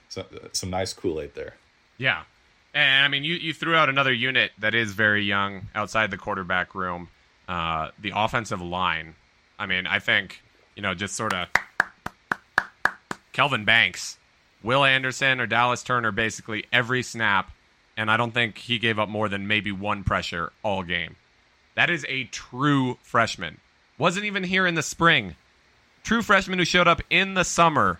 So, 0.10 0.26
some 0.52 0.70
nice 0.70 0.92
Kool 0.92 1.22
Aid 1.22 1.36
there. 1.36 1.56
Yeah. 1.98 2.24
And 2.74 3.06
I 3.06 3.08
mean, 3.08 3.24
you, 3.24 3.36
you 3.36 3.54
threw 3.54 3.76
out 3.76 3.88
another 3.88 4.12
unit 4.12 4.52
that 4.60 4.76
is 4.76 4.92
very 4.92 5.24
young 5.24 5.70
outside 5.74 6.12
the 6.12 6.18
quarterback 6.18 6.76
room, 6.76 7.08
uh, 7.48 7.92
the 7.98 8.12
offensive 8.14 8.60
line. 8.60 9.16
I 9.58 9.68
mean, 9.68 9.88
I 9.88 10.00
think, 10.00 10.44
you 10.76 10.82
know, 10.82 10.94
just 10.94 11.16
sort 11.16 11.32
of 11.32 11.48
Kelvin 13.32 13.64
Banks, 13.64 14.18
Will 14.62 14.84
Anderson, 14.84 15.40
or 15.40 15.48
Dallas 15.48 15.82
Turner 15.82 16.12
basically 16.12 16.66
every 16.74 17.04
snap. 17.04 17.50
And 18.02 18.10
I 18.10 18.18
don't 18.18 18.34
think 18.34 18.58
he 18.58 18.80
gave 18.80 18.98
up 18.98 19.10
more 19.10 19.30
than 19.30 19.48
maybe 19.48 19.72
one 19.72 20.04
pressure 20.04 20.52
all 20.64 20.82
game. 20.82 21.18
That 21.76 21.92
is 21.92 22.04
a 22.10 22.24
true 22.24 22.98
freshman. 23.04 23.60
Wasn't 24.00 24.26
even 24.26 24.44
here 24.44 24.66
in 24.66 24.74
the 24.74 24.82
spring. 24.82 25.36
True 26.04 26.24
freshman 26.24 26.58
who 26.58 26.66
showed 26.66 26.88
up 26.88 27.04
in 27.12 27.36
the 27.36 27.44
summer 27.44 28.00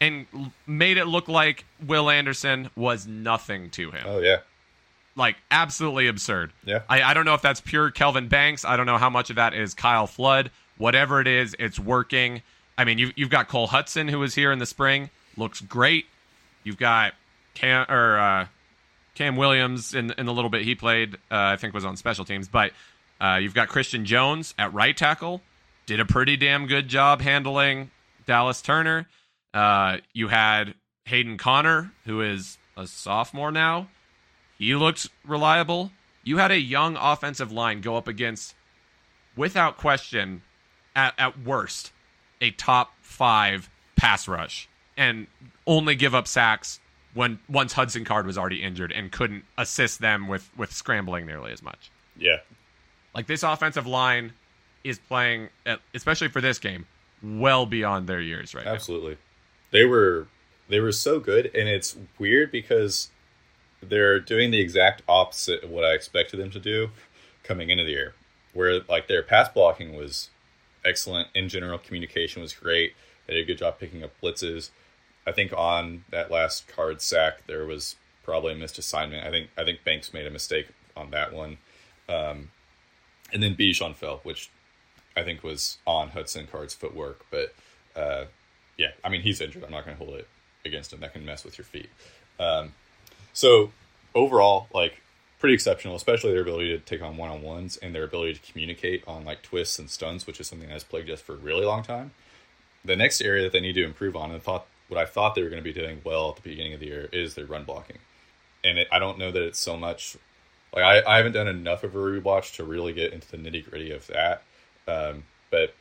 and 0.00 0.26
made 0.66 0.96
it 0.96 1.04
look 1.04 1.28
like 1.28 1.64
Will 1.86 2.10
Anderson 2.10 2.70
was 2.74 3.06
nothing 3.06 3.70
to 3.70 3.92
him. 3.92 4.04
Oh 4.04 4.18
yeah. 4.18 4.38
Like 5.14 5.36
absolutely 5.52 6.08
absurd. 6.08 6.52
Yeah. 6.64 6.80
I, 6.88 7.00
I 7.00 7.14
don't 7.14 7.24
know 7.24 7.34
if 7.34 7.42
that's 7.42 7.60
pure 7.60 7.92
Kelvin 7.92 8.26
Banks. 8.26 8.64
I 8.64 8.76
don't 8.76 8.86
know 8.86 8.98
how 8.98 9.10
much 9.10 9.30
of 9.30 9.36
that 9.36 9.54
is 9.54 9.74
Kyle 9.74 10.08
Flood. 10.08 10.50
Whatever 10.76 11.20
it 11.20 11.28
is, 11.28 11.54
it's 11.56 11.78
working. 11.78 12.42
I 12.76 12.84
mean, 12.84 12.98
you've, 12.98 13.12
you've 13.14 13.30
got 13.30 13.46
Cole 13.46 13.68
Hutson 13.68 14.10
who 14.10 14.18
was 14.18 14.34
here 14.34 14.50
in 14.50 14.58
the 14.58 14.66
spring, 14.66 15.08
looks 15.36 15.60
great. 15.60 16.06
You've 16.64 16.78
got 16.78 17.14
Cam 17.54 17.86
or 17.88 18.18
uh, 18.18 18.46
Cam 19.20 19.36
Williams 19.36 19.92
in 19.94 20.14
in 20.16 20.24
the 20.24 20.32
little 20.32 20.48
bit 20.48 20.62
he 20.62 20.74
played, 20.74 21.16
uh, 21.30 21.52
I 21.52 21.56
think 21.56 21.74
was 21.74 21.84
on 21.84 21.94
special 21.98 22.24
teams, 22.24 22.48
but 22.48 22.72
uh, 23.20 23.36
you've 23.38 23.52
got 23.52 23.68
Christian 23.68 24.06
Jones 24.06 24.54
at 24.58 24.72
right 24.72 24.96
tackle, 24.96 25.42
did 25.84 26.00
a 26.00 26.06
pretty 26.06 26.38
damn 26.38 26.66
good 26.66 26.88
job 26.88 27.20
handling 27.20 27.90
Dallas 28.24 28.62
Turner. 28.62 29.06
Uh, 29.52 29.98
you 30.14 30.28
had 30.28 30.72
Hayden 31.04 31.36
Conner, 31.36 31.92
who 32.06 32.22
is 32.22 32.56
a 32.78 32.86
sophomore 32.86 33.52
now. 33.52 33.88
He 34.56 34.74
looked 34.74 35.10
reliable. 35.26 35.90
You 36.24 36.38
had 36.38 36.50
a 36.50 36.58
young 36.58 36.96
offensive 36.96 37.52
line 37.52 37.82
go 37.82 37.96
up 37.96 38.08
against, 38.08 38.54
without 39.36 39.76
question, 39.76 40.40
at, 40.96 41.12
at 41.18 41.38
worst, 41.38 41.92
a 42.40 42.52
top 42.52 42.94
five 43.02 43.68
pass 43.96 44.26
rush 44.26 44.66
and 44.96 45.26
only 45.66 45.94
give 45.94 46.14
up 46.14 46.26
sacks 46.26 46.80
when 47.14 47.38
once 47.48 47.72
Hudson 47.72 48.04
Card 48.04 48.26
was 48.26 48.38
already 48.38 48.62
injured 48.62 48.92
and 48.92 49.10
couldn't 49.10 49.44
assist 49.58 50.00
them 50.00 50.28
with 50.28 50.48
with 50.56 50.72
scrambling 50.72 51.26
nearly 51.26 51.52
as 51.52 51.62
much. 51.62 51.90
Yeah. 52.16 52.38
Like 53.14 53.26
this 53.26 53.42
offensive 53.42 53.86
line 53.86 54.32
is 54.84 54.98
playing, 54.98 55.48
especially 55.94 56.28
for 56.28 56.40
this 56.40 56.58
game, 56.58 56.86
well 57.22 57.66
beyond 57.66 58.08
their 58.08 58.20
years 58.20 58.54
right 58.54 58.66
Absolutely. 58.66 59.16
They 59.72 59.84
were 59.84 60.26
they 60.68 60.80
were 60.80 60.92
so 60.92 61.18
good, 61.20 61.46
and 61.54 61.68
it's 61.68 61.96
weird 62.18 62.52
because 62.52 63.10
they're 63.82 64.20
doing 64.20 64.50
the 64.50 64.60
exact 64.60 65.02
opposite 65.08 65.64
of 65.64 65.70
what 65.70 65.84
I 65.84 65.92
expected 65.92 66.38
them 66.38 66.50
to 66.50 66.60
do 66.60 66.90
coming 67.42 67.70
into 67.70 67.84
the 67.84 67.90
year. 67.90 68.14
Where 68.52 68.80
like 68.88 69.08
their 69.08 69.22
pass 69.22 69.48
blocking 69.48 69.96
was 69.96 70.30
excellent 70.84 71.28
in 71.34 71.48
general, 71.48 71.78
communication 71.78 72.42
was 72.42 72.52
great. 72.52 72.94
They 73.26 73.34
did 73.34 73.42
a 73.42 73.46
good 73.46 73.58
job 73.58 73.78
picking 73.78 74.02
up 74.02 74.12
blitzes. 74.22 74.70
I 75.26 75.32
think 75.32 75.52
on 75.52 76.04
that 76.10 76.30
last 76.30 76.68
Card 76.68 77.00
sack 77.00 77.46
there 77.46 77.66
was 77.66 77.96
probably 78.24 78.52
a 78.52 78.56
missed 78.56 78.78
assignment. 78.78 79.26
I 79.26 79.30
think 79.30 79.50
I 79.56 79.64
think 79.64 79.84
Banks 79.84 80.12
made 80.12 80.26
a 80.26 80.30
mistake 80.30 80.68
on 80.96 81.10
that 81.10 81.32
one. 81.32 81.58
Um, 82.08 82.50
and 83.32 83.42
then 83.42 83.54
Bijan 83.54 83.94
fell, 83.94 84.20
which 84.22 84.50
I 85.16 85.22
think 85.22 85.42
was 85.42 85.78
on 85.86 86.10
Hudson 86.10 86.46
Card's 86.46 86.74
footwork. 86.74 87.24
But 87.30 87.54
uh, 87.94 88.24
yeah, 88.76 88.90
I 89.04 89.08
mean 89.08 89.22
he's 89.22 89.40
injured. 89.40 89.64
I'm 89.64 89.70
not 89.70 89.84
going 89.84 89.96
to 89.96 90.04
hold 90.04 90.16
it 90.16 90.28
against 90.64 90.92
him. 90.92 91.00
That 91.00 91.12
can 91.12 91.24
mess 91.24 91.44
with 91.44 91.58
your 91.58 91.64
feet. 91.64 91.90
Um, 92.38 92.72
so 93.32 93.70
overall, 94.14 94.68
like 94.72 95.00
pretty 95.38 95.54
exceptional, 95.54 95.96
especially 95.96 96.32
their 96.32 96.42
ability 96.42 96.68
to 96.68 96.78
take 96.78 97.02
on 97.02 97.16
one 97.16 97.30
on 97.30 97.42
ones 97.42 97.76
and 97.78 97.94
their 97.94 98.04
ability 98.04 98.34
to 98.34 98.52
communicate 98.52 99.02
on 99.06 99.24
like 99.24 99.42
twists 99.42 99.78
and 99.78 99.90
stunts, 99.90 100.26
which 100.26 100.38
is 100.40 100.46
something 100.46 100.68
that's 100.68 100.84
plagued 100.84 101.10
us 101.10 101.20
for 101.20 101.34
a 101.34 101.38
really 101.38 101.64
long 101.64 101.82
time. 101.82 102.12
The 102.84 102.96
next 102.96 103.20
area 103.20 103.42
that 103.42 103.52
they 103.52 103.60
need 103.60 103.74
to 103.74 103.84
improve 103.84 104.16
on, 104.16 104.30
and 104.30 104.42
thought 104.42 104.66
what 104.90 105.00
I 105.00 105.06
thought 105.06 105.34
they 105.34 105.42
were 105.42 105.48
going 105.48 105.62
to 105.62 105.64
be 105.64 105.72
doing 105.72 106.00
well 106.04 106.30
at 106.30 106.36
the 106.36 106.42
beginning 106.42 106.74
of 106.74 106.80
the 106.80 106.86
year, 106.86 107.08
is 107.12 107.34
their 107.34 107.46
run 107.46 107.64
blocking. 107.64 107.98
And 108.64 108.76
it, 108.76 108.88
I 108.90 108.98
don't 108.98 109.18
know 109.18 109.30
that 109.30 109.42
it's 109.42 109.58
so 109.58 109.76
much 109.76 110.16
like 110.74 110.84
I, 110.84 111.02
I 111.06 111.16
haven't 111.16 111.32
done 111.32 111.48
enough 111.48 111.84
of 111.84 111.94
a 111.94 111.98
rewatch 111.98 112.56
to 112.56 112.64
really 112.64 112.92
get 112.92 113.12
into 113.12 113.30
the 113.30 113.36
nitty 113.36 113.68
gritty 113.68 113.92
of 113.92 114.06
that. 114.08 114.42
Um, 114.86 115.24
but 115.50 115.74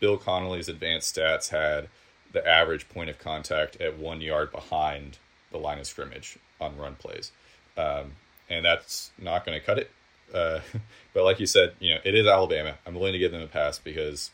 Bill 0.00 0.16
Connelly's 0.16 0.68
advanced 0.68 1.14
stats 1.14 1.48
had 1.48 1.88
the 2.32 2.46
average 2.46 2.88
point 2.88 3.10
of 3.10 3.18
contact 3.18 3.80
at 3.80 3.98
one 3.98 4.20
yard 4.20 4.52
behind 4.52 5.18
the 5.50 5.58
line 5.58 5.78
of 5.78 5.86
scrimmage 5.86 6.38
on 6.60 6.76
run 6.76 6.94
plays. 6.96 7.32
Um, 7.76 8.12
and 8.48 8.64
that's 8.64 9.10
not 9.18 9.44
going 9.44 9.58
to 9.58 9.64
cut 9.64 9.78
it. 9.78 9.90
Uh, 10.32 10.60
but 11.14 11.24
like 11.24 11.40
you 11.40 11.46
said, 11.46 11.74
you 11.80 11.94
know, 11.94 12.00
it 12.04 12.14
is 12.14 12.26
Alabama. 12.26 12.76
I'm 12.86 12.94
willing 12.94 13.12
to 13.12 13.18
give 13.18 13.32
them 13.32 13.42
a 13.42 13.46
pass 13.46 13.78
because 13.78 14.30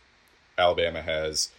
Alabama 0.59 1.03
has 1.03 1.51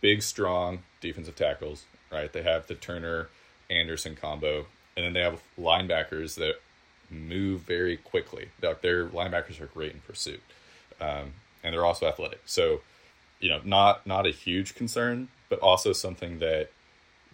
big, 0.00 0.22
strong 0.22 0.82
defensive 1.02 1.36
tackles, 1.36 1.84
right? 2.10 2.32
They 2.32 2.42
have 2.42 2.66
the 2.66 2.74
Turner 2.74 3.28
Anderson 3.68 4.16
combo, 4.16 4.66
and 4.96 5.04
then 5.04 5.12
they 5.12 5.20
have 5.20 5.42
linebackers 5.58 6.36
that 6.36 6.54
move 7.10 7.60
very 7.62 7.98
quickly. 7.98 8.48
Their 8.60 9.06
linebackers 9.08 9.60
are 9.60 9.66
great 9.66 9.92
in 9.92 10.00
pursuit, 10.00 10.40
um, 11.00 11.34
and 11.62 11.74
they're 11.74 11.84
also 11.84 12.06
athletic. 12.06 12.40
So, 12.46 12.80
you 13.40 13.50
know, 13.50 13.60
not 13.64 14.06
not 14.06 14.26
a 14.26 14.30
huge 14.30 14.74
concern, 14.74 15.28
but 15.50 15.58
also 15.58 15.92
something 15.92 16.38
that 16.38 16.70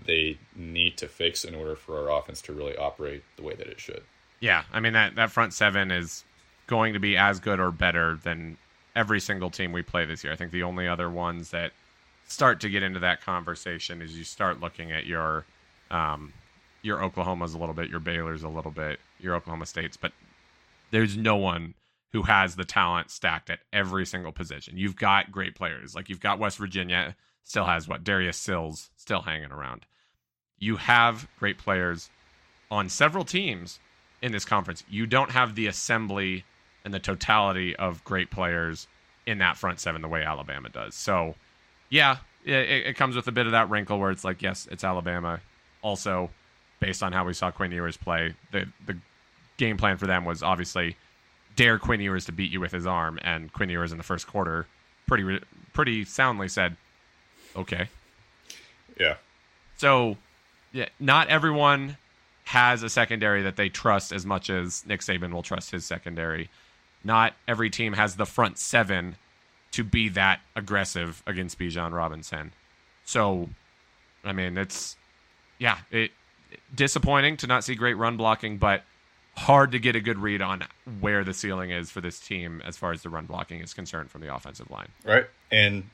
they 0.04 0.38
need 0.56 0.96
to 0.96 1.08
fix 1.08 1.44
in 1.44 1.54
order 1.54 1.76
for 1.76 2.10
our 2.10 2.18
offense 2.18 2.40
to 2.42 2.52
really 2.52 2.76
operate 2.76 3.22
the 3.36 3.42
way 3.42 3.54
that 3.54 3.66
it 3.66 3.80
should. 3.80 4.02
Yeah, 4.40 4.64
I 4.72 4.80
mean 4.80 4.92
that 4.94 5.14
that 5.16 5.30
front 5.30 5.52
seven 5.52 5.90
is 5.90 6.24
going 6.66 6.92
to 6.92 7.00
be 7.00 7.16
as 7.16 7.40
good 7.40 7.60
or 7.60 7.70
better 7.70 8.18
than 8.22 8.56
every 8.94 9.20
single 9.20 9.50
team 9.50 9.72
we 9.72 9.82
play 9.82 10.04
this 10.04 10.22
year. 10.22 10.32
I 10.32 10.36
think 10.36 10.52
the 10.52 10.62
only 10.62 10.86
other 10.86 11.10
ones 11.10 11.50
that 11.50 11.72
start 12.28 12.60
to 12.60 12.70
get 12.70 12.82
into 12.82 13.00
that 13.00 13.20
conversation 13.20 14.00
as 14.00 14.16
you 14.16 14.22
start 14.22 14.60
looking 14.60 14.92
at 14.92 15.06
your 15.06 15.44
um, 15.90 16.32
your 16.82 16.98
Oklahomas 16.98 17.54
a 17.54 17.58
little 17.58 17.74
bit, 17.74 17.90
your 17.90 18.00
Baylor's 18.00 18.44
a 18.44 18.48
little 18.48 18.70
bit, 18.70 19.00
your 19.18 19.34
Oklahoma 19.34 19.66
States, 19.66 19.96
but 19.96 20.12
there's 20.90 21.16
no 21.16 21.36
one 21.36 21.74
who 22.12 22.22
has 22.22 22.56
the 22.56 22.64
talent 22.64 23.10
stacked 23.10 23.50
at 23.50 23.58
every 23.72 24.06
single 24.06 24.32
position. 24.32 24.76
You've 24.76 24.96
got 24.96 25.32
great 25.32 25.54
players. 25.54 25.94
Like 25.94 26.08
you've 26.08 26.20
got 26.20 26.38
West 26.38 26.56
Virginia 26.58 27.16
still 27.42 27.64
has 27.64 27.88
what 27.88 28.04
Darius 28.04 28.36
Stills 28.36 28.90
still 28.96 29.22
hanging 29.22 29.50
around. 29.50 29.86
You 30.58 30.76
have 30.76 31.28
great 31.38 31.58
players 31.58 32.10
on 32.70 32.88
several 32.88 33.24
teams 33.24 33.80
in 34.22 34.32
this 34.32 34.44
conference. 34.44 34.84
You 34.88 35.06
don't 35.06 35.30
have 35.30 35.54
the 35.54 35.66
assembly 35.66 36.44
and 36.84 36.92
the 36.92 36.98
totality 36.98 37.76
of 37.76 38.04
great 38.04 38.30
players 38.30 38.86
in 39.26 39.38
that 39.38 39.56
front 39.56 39.80
seven 39.80 40.02
the 40.02 40.08
way 40.08 40.22
Alabama 40.22 40.68
does. 40.68 40.94
So, 40.94 41.34
yeah, 41.90 42.18
it, 42.44 42.86
it 42.86 42.96
comes 42.96 43.16
with 43.16 43.26
a 43.28 43.32
bit 43.32 43.46
of 43.46 43.52
that 43.52 43.70
wrinkle 43.70 43.98
where 43.98 44.10
it's 44.10 44.24
like, 44.24 44.42
yes, 44.42 44.68
it's 44.70 44.84
Alabama. 44.84 45.40
Also, 45.82 46.30
based 46.80 47.02
on 47.02 47.12
how 47.12 47.24
we 47.24 47.32
saw 47.32 47.50
Quinn 47.50 47.72
Ewers 47.72 47.96
play, 47.96 48.34
the 48.52 48.66
the 48.86 48.96
game 49.56 49.76
plan 49.76 49.96
for 49.96 50.06
them 50.06 50.24
was 50.24 50.42
obviously 50.42 50.96
dare 51.56 51.78
Quinn 51.78 52.00
Ewers 52.00 52.24
to 52.26 52.32
beat 52.32 52.50
you 52.50 52.60
with 52.60 52.72
his 52.72 52.86
arm, 52.86 53.18
and 53.22 53.52
Quinn 53.52 53.68
Ewers 53.68 53.92
in 53.92 53.98
the 53.98 54.04
first 54.04 54.26
quarter 54.26 54.66
pretty 55.06 55.40
pretty 55.72 56.04
soundly 56.04 56.48
said, 56.48 56.76
"Okay." 57.56 57.88
Yeah. 58.98 59.14
So, 59.76 60.16
yeah, 60.72 60.88
not 60.98 61.28
everyone 61.28 61.96
has 62.44 62.82
a 62.82 62.88
secondary 62.88 63.42
that 63.42 63.56
they 63.56 63.68
trust 63.68 64.10
as 64.10 64.24
much 64.26 64.50
as 64.50 64.84
Nick 64.86 65.00
Saban 65.00 65.32
will 65.32 65.42
trust 65.42 65.70
his 65.70 65.84
secondary. 65.84 66.48
Not 67.04 67.34
every 67.46 67.70
team 67.70 67.92
has 67.92 68.16
the 68.16 68.26
front 68.26 68.58
seven 68.58 69.16
to 69.72 69.84
be 69.84 70.08
that 70.10 70.40
aggressive 70.56 71.22
against 71.26 71.58
Bijan 71.58 71.92
Robinson. 71.92 72.52
So, 73.04 73.48
I 74.24 74.32
mean, 74.32 74.58
it's 74.58 74.96
yeah, 75.58 75.78
it 75.90 76.10
disappointing 76.74 77.36
to 77.38 77.46
not 77.46 77.64
see 77.64 77.74
great 77.74 77.96
run 77.96 78.16
blocking, 78.16 78.58
but 78.58 78.82
hard 79.36 79.72
to 79.72 79.78
get 79.78 79.94
a 79.94 80.00
good 80.00 80.18
read 80.18 80.42
on 80.42 80.64
where 81.00 81.22
the 81.22 81.32
ceiling 81.32 81.70
is 81.70 81.90
for 81.90 82.00
this 82.00 82.18
team 82.18 82.60
as 82.64 82.76
far 82.76 82.92
as 82.92 83.02
the 83.02 83.08
run 83.08 83.26
blocking 83.26 83.60
is 83.60 83.72
concerned 83.72 84.10
from 84.10 84.20
the 84.20 84.34
offensive 84.34 84.70
line. 84.70 84.88
Right. 85.04 85.26
And 85.50 85.88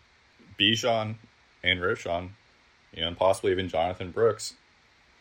Bijan 0.58 1.16
and 1.62 1.80
Roschon, 1.80 2.30
you 2.94 3.02
know, 3.02 3.08
and 3.08 3.16
possibly 3.16 3.52
even 3.52 3.68
Jonathan 3.68 4.10
Brooks, 4.10 4.54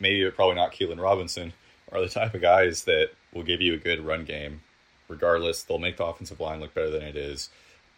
maybe 0.00 0.28
probably 0.30 0.54
not 0.54 0.72
Keilan 0.72 1.00
Robinson, 1.00 1.52
are 1.92 2.00
the 2.00 2.08
type 2.08 2.34
of 2.34 2.40
guys 2.40 2.84
that 2.84 3.10
will 3.32 3.42
give 3.42 3.60
you 3.60 3.74
a 3.74 3.78
good 3.78 4.04
run 4.04 4.24
game. 4.24 4.62
Regardless, 5.08 5.62
they'll 5.62 5.78
make 5.78 5.98
the 5.98 6.04
offensive 6.04 6.40
line 6.40 6.60
look 6.60 6.72
better 6.72 6.90
than 6.90 7.02
it 7.02 7.16
is. 7.16 7.50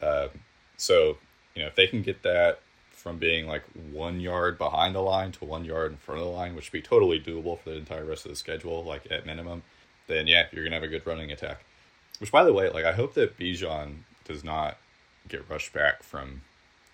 Um, 0.02 0.28
so, 0.76 1.18
you 1.54 1.62
know, 1.62 1.68
if 1.68 1.74
they 1.74 1.86
can 1.86 2.02
get 2.02 2.22
that 2.22 2.60
from 2.90 3.18
being 3.18 3.46
like 3.46 3.62
one 3.92 4.20
yard 4.20 4.58
behind 4.58 4.94
the 4.94 5.00
line 5.00 5.32
to 5.32 5.44
one 5.44 5.64
yard 5.64 5.92
in 5.92 5.96
front 5.98 6.20
of 6.20 6.26
the 6.26 6.32
line, 6.32 6.54
which 6.54 6.72
would 6.72 6.82
be 6.82 6.82
totally 6.82 7.20
doable 7.20 7.58
for 7.58 7.70
the 7.70 7.76
entire 7.76 8.04
rest 8.04 8.24
of 8.24 8.30
the 8.30 8.36
schedule, 8.36 8.84
like 8.84 9.10
at 9.10 9.24
minimum, 9.24 9.62
then 10.06 10.26
yeah, 10.26 10.46
you're 10.52 10.64
gonna 10.64 10.76
have 10.76 10.82
a 10.82 10.88
good 10.88 11.06
running 11.06 11.30
attack. 11.30 11.64
Which, 12.18 12.32
by 12.32 12.44
the 12.44 12.52
way, 12.52 12.68
like 12.70 12.84
I 12.84 12.92
hope 12.92 13.14
that 13.14 13.38
Bijan 13.38 13.98
does 14.24 14.42
not 14.42 14.78
get 15.28 15.48
rushed 15.48 15.72
back 15.72 16.02
from 16.02 16.42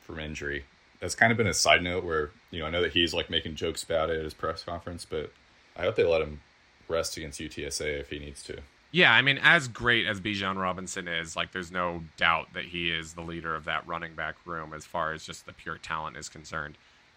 from 0.01 0.19
injury. 0.19 0.65
That's 1.01 1.15
kind 1.15 1.33
of 1.33 1.39
been 1.39 1.47
a 1.47 1.55
side 1.55 1.83
note 1.83 2.05
where 2.05 2.31
you 2.51 2.61
know 2.61 2.67
I 2.67 2.71
know 2.71 2.83
that 2.83 2.93
he's 2.93 3.15
like 3.15 3.31
making 3.31 3.55
jokes 3.55 3.83
about 3.83 4.11
it 4.11 4.19
at 4.19 4.25
his 4.25 4.35
press 4.35 4.65
conference, 4.65 5.05
but 5.05 5.33
I 5.77 5.83
hope 5.83 5.97
they 5.97 6.05
let 6.05 6.23
him 6.23 6.41
rest 6.89 7.17
against 7.17 7.41
UTSA 7.41 8.01
if 8.01 8.11
he 8.11 8.19
needs 8.19 8.43
to. 8.45 8.59
Yeah, 8.93 9.11
I 9.11 9.23
mean, 9.23 9.41
as 9.43 9.69
great 9.69 10.07
as 10.07 10.21
Bijan 10.21 10.61
Robinson 10.61 11.09
is, 11.09 11.35
like, 11.35 11.53
there's 11.53 11.73
no 11.73 12.03
doubt 12.19 12.53
that 12.53 12.67
he 12.67 12.91
is 12.91 13.15
the 13.15 13.23
leader 13.23 13.55
of 13.55 13.65
that 13.65 13.87
running 13.87 14.15
back 14.15 14.37
room 14.45 14.75
as 14.75 14.85
far 14.85 15.15
as 15.15 15.25
just 15.25 15.47
the 15.47 15.55
pure 15.55 15.79
talent 15.79 16.19
is 16.19 16.29
concerned. 16.29 16.77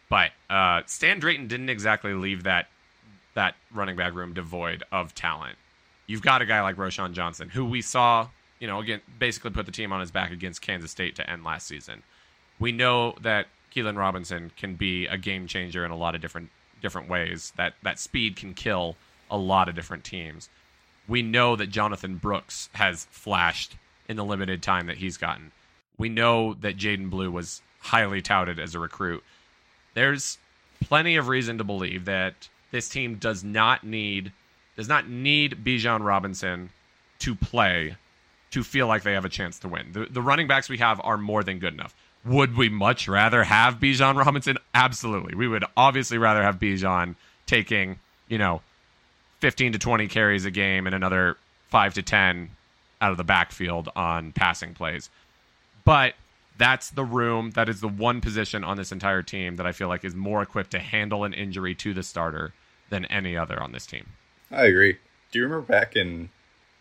But 0.10 0.32
uh, 0.50 0.84
Stan 0.86 1.20
Drayton 1.20 1.48
didn't 1.48 1.70
exactly 1.70 2.14
leave 2.14 2.44
that 2.44 2.68
that 3.34 3.56
running 3.74 3.98
back 3.98 4.14
room 4.14 4.34
devoid 4.34 4.84
of 4.94 5.14
talent. 5.14 5.58
You've 6.08 6.22
got 6.22 6.42
a 6.42 6.46
guy 6.46 6.62
like 6.62 6.78
Roschon 6.78 7.12
Johnson, 7.12 7.50
who 7.50 7.66
we 7.66 7.82
saw, 7.82 8.30
you 8.60 8.68
know, 8.68 8.80
again, 8.80 9.02
basically 9.20 9.52
put 9.52 9.66
the 9.66 9.74
team 9.74 9.92
on 9.92 10.00
his 10.00 10.12
back 10.12 10.32
against 10.32 10.62
Kansas 10.62 10.92
State 10.92 11.18
to 11.18 11.30
end 11.30 11.44
last 11.44 11.68
season. 11.68 12.04
We 12.60 12.72
know 12.72 13.16
that 13.22 13.48
Keilan 13.76 13.98
Robinson 13.98 14.52
can 14.56 14.76
be 14.76 15.06
a 15.08 15.18
game 15.18 15.48
changer 15.48 15.84
in 15.84 15.92
a 15.92 15.98
lot 15.98 16.16
of 16.16 16.22
different 16.22 16.50
different 16.82 17.10
ways. 17.10 17.52
That 17.58 17.74
that 17.84 18.00
speed 18.00 18.38
can 18.38 18.54
kill 18.54 18.96
a 19.30 19.38
lot 19.38 19.68
of 19.68 19.76
different 19.76 20.06
teams 20.06 20.48
we 21.08 21.22
know 21.22 21.56
that 21.56 21.68
Jonathan 21.68 22.16
Brooks 22.18 22.70
has 22.74 23.06
flashed 23.12 23.76
in 24.08 24.18
the 24.18 24.26
limited 24.26 24.62
time 24.62 24.88
that 24.88 24.98
he's 24.98 25.18
gotten. 25.18 25.52
We 25.98 26.10
know 26.10 26.56
that 26.56 26.78
Jaydon 26.78 27.10
Blue 27.10 27.32
was 27.32 27.62
highly 27.80 28.22
touted 28.22 28.60
as 28.60 28.76
a 28.76 28.80
recruit. 28.80 29.24
There's 29.94 30.38
plenty 30.82 31.16
of 31.16 31.28
reason 31.28 31.58
to 31.58 31.64
believe 31.64 32.06
that 32.06 32.50
this 32.72 32.90
team 32.90 33.16
does 33.16 33.44
not 33.44 33.84
need 33.84 34.32
does 34.76 34.90
not 34.90 35.08
need 35.08 35.64
Bijan 35.64 36.04
Robinson 36.04 36.70
to 37.20 37.34
play 37.34 37.96
to 38.52 38.64
feel 38.64 38.88
like 38.88 39.04
they 39.04 39.14
have 39.14 39.24
a 39.24 39.30
chance 39.30 39.60
to 39.60 39.70
win. 39.70 39.92
The, 39.94 40.06
the 40.06 40.22
running 40.22 40.48
backs 40.48 40.68
we 40.68 40.78
have 40.80 41.00
are 41.04 41.18
more 41.18 41.44
than 41.44 41.60
good 41.60 41.74
enough. 41.74 41.96
Would 42.26 42.58
we 42.58 42.68
much 42.68 43.08
rather 43.08 43.44
have 43.44 43.80
Bijan 43.80 44.16
Robinson? 44.18 44.58
Absolutely. 44.74 45.36
We 45.36 45.48
would 45.48 45.64
obviously 45.78 46.18
rather 46.18 46.44
have 46.44 46.60
Bijan 46.60 47.16
taking, 47.46 48.00
you 48.28 48.38
know, 48.38 48.62
15 49.46 49.74
to 49.74 49.78
20 49.78 50.08
carries 50.08 50.46
a 50.46 50.50
game 50.50 50.88
and 50.88 50.96
another 50.96 51.38
5 51.68 51.94
to 51.94 52.02
10 52.02 52.50
out 53.00 53.12
of 53.12 53.18
the 53.18 53.24
backfield 53.24 53.90
on 53.96 54.32
passing 54.32 54.74
plays. 54.74 55.12
But 55.84 56.16
that's 56.58 56.90
the 56.90 57.04
room, 57.04 57.52
that 57.52 57.70
is 57.70 57.80
the 57.80 57.88
one 57.88 58.22
position 58.22 58.64
on 58.64 58.76
this 58.76 58.92
entire 58.92 59.22
team 59.22 59.58
that 59.58 59.68
I 59.68 59.72
feel 59.72 59.88
like 59.88 60.04
is 60.04 60.16
more 60.16 60.42
equipped 60.42 60.72
to 60.72 60.80
handle 60.80 61.26
an 61.26 61.34
injury 61.36 61.76
to 61.76 61.94
the 61.94 62.02
starter 62.02 62.56
than 62.90 63.06
any 63.06 63.38
other 63.38 63.62
on 63.62 63.72
this 63.72 63.86
team. 63.86 64.14
I 64.50 64.66
agree. 64.66 64.98
Do 65.32 65.38
you 65.38 65.46
remember 65.46 65.68
back 65.68 65.96
in, 65.96 66.32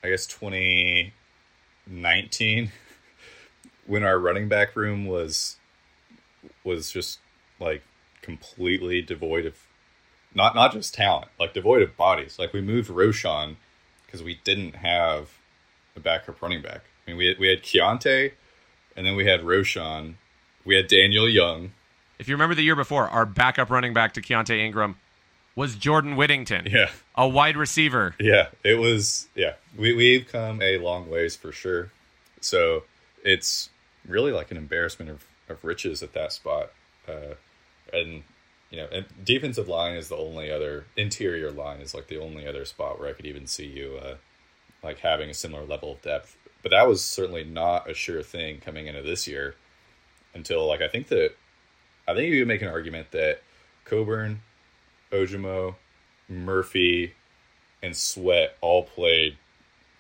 I 0.03 0.09
guess, 0.09 0.25
2019 0.25 2.73
when 3.87 4.05
our 4.05 4.19
running 4.19 4.49
back 4.49 4.75
room 4.75 5.05
was 5.05 5.59
was 6.65 6.91
just 6.91 7.19
like 7.61 7.83
completely 8.23 9.03
devoid 9.03 9.45
of 9.45 9.59
not 10.35 10.55
not 10.55 10.73
just 10.73 10.95
talent, 10.95 11.29
like 11.39 11.55
devoid 11.55 11.83
of 11.83 11.97
bodies. 11.97 12.39
Like 12.39 12.53
we 12.53 12.61
moved 12.61 12.91
Roschon 12.91 13.57
because 14.07 14.23
we 14.23 14.41
didn't 14.45 14.77
have 14.77 15.31
a 15.97 16.01
backup 16.01 16.41
running 16.43 16.63
back. 16.63 16.83
I 17.07 17.11
mean, 17.11 17.19
we 17.19 17.27
had, 17.27 17.39
we 17.39 17.49
had 17.49 17.63
Keaontay, 17.63 18.33
and 18.97 19.07
then 19.07 19.17
we 19.17 19.27
had 19.27 19.41
Roschon. 19.43 20.15
We 20.65 20.77
had 20.77 20.89
Daniel 20.89 21.29
Young. 21.29 21.73
If 22.19 22.29
you 22.29 22.35
remember 22.35 22.55
the 22.55 22.63
year 22.63 22.77
before, 22.77 23.09
our 23.09 23.27
backup 23.27 23.71
running 23.71 23.93
back 23.93 24.15
to 24.15 24.23
Keaontay 24.23 24.59
Ingram 24.59 24.97
was 25.57 25.75
Jordan 25.77 26.17
Whittington. 26.17 26.69
Yeah. 26.71 26.91
A 27.15 27.29
wide 27.29 27.57
receiver. 27.57 28.15
Yeah, 28.19 28.49
it 28.65 28.79
was. 28.79 29.29
Yeah, 29.35 29.55
we 29.77 29.93
we've 29.95 30.27
come 30.27 30.63
a 30.63 30.79
long 30.79 31.11
ways 31.11 31.37
for 31.37 31.53
sure. 31.53 31.91
So 32.41 32.85
it's 33.23 33.71
really 34.07 34.33
like 34.33 34.51
an 34.51 34.57
embarrassment 34.57 35.11
of, 35.11 35.25
of 35.49 35.65
riches 35.65 36.03
at 36.03 36.13
that 36.15 36.33
spot. 36.33 36.73
Uh, 37.09 37.35
and 37.93 38.23
you 38.75 38.81
know, 38.81 38.89
and 38.91 39.07
defensive 39.25 39.69
line 39.69 39.95
is 39.95 40.09
the 40.09 40.17
only 40.17 40.51
other 40.51 40.85
interior 40.97 41.53
line 41.53 41.79
is 41.79 41.95
like 41.95 42.09
the 42.09 42.19
only 42.19 42.45
other 42.45 42.65
spot 42.65 42.99
where 42.99 43.09
I 43.09 43.13
could 43.13 43.25
even 43.25 43.47
see 43.47 43.67
you 43.67 44.01
uh, 44.03 44.17
like 44.83 44.99
having 44.99 45.31
a 45.31 45.35
similar 45.35 45.65
level 45.65 45.93
of 45.93 46.03
depth. 46.03 46.37
But 46.61 46.71
that 46.73 46.89
was 46.89 47.05
certainly 47.05 47.45
not 47.45 47.89
a 47.89 47.95
sure 47.95 48.21
thing 48.21 48.59
coming 48.59 48.89
into 48.89 49.01
this 49.01 49.29
year 49.29 49.55
until 50.35 50.67
like 50.67 50.83
I 50.83 50.89
think 50.89 51.07
that 51.09 51.37
I 52.09 52.15
think 52.15 52.33
you 52.33 52.41
could 52.41 52.49
make 52.49 52.63
an 52.63 52.69
argument 52.69 53.13
that 53.13 53.43
Coburn, 53.85 54.41
Ojomo, 55.13 55.77
Murphy, 56.29 57.15
and 57.81 57.97
Sweat 57.97 58.57
all 58.61 58.83
played 58.83 59.37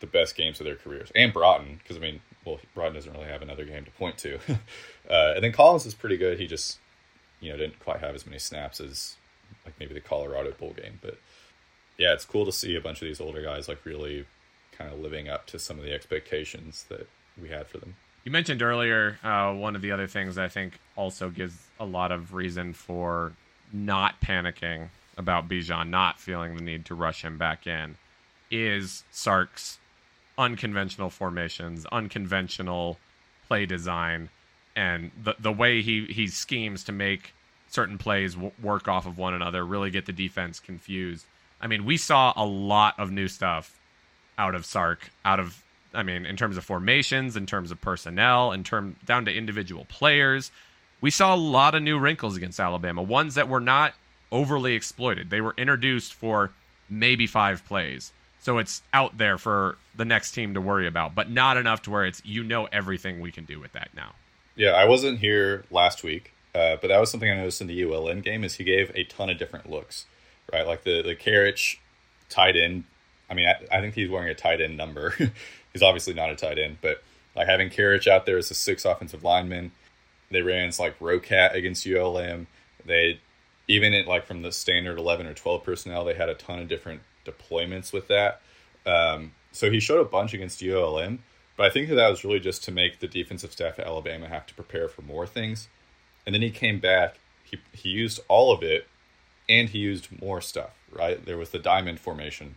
the 0.01 0.07
best 0.09 0.35
games 0.35 0.59
of 0.59 0.66
their 0.66 0.75
careers, 0.75 1.12
and 1.14 1.33
Broughton 1.33 1.79
because 1.81 1.97
I 1.97 2.01
mean, 2.01 2.20
well, 2.45 2.59
Broughton 2.75 2.95
doesn't 2.95 3.12
really 3.12 3.29
have 3.29 3.43
another 3.43 3.64
game 3.64 3.85
to 3.85 3.91
point 3.93 4.18
to, 4.18 4.35
uh, 5.09 5.35
and 5.37 5.45
then 5.45 5.53
Collins 5.53 5.87
is 5.87 5.95
pretty 5.95 6.16
good. 6.16 6.41
He 6.41 6.49
just 6.49 6.81
you 7.45 7.53
know 7.53 7.59
didn't 7.59 7.79
quite 7.79 8.01
have 8.01 8.15
as 8.15 8.27
many 8.27 8.39
snaps 8.39 8.81
as 8.81 9.17
like 9.65 9.75
maybe 9.79 9.95
the 9.95 10.01
Colorado 10.01 10.53
bowl 10.53 10.73
game, 10.73 10.99
but 11.03 11.19
yeah, 11.99 12.13
it's 12.13 12.25
cool 12.25 12.45
to 12.45 12.53
see 12.53 12.75
a 12.75 12.81
bunch 12.81 13.01
of 13.03 13.07
these 13.07 13.21
older 13.21 13.43
guys 13.43 13.69
like 13.69 13.85
really 13.85 14.25
kind 14.73 14.93
of 14.93 14.99
living 14.99 15.29
up 15.29 15.47
to 15.47 15.59
some 15.59 15.79
of 15.79 15.85
the 15.85 15.93
expectations 15.93 16.87
that 16.89 17.09
we 17.41 17.49
had 17.49 17.67
for 17.67 17.79
them. 17.79 17.95
You 18.25 18.33
mentioned 18.33 18.63
earlier 18.63 19.19
uh, 19.23 19.53
one 19.53 19.77
of 19.77 19.83
the 19.83 19.93
other 19.93 20.07
things 20.07 20.39
I 20.39 20.49
think 20.49 20.79
also 20.97 21.31
gives 21.31 21.55
a 21.79 21.85
lot 21.85 22.11
of 22.11 22.35
reason 22.35 22.73
for 22.73 23.33
not 23.73 24.21
panicking 24.21 24.89
about 25.17 25.49
Bijan, 25.49 25.91
not 25.91 26.19
feeling 26.19 26.57
the 26.57 26.63
need 26.63 26.87
to 26.87 26.95
rush 26.95 27.23
him 27.23 27.39
back 27.39 27.67
in, 27.67 27.97
is 28.51 29.05
Sark's 29.11 29.79
unconventional 30.39 31.11
formations, 31.11 31.87
unconventional 31.93 32.99
play 33.47 33.67
design, 33.67 34.31
and 34.77 35.11
the 35.22 35.35
the 35.39 35.53
way 35.53 35.83
he 35.83 36.07
he 36.07 36.27
schemes 36.27 36.85
to 36.85 36.93
make 36.93 37.35
certain 37.68 37.99
plays 37.99 38.35
w- 38.35 38.53
work 38.62 38.89
off 38.89 39.07
of 39.07 39.18
one 39.18 39.35
another, 39.35 39.64
really 39.64 39.91
get 39.91 40.07
the 40.07 40.12
defense 40.12 40.61
confused. 40.61 41.27
I 41.61 41.66
mean, 41.66 41.85
we 41.85 41.97
saw 41.97 42.33
a 42.37 42.45
lot 42.45 42.99
of 42.99 43.11
new 43.11 43.29
stuff 43.29 43.79
out 44.39 44.55
of 44.55 44.64
Sark, 44.64 45.11
out 45.25 45.41
of 45.41 45.62
I 45.93 46.03
mean, 46.03 46.27
in 46.27 46.37
terms 46.37 46.57
of 46.57 46.64
formations, 46.64 47.37
in 47.37 47.47
terms 47.47 47.70
of 47.70 47.81
personnel, 47.81 48.53
in 48.53 48.64
term 48.64 48.97
down 49.05 49.25
to 49.27 49.35
individual 49.35 49.85
players. 49.87 50.51
We 51.01 51.11
saw 51.11 51.35
a 51.35 51.37
lot 51.37 51.75
of 51.75 51.83
new 51.83 51.99
wrinkles 51.99 52.37
against 52.37 52.59
Alabama, 52.59 53.03
ones 53.03 53.35
that 53.35 53.49
were 53.49 53.61
not 53.61 53.95
overly 54.33 54.75
exploited. 54.75 55.31
They 55.31 55.41
were 55.41 55.55
introduced 55.57 56.14
for 56.14 56.51
maybe 56.89 57.27
five 57.27 57.64
plays. 57.66 58.12
So 58.41 58.59
it's 58.59 58.83
out 58.93 59.16
there 59.16 59.39
for 59.39 59.77
the 59.97 60.05
next 60.05 60.33
team 60.33 60.55
to 60.55 60.61
worry 60.61 60.87
about, 60.87 61.14
but 61.14 61.31
not 61.31 61.57
enough 61.57 61.83
to 61.83 61.91
where 61.91 62.05
it's 62.05 62.22
you 62.25 62.43
know 62.43 62.66
everything 62.66 63.20
we 63.20 63.33
can 63.33 63.45
do 63.45 63.61
with 63.61 63.72
that 63.72 63.89
now. 63.95 64.12
Yeah, 64.57 64.71
I 64.71 64.85
wasn't 64.85 65.19
here 65.19 65.65
last 65.71 66.05
week, 66.05 66.33
uh, 66.55 66.77
but 66.81 66.89
that 66.89 67.01
was 67.01 67.11
something 67.11 67.31
I 67.31 67.37
noticed 67.37 67.61
in 67.61 67.67
the 67.67 67.85
ULM 67.85 68.21
game 68.21 68.45
is 68.45 68.55
he 68.55 68.65
gave 68.65 68.93
a 68.95 69.05
ton 69.05 69.31
of 69.31 69.39
different 69.39 69.69
looks, 69.69 70.07
right? 70.53 70.67
Like 70.67 70.85
the 70.85 71.03
the 71.03 71.17
Karic 71.17 71.79
tight 72.29 72.57
end. 72.57 72.85
I 73.29 73.35
mean, 73.35 73.47
I, 73.47 73.77
I 73.77 73.81
think 73.81 73.95
he's 73.95 74.09
wearing 74.09 74.29
a 74.29 74.35
tight 74.35 74.61
end 74.61 74.77
number. 74.77 75.11
he's 75.73 75.83
obviously 75.83 76.15
not 76.15 76.31
a 76.31 76.37
tight 76.37 76.59
end, 76.59 76.79
but 76.81 77.03
like 77.35 77.49
having 77.49 77.69
Karic 77.69 78.07
out 78.07 78.27
there 78.27 78.39
as 78.39 78.51
a 78.51 78.55
six 78.55 78.85
offensive 78.85 79.25
lineman. 79.25 79.73
They 80.31 80.43
ran 80.43 80.71
like 80.79 80.99
Rocat 80.99 81.55
against 81.55 81.87
ULM. 81.87 82.47
They 82.85 83.21
even 83.67 83.95
at 83.95 84.07
like 84.07 84.27
from 84.27 84.43
the 84.43 84.53
standard 84.53 84.99
eleven 84.99 85.27
or 85.27 85.35
twelve 85.35 85.65
personnel, 85.65 86.05
they 86.05 86.15
had 86.15 86.29
a 86.29 86.35
ton 86.35 86.61
of 86.61 86.69
different 86.69 87.03
deployments 87.25 87.93
with 87.93 88.09
that. 88.09 88.41
Um, 88.87 89.33
so 89.53 89.71
he 89.71 89.81
showed 89.81 90.01
a 90.01 90.05
bunch 90.05 90.35
against 90.35 90.63
ULM, 90.63 91.21
But 91.57 91.67
I 91.67 91.71
think 91.71 91.89
that 91.89 91.95
that 91.95 92.09
was 92.09 92.25
really 92.25 92.41
just 92.41 92.65
to 92.65 92.73
make 92.73 92.99
the 92.99 93.07
defensive 93.07 93.53
staff 93.53 93.79
at 93.79 93.87
Alabama 93.87 94.29
have 94.29 94.47
to 94.47 94.55
prepare 94.55 94.89
for 94.89 95.03
more 95.03 95.27
things. 95.27 95.69
And 96.27 96.35
then 96.35 96.43
he 96.43 96.51
came 96.51 96.81
back. 96.81 97.19
He 97.45 97.59
he 97.73 97.91
used 97.91 98.21
all 98.29 98.53
of 98.53 98.63
it, 98.63 98.89
and 99.49 99.69
he 99.69 99.79
used 99.79 100.21
more 100.21 100.41
stuff. 100.41 100.71
Right 100.91 101.25
there 101.25 101.37
was 101.37 101.51
the 101.51 101.59
diamond 101.59 102.01
formation. 102.01 102.57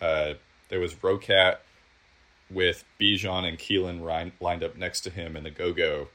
Uh, 0.00 0.34
there 0.68 0.80
was 0.80 0.94
Rocat 0.94 1.58
with 2.50 2.84
Bijan 3.00 3.46
and 3.46 3.58
Keilan 3.58 4.04
rin- 4.04 4.32
lined 4.40 4.62
up 4.62 4.76
next 4.76 5.02
to 5.02 5.10
him 5.10 5.36
in 5.36 5.44
the 5.44 5.50
go-go 5.50 6.08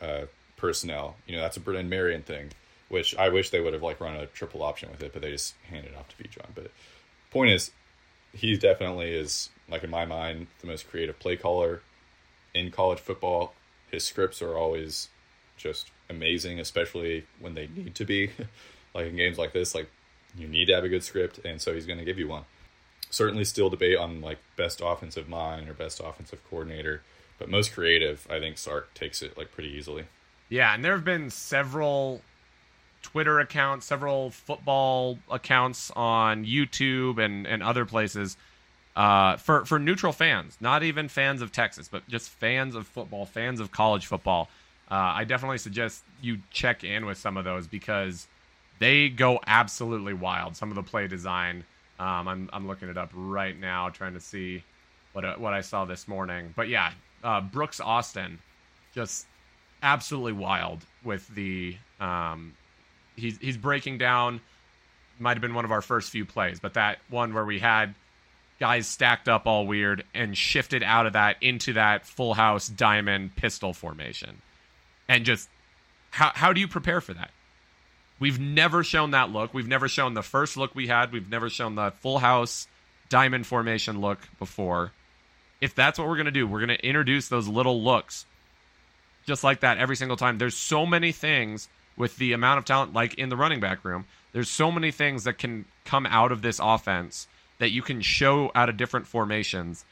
uh, 0.00 0.22
personnel. 0.56 1.16
You 1.26 1.36
know, 1.36 1.42
that's 1.42 1.56
a 1.56 1.60
Brennan 1.60 1.88
Marion 1.88 2.22
thing, 2.22 2.50
which 2.88 3.16
I 3.16 3.28
wish 3.28 3.50
they 3.50 3.60
would 3.60 3.72
have 3.72 3.82
like 3.82 4.00
run 4.00 4.16
a 4.16 4.26
triple 4.26 4.62
option 4.62 4.90
with 4.90 5.02
it, 5.02 5.12
but 5.12 5.22
they 5.22 5.30
just 5.30 5.54
handed 5.70 5.92
it 5.92 5.96
off 5.96 6.08
to 6.08 6.22
Bijan. 6.22 6.48
But 6.54 6.70
point 7.30 7.50
is, 7.50 7.70
he 8.32 8.56
definitely 8.56 9.14
is 9.14 9.50
like 9.68 9.84
in 9.84 9.90
my 9.90 10.04
mind 10.04 10.46
the 10.60 10.66
most 10.66 10.88
creative 10.88 11.18
play 11.18 11.36
caller 11.36 11.82
in 12.54 12.70
college 12.70 12.98
football. 12.98 13.54
His 13.90 14.04
scripts 14.04 14.42
are 14.42 14.56
always 14.56 15.08
just 15.56 15.90
amazing, 16.08 16.60
especially 16.60 17.26
when 17.38 17.54
they 17.54 17.68
need 17.74 17.94
to 17.96 18.04
be. 18.04 18.30
like 18.94 19.06
in 19.06 19.16
games 19.16 19.38
like 19.38 19.52
this, 19.52 19.74
like 19.74 19.90
you 20.36 20.48
need 20.48 20.66
to 20.66 20.74
have 20.74 20.84
a 20.84 20.88
good 20.88 21.02
script, 21.04 21.38
and 21.44 21.60
so 21.60 21.74
he's 21.74 21.86
going 21.86 21.98
to 21.98 22.04
give 22.04 22.18
you 22.18 22.28
one. 22.28 22.44
Certainly, 23.10 23.44
still 23.44 23.70
debate 23.70 23.96
on 23.96 24.20
like 24.20 24.38
best 24.56 24.80
offensive 24.84 25.28
mind 25.28 25.68
or 25.68 25.74
best 25.74 26.00
offensive 26.04 26.42
coordinator, 26.48 27.02
but 27.38 27.48
most 27.48 27.72
creative, 27.72 28.26
I 28.30 28.38
think 28.38 28.58
Sark 28.58 28.92
takes 28.94 29.22
it 29.22 29.36
like 29.38 29.52
pretty 29.52 29.70
easily. 29.70 30.04
Yeah, 30.48 30.74
and 30.74 30.84
there 30.84 30.92
have 30.92 31.04
been 31.04 31.30
several 31.30 32.22
Twitter 33.02 33.40
accounts, 33.40 33.86
several 33.86 34.30
football 34.30 35.18
accounts 35.30 35.90
on 35.94 36.44
YouTube 36.44 37.18
and, 37.18 37.46
and 37.46 37.62
other 37.62 37.84
places 37.84 38.36
uh, 38.98 39.36
for 39.36 39.64
for 39.64 39.78
neutral 39.78 40.12
fans, 40.12 40.58
not 40.60 40.82
even 40.82 41.08
fans 41.08 41.40
of 41.40 41.52
Texas, 41.52 41.88
but 41.88 42.06
just 42.08 42.28
fans 42.30 42.74
of 42.74 42.86
football, 42.86 43.24
fans 43.24 43.60
of 43.60 43.70
college 43.70 44.06
football. 44.06 44.48
Uh, 44.90 44.94
I 45.14 45.24
definitely 45.24 45.58
suggest 45.58 46.02
you 46.20 46.38
check 46.50 46.82
in 46.82 47.06
with 47.06 47.16
some 47.16 47.36
of 47.36 47.44
those 47.44 47.68
because 47.68 48.26
they 48.80 49.08
go 49.08 49.38
absolutely 49.46 50.14
wild. 50.14 50.56
Some 50.56 50.70
of 50.70 50.74
the 50.74 50.82
play 50.82 51.06
design. 51.06 51.64
Um, 52.00 52.26
I'm 52.26 52.50
I'm 52.52 52.66
looking 52.66 52.88
it 52.88 52.98
up 52.98 53.10
right 53.14 53.58
now, 53.58 53.88
trying 53.88 54.14
to 54.14 54.20
see 54.20 54.64
what 55.12 55.24
uh, 55.24 55.36
what 55.36 55.54
I 55.54 55.60
saw 55.60 55.84
this 55.84 56.08
morning. 56.08 56.52
But 56.56 56.68
yeah, 56.68 56.90
uh, 57.22 57.40
Brooks 57.40 57.78
Austin, 57.78 58.40
just 58.94 59.26
absolutely 59.80 60.32
wild 60.32 60.84
with 61.04 61.28
the 61.36 61.76
um, 62.00 62.52
he's 63.18 63.38
he's 63.38 63.56
breaking 63.56 63.98
down. 63.98 64.40
Might 65.18 65.34
have 65.34 65.42
been 65.42 65.54
one 65.54 65.64
of 65.64 65.72
our 65.72 65.82
first 65.82 66.10
few 66.10 66.24
plays, 66.24 66.60
but 66.60 66.74
that 66.74 66.98
one 67.10 67.34
where 67.34 67.44
we 67.44 67.58
had 67.58 67.94
guys 68.60 68.86
stacked 68.86 69.28
up 69.28 69.46
all 69.46 69.66
weird 69.66 70.04
and 70.14 70.36
shifted 70.36 70.82
out 70.82 71.06
of 71.06 71.12
that 71.14 71.36
into 71.40 71.72
that 71.74 72.06
full 72.06 72.34
house 72.34 72.68
diamond 72.68 73.34
pistol 73.36 73.72
formation, 73.72 74.40
and 75.08 75.24
just 75.24 75.48
how 76.10 76.30
how 76.34 76.52
do 76.52 76.60
you 76.60 76.68
prepare 76.68 77.00
for 77.00 77.14
that? 77.14 77.30
We've 78.20 78.40
never 78.40 78.82
shown 78.82 79.12
that 79.12 79.30
look. 79.30 79.54
We've 79.54 79.68
never 79.68 79.88
shown 79.88 80.14
the 80.14 80.22
first 80.22 80.56
look 80.56 80.74
we 80.74 80.88
had. 80.88 81.12
We've 81.12 81.28
never 81.28 81.48
shown 81.48 81.74
the 81.74 81.92
full 82.00 82.18
house 82.18 82.66
diamond 83.08 83.46
formation 83.46 84.00
look 84.00 84.18
before. 84.38 84.92
If 85.60 85.74
that's 85.74 85.98
what 85.98 86.08
we're 86.08 86.16
going 86.16 86.26
to 86.26 86.32
do, 86.32 86.46
we're 86.46 86.64
going 86.64 86.76
to 86.76 86.86
introduce 86.86 87.28
those 87.28 87.48
little 87.48 87.82
looks 87.82 88.26
just 89.28 89.44
like 89.44 89.60
that 89.60 89.78
every 89.78 89.94
single 89.94 90.16
time. 90.16 90.38
There's 90.38 90.56
so 90.56 90.86
many 90.86 91.12
things 91.12 91.68
with 91.98 92.16
the 92.16 92.32
amount 92.32 92.58
of 92.58 92.64
talent, 92.64 92.92
like 92.92 93.14
in 93.14 93.28
the 93.28 93.36
running 93.36 93.60
back 93.60 93.84
room, 93.84 94.06
there's 94.32 94.48
so 94.48 94.70
many 94.70 94.90
things 94.90 95.24
that 95.24 95.36
can 95.36 95.64
come 95.84 96.06
out 96.06 96.32
of 96.32 96.42
this 96.42 96.60
offense 96.62 97.26
that 97.58 97.70
you 97.70 97.82
can 97.82 98.00
show 98.00 98.50
out 98.54 98.68
of 98.68 98.76
different 98.76 99.06
formations. 99.06 99.84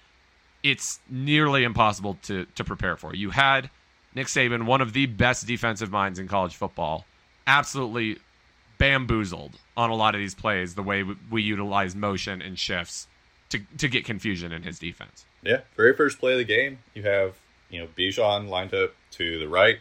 It's 0.63 1.01
nearly 1.11 1.65
impossible 1.65 2.19
to, 2.23 2.47
to 2.55 2.65
prepare 2.65 2.97
for. 2.97 3.15
You 3.15 3.31
had 3.31 3.71
Nick 4.15 4.29
Saban, 4.29 4.65
one 4.65 4.81
of 4.81 4.93
the 4.93 5.07
best 5.07 5.47
defensive 5.47 5.91
minds 5.91 6.19
in 6.19 6.29
college 6.29 6.55
football, 6.55 7.05
absolutely 7.47 8.19
bamboozled 8.79 9.59
on 9.77 9.91
a 9.91 9.95
lot 9.95 10.15
of 10.15 10.21
these 10.21 10.35
plays, 10.35 10.75
the 10.75 10.83
way 10.83 11.03
we, 11.03 11.17
we 11.31 11.43
utilize 11.43 11.95
motion 11.95 12.41
and 12.41 12.59
shifts 12.59 13.09
to, 13.51 13.61
to 13.79 13.89
get 13.89 14.05
confusion 14.05 14.53
in 14.53 14.63
his 14.63 14.79
defense. 14.79 15.25
Yeah, 15.43 15.61
very 15.77 15.95
first 15.95 16.19
play 16.19 16.33
of 16.33 16.39
the 16.39 16.45
game, 16.45 16.79
you 16.95 17.03
have 17.03 17.37
you 17.71 17.81
know 17.81 17.89
Bijan 17.97 18.49
lined 18.49 18.75
up 18.75 18.95
to 19.13 19.39
the 19.39 19.49
right. 19.49 19.79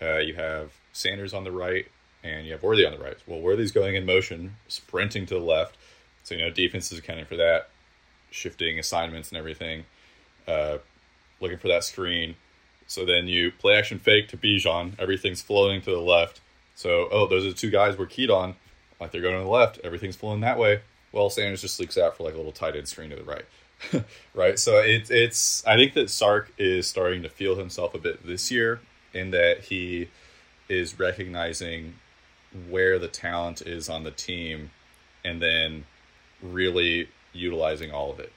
Uh, 0.00 0.18
you 0.18 0.34
have 0.34 0.72
Sanders 0.98 1.32
on 1.32 1.44
the 1.44 1.52
right, 1.52 1.86
and 2.22 2.44
you 2.46 2.52
have 2.52 2.62
Worthy 2.62 2.84
on 2.84 2.92
the 2.92 2.98
right. 2.98 3.16
Well, 3.26 3.40
Worthy's 3.40 3.72
going 3.72 3.94
in 3.94 4.04
motion, 4.04 4.56
sprinting 4.66 5.26
to 5.26 5.34
the 5.34 5.40
left. 5.40 5.76
So 6.24 6.34
you 6.34 6.42
know 6.42 6.50
defense 6.50 6.92
is 6.92 6.98
accounting 6.98 7.24
for 7.24 7.36
that, 7.36 7.68
shifting 8.30 8.78
assignments 8.78 9.30
and 9.30 9.38
everything, 9.38 9.84
uh, 10.46 10.78
looking 11.40 11.58
for 11.58 11.68
that 11.68 11.84
screen. 11.84 12.34
So 12.86 13.04
then 13.04 13.28
you 13.28 13.52
play 13.52 13.76
action 13.76 13.98
fake 13.98 14.28
to 14.28 14.36
Bijan. 14.36 14.98
Everything's 14.98 15.42
flowing 15.42 15.80
to 15.82 15.90
the 15.90 16.00
left. 16.00 16.40
So 16.74 17.08
oh, 17.10 17.26
those 17.26 17.44
are 17.46 17.50
the 17.50 17.54
two 17.54 17.70
guys 17.70 17.96
we're 17.96 18.06
keyed 18.06 18.30
on. 18.30 18.56
Like 19.00 19.12
they're 19.12 19.22
going 19.22 19.38
to 19.38 19.44
the 19.44 19.50
left. 19.50 19.78
Everything's 19.84 20.16
flowing 20.16 20.40
that 20.40 20.58
way. 20.58 20.80
Well, 21.12 21.30
Sanders 21.30 21.62
just 21.62 21.78
leaks 21.80 21.96
out 21.96 22.16
for 22.16 22.24
like 22.24 22.34
a 22.34 22.36
little 22.36 22.52
tight 22.52 22.76
end 22.76 22.88
screen 22.88 23.10
to 23.10 23.16
the 23.16 23.24
right. 23.24 23.44
right. 24.34 24.58
So 24.58 24.78
it's 24.78 25.10
it's 25.10 25.66
I 25.66 25.76
think 25.76 25.94
that 25.94 26.10
Sark 26.10 26.52
is 26.58 26.86
starting 26.86 27.22
to 27.22 27.28
feel 27.28 27.56
himself 27.56 27.94
a 27.94 27.98
bit 27.98 28.26
this 28.26 28.50
year 28.50 28.80
in 29.14 29.30
that 29.30 29.60
he 29.60 30.08
is 30.68 30.98
recognizing 30.98 31.94
where 32.68 32.98
the 32.98 33.08
talent 33.08 33.62
is 33.62 33.88
on 33.88 34.04
the 34.04 34.10
team 34.10 34.70
and 35.24 35.40
then 35.42 35.84
really 36.42 37.08
utilizing 37.32 37.90
all 37.90 38.10
of 38.10 38.20
it. 38.20 38.32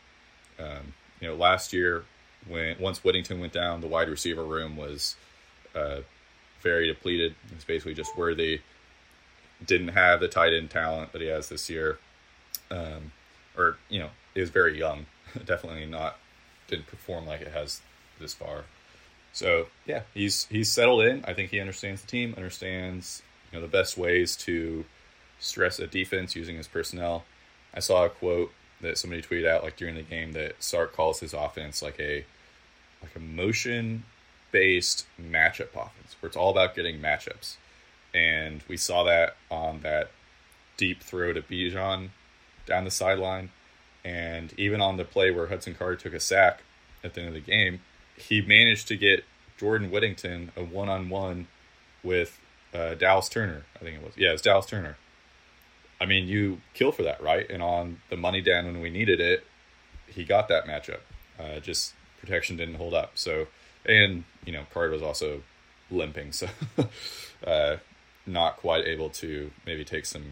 Um, 0.59 0.93
you 1.19 1.27
know, 1.27 1.35
last 1.35 1.73
year 1.73 2.03
when 2.47 2.77
once 2.79 3.03
Whittington 3.03 3.39
went 3.39 3.53
down, 3.53 3.81
the 3.81 3.87
wide 3.87 4.09
receiver 4.09 4.43
room 4.43 4.75
was 4.75 5.15
uh, 5.75 5.99
very 6.61 6.87
depleted. 6.87 7.35
It's 7.51 7.63
basically 7.63 7.93
just 7.93 8.17
worthy. 8.17 8.61
Didn't 9.65 9.89
have 9.89 10.19
the 10.19 10.27
tight 10.27 10.53
end 10.53 10.71
talent 10.71 11.11
that 11.11 11.21
he 11.21 11.27
has 11.27 11.49
this 11.49 11.69
year, 11.69 11.99
um, 12.71 13.11
or 13.55 13.77
you 13.89 13.99
know, 13.99 14.09
is 14.33 14.49
very 14.49 14.77
young. 14.77 15.05
Definitely 15.45 15.85
not 15.85 16.17
didn't 16.67 16.87
perform 16.87 17.27
like 17.27 17.41
it 17.41 17.49
has 17.49 17.81
this 18.19 18.33
far. 18.33 18.63
So 19.33 19.67
yeah, 19.85 20.01
he's 20.13 20.45
he's 20.45 20.71
settled 20.71 21.03
in. 21.03 21.23
I 21.25 21.33
think 21.33 21.51
he 21.51 21.59
understands 21.59 22.01
the 22.01 22.07
team, 22.07 22.33
understands 22.35 23.21
you 23.51 23.57
know 23.57 23.65
the 23.65 23.71
best 23.71 23.97
ways 23.97 24.35
to 24.37 24.85
stress 25.39 25.79
a 25.79 25.87
defense 25.87 26.35
using 26.35 26.57
his 26.57 26.67
personnel. 26.67 27.23
I 27.73 27.79
saw 27.79 28.05
a 28.05 28.09
quote 28.09 28.51
that 28.81 28.97
somebody 28.97 29.21
tweeted 29.21 29.47
out 29.47 29.63
like 29.63 29.77
during 29.77 29.95
the 29.95 30.01
game 30.01 30.33
that 30.33 30.61
Sark 30.61 30.93
calls 30.93 31.19
his 31.19 31.33
offense 31.33 31.81
like 31.81 31.99
a 31.99 32.25
like 33.01 33.15
a 33.15 33.19
motion 33.19 34.03
based 34.51 35.05
matchup 35.19 35.69
offense 35.69 36.15
where 36.19 36.27
it's 36.27 36.37
all 36.37 36.51
about 36.51 36.75
getting 36.75 36.99
matchups. 36.99 37.55
And 38.13 38.61
we 38.67 38.77
saw 38.77 39.03
that 39.05 39.37
on 39.49 39.81
that 39.81 40.11
deep 40.77 41.01
throw 41.01 41.33
to 41.33 41.41
Bijan 41.41 42.09
down 42.65 42.83
the 42.83 42.91
sideline. 42.91 43.49
And 44.03 44.53
even 44.57 44.81
on 44.81 44.97
the 44.97 45.05
play 45.05 45.31
where 45.31 45.47
Hudson 45.47 45.75
Card 45.75 45.99
took 45.99 46.13
a 46.13 46.19
sack 46.19 46.61
at 47.03 47.13
the 47.13 47.21
end 47.21 47.29
of 47.29 47.33
the 47.33 47.39
game, 47.39 47.81
he 48.21 48.41
managed 48.41 48.87
to 48.89 48.97
get 48.97 49.23
Jordan 49.57 49.91
Whittington 49.91 50.51
a 50.55 50.63
one 50.63 50.89
on 50.89 51.09
one 51.09 51.47
with 52.03 52.39
uh, 52.73 52.95
Dallas 52.95 53.29
Turner. 53.29 53.63
I 53.75 53.79
think 53.79 53.97
it 53.97 54.03
was. 54.03 54.17
Yeah, 54.17 54.31
it's 54.31 54.41
Dallas 54.41 54.65
Turner. 54.65 54.97
I 55.99 56.05
mean, 56.05 56.27
you 56.27 56.61
kill 56.73 56.91
for 56.91 57.03
that, 57.03 57.21
right? 57.21 57.47
And 57.49 57.61
on 57.61 58.01
the 58.09 58.17
money 58.17 58.41
down 58.41 58.65
when 58.65 58.81
we 58.81 58.89
needed 58.89 59.19
it, 59.19 59.45
he 60.07 60.23
got 60.23 60.47
that 60.47 60.65
matchup. 60.65 61.01
Uh, 61.39 61.59
just 61.59 61.93
protection 62.19 62.57
didn't 62.57 62.75
hold 62.75 62.93
up. 62.93 63.11
So, 63.15 63.47
and 63.85 64.23
you 64.45 64.51
know, 64.51 64.63
Card 64.73 64.91
was 64.91 65.01
also 65.01 65.43
limping, 65.89 66.31
so 66.31 66.47
uh, 67.45 67.77
not 68.25 68.57
quite 68.57 68.85
able 68.85 69.09
to 69.09 69.51
maybe 69.65 69.83
take 69.83 70.05
some 70.05 70.23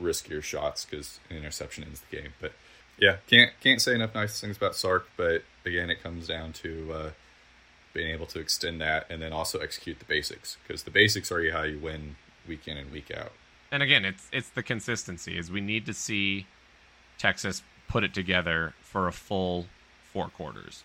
riskier 0.00 0.42
shots 0.42 0.84
because 0.84 1.20
an 1.30 1.36
interception 1.36 1.84
ends 1.84 2.02
the 2.08 2.16
game. 2.16 2.32
But 2.40 2.52
yeah, 2.98 3.16
can't 3.26 3.52
can't 3.60 3.80
say 3.80 3.94
enough 3.94 4.14
nice 4.14 4.40
things 4.40 4.56
about 4.56 4.74
Sark. 4.74 5.08
But 5.16 5.44
again, 5.64 5.90
it 5.90 6.02
comes 6.02 6.26
down 6.26 6.52
to 6.54 6.92
uh, 6.92 7.10
being 7.92 8.12
able 8.12 8.26
to 8.26 8.40
extend 8.40 8.80
that 8.80 9.06
and 9.10 9.22
then 9.22 9.32
also 9.32 9.58
execute 9.58 9.98
the 9.98 10.04
basics 10.04 10.56
because 10.66 10.82
the 10.82 10.90
basics 10.90 11.30
are 11.32 11.50
how 11.50 11.62
you 11.62 11.78
win 11.78 12.16
week 12.46 12.66
in 12.66 12.76
and 12.76 12.90
week 12.90 13.10
out. 13.16 13.32
And 13.70 13.82
again, 13.82 14.04
it's 14.04 14.28
it's 14.32 14.48
the 14.48 14.62
consistency. 14.62 15.38
Is 15.38 15.50
we 15.50 15.60
need 15.60 15.86
to 15.86 15.94
see 15.94 16.46
Texas 17.18 17.62
put 17.88 18.04
it 18.04 18.14
together 18.14 18.74
for 18.82 19.08
a 19.08 19.12
full 19.12 19.66
four 20.12 20.28
quarters 20.28 20.84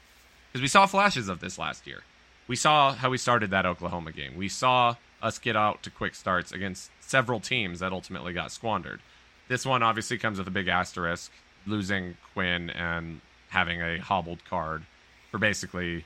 because 0.51 0.61
we 0.61 0.67
saw 0.67 0.85
flashes 0.85 1.29
of 1.29 1.39
this 1.39 1.57
last 1.57 1.87
year. 1.87 2.03
We 2.47 2.55
saw 2.55 2.93
how 2.93 3.09
we 3.09 3.17
started 3.17 3.51
that 3.51 3.65
Oklahoma 3.65 4.11
game. 4.11 4.35
We 4.35 4.49
saw 4.49 4.95
us 5.21 5.39
get 5.39 5.55
out 5.55 5.81
to 5.83 5.89
quick 5.89 6.13
starts 6.13 6.51
against 6.51 6.91
several 6.99 7.39
teams 7.39 7.79
that 7.79 7.93
ultimately 7.93 8.33
got 8.33 8.51
squandered. 8.51 8.99
This 9.47 9.65
one 9.65 9.81
obviously 9.81 10.17
comes 10.17 10.37
with 10.37 10.47
a 10.47 10.51
big 10.51 10.67
asterisk, 10.67 11.31
losing 11.65 12.17
Quinn 12.33 12.69
and 12.69 13.21
having 13.49 13.81
a 13.81 13.99
hobbled 13.99 14.43
Card 14.45 14.83
for 15.31 15.37
basically, 15.37 16.05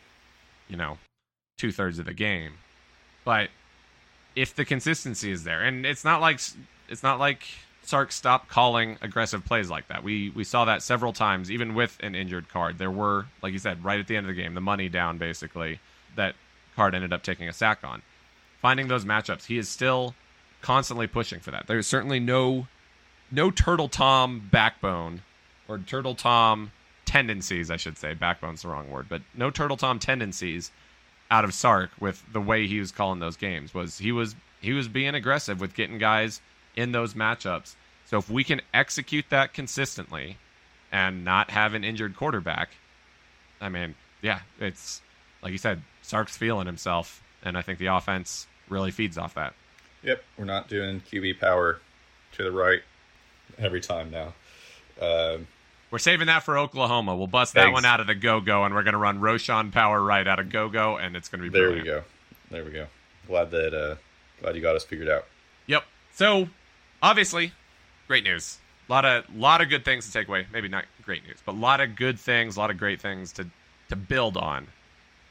you 0.68 0.78
know, 0.78 0.98
two 1.58 1.72
thirds 1.72 2.00
of 2.00 2.06
the 2.06 2.14
game. 2.14 2.54
But 3.24 3.50
if 4.36 4.56
the 4.56 4.66
consistency 4.66 5.32
is 5.32 5.44
there, 5.44 5.64
and 5.64 5.86
it's 5.86 6.04
not 6.06 6.22
like 6.22 6.40
it's 6.90 7.04
not 7.04 7.20
like 7.20 7.44
Sark 7.84 8.12
stopped 8.12 8.50
calling 8.50 8.98
aggressive 9.02 9.46
plays 9.46 9.70
like 9.70 9.88
that. 9.88 10.04
We 10.04 10.30
we 10.30 10.44
saw 10.44 10.66
that 10.66 10.84
several 10.84 11.14
times, 11.14 11.50
even 11.50 11.74
with 11.74 11.98
an 12.02 12.16
injured 12.16 12.50
Card. 12.50 12.78
There 12.78 12.92
were, 12.92 13.28
like 13.42 13.54
you 13.54 13.60
said, 13.60 13.84
right 13.84 14.00
at 14.00 14.08
the 14.08 14.16
end 14.16 14.30
of 14.30 14.36
the 14.36 14.42
game, 14.42 14.54
the 14.54 14.62
money 14.62 14.90
down 14.90 15.18
basically. 15.18 15.80
That 16.16 16.36
Card 16.76 16.96
ended 16.96 17.14
up 17.14 17.24
taking 17.24 17.48
a 17.48 17.54
sack 17.54 17.84
on. 17.84 18.02
Finding 18.62 18.88
those 18.88 19.06
matchups, 19.06 19.46
he 19.46 19.58
is 19.58 19.70
still 19.70 20.16
constantly 20.62 21.08
pushing 21.08 21.40
for 21.40 21.52
that. 21.52 21.68
There's 21.68 21.88
certainly 21.88 22.20
no 22.20 22.68
no 23.32 23.52
Turtle 23.52 23.90
Tom 23.90 24.50
backbone 24.52 25.22
or 25.68 25.80
Turtle 25.80 26.16
Tom 26.16 26.72
tendencies, 27.06 27.72
I 27.72 27.78
should 27.78 27.98
say. 27.98 28.14
Backbone's 28.14 28.62
the 28.62 28.68
wrong 28.68 28.90
word, 28.90 29.08
but 29.10 29.22
no 29.34 29.50
Turtle 29.50 29.78
Tom 29.78 30.00
tendencies 30.00 30.72
out 31.30 31.44
of 31.44 31.54
Sark 31.54 31.92
with 32.00 32.24
the 32.32 32.42
way 32.42 32.68
he 32.68 32.80
was 32.80 32.92
calling 32.92 33.20
those 33.20 33.38
games. 33.38 33.74
Was 33.74 33.98
he 33.98 34.12
was 34.12 34.36
he 34.62 34.74
was 34.74 34.88
being 34.88 35.16
aggressive 35.16 35.60
with 35.60 35.76
getting 35.76 35.98
guys 35.98 36.42
in 36.76 36.92
those 36.92 37.14
matchups. 37.14 37.76
So 38.06 38.18
if 38.18 38.30
we 38.30 38.44
can 38.44 38.62
execute 38.74 39.26
that 39.30 39.54
consistently 39.54 40.38
and 40.92 41.26
not 41.26 41.50
have 41.52 41.74
an 41.74 41.84
injured 41.84 42.16
quarterback, 42.16 42.70
I 43.60 43.70
mean, 43.70 43.96
yeah, 44.22 44.40
it's 44.60 45.02
like 45.42 45.52
you 45.52 45.58
said, 45.58 45.82
Sark's 46.02 46.38
feeling 46.38 46.68
himself, 46.68 47.22
and 47.44 47.58
I 47.58 47.62
think 47.62 47.80
the 47.80 47.88
offense 47.88 48.48
really 48.70 48.92
feeds 48.92 49.18
off 49.18 49.34
that. 49.36 49.54
Yep, 50.04 50.24
we're 50.38 50.46
not 50.46 50.70
doing 50.70 51.02
QB 51.02 51.40
power 51.40 51.80
to 52.34 52.44
the 52.44 52.52
right 52.52 52.82
every 53.58 53.82
time 53.82 54.12
now. 54.12 54.34
Um, 55.02 55.48
we're 55.98 56.02
saving 56.02 56.28
that 56.28 56.44
for 56.44 56.60
Oklahoma. 56.60 57.16
We'll 57.16 57.26
bust 57.26 57.56
that 57.56 57.74
one 57.74 57.84
out 57.84 58.00
of 58.00 58.06
the 58.06 58.14
go 58.14 58.40
go, 58.40 58.66
and 58.66 58.76
we're 58.76 58.84
going 58.84 58.92
to 58.92 59.00
run 59.00 59.20
Roschon 59.20 59.72
Power 59.72 60.00
right 60.00 60.28
out 60.28 60.38
of 60.38 60.52
go 60.52 60.70
go, 60.70 60.96
and 60.96 61.16
it's 61.16 61.28
going 61.28 61.42
to 61.42 61.50
be 61.50 61.58
there 61.58 61.70
brilliant. 61.70 61.88
we 61.88 61.92
go. 61.92 62.04
There 62.52 62.64
we 62.64 62.70
go. 62.70 62.86
Glad 63.26 63.50
that 63.50 63.74
uh, 63.74 63.96
glad 64.40 64.56
you 64.56 64.62
got 64.62 64.76
us 64.76 64.84
figured 64.84 65.10
out. 65.10 65.26
Yep. 65.66 65.86
So, 66.14 66.50
obviously, 67.02 67.52
great 68.08 68.24
news. 68.24 68.60
A 68.88 68.94
lot 68.94 69.06
of 69.06 69.24
lot 69.36 69.62
of 69.62 69.70
good 69.70 69.84
things 69.84 70.06
to 70.06 70.14
take 70.14 70.28
away. 70.28 70.46
Maybe 70.54 70.68
not 70.68 70.86
great 71.02 71.26
news, 71.26 71.40
but 71.44 71.54
a 71.54 71.58
lot 71.58 71.82
of 71.82 71.96
good 71.96 72.20
things, 72.20 72.58
a 72.58 72.60
lot 72.60 72.70
of 72.70 72.78
great 72.78 73.02
things 73.02 73.32
to 73.34 73.48
to 73.90 73.96
build 73.96 74.38
on 74.38 74.68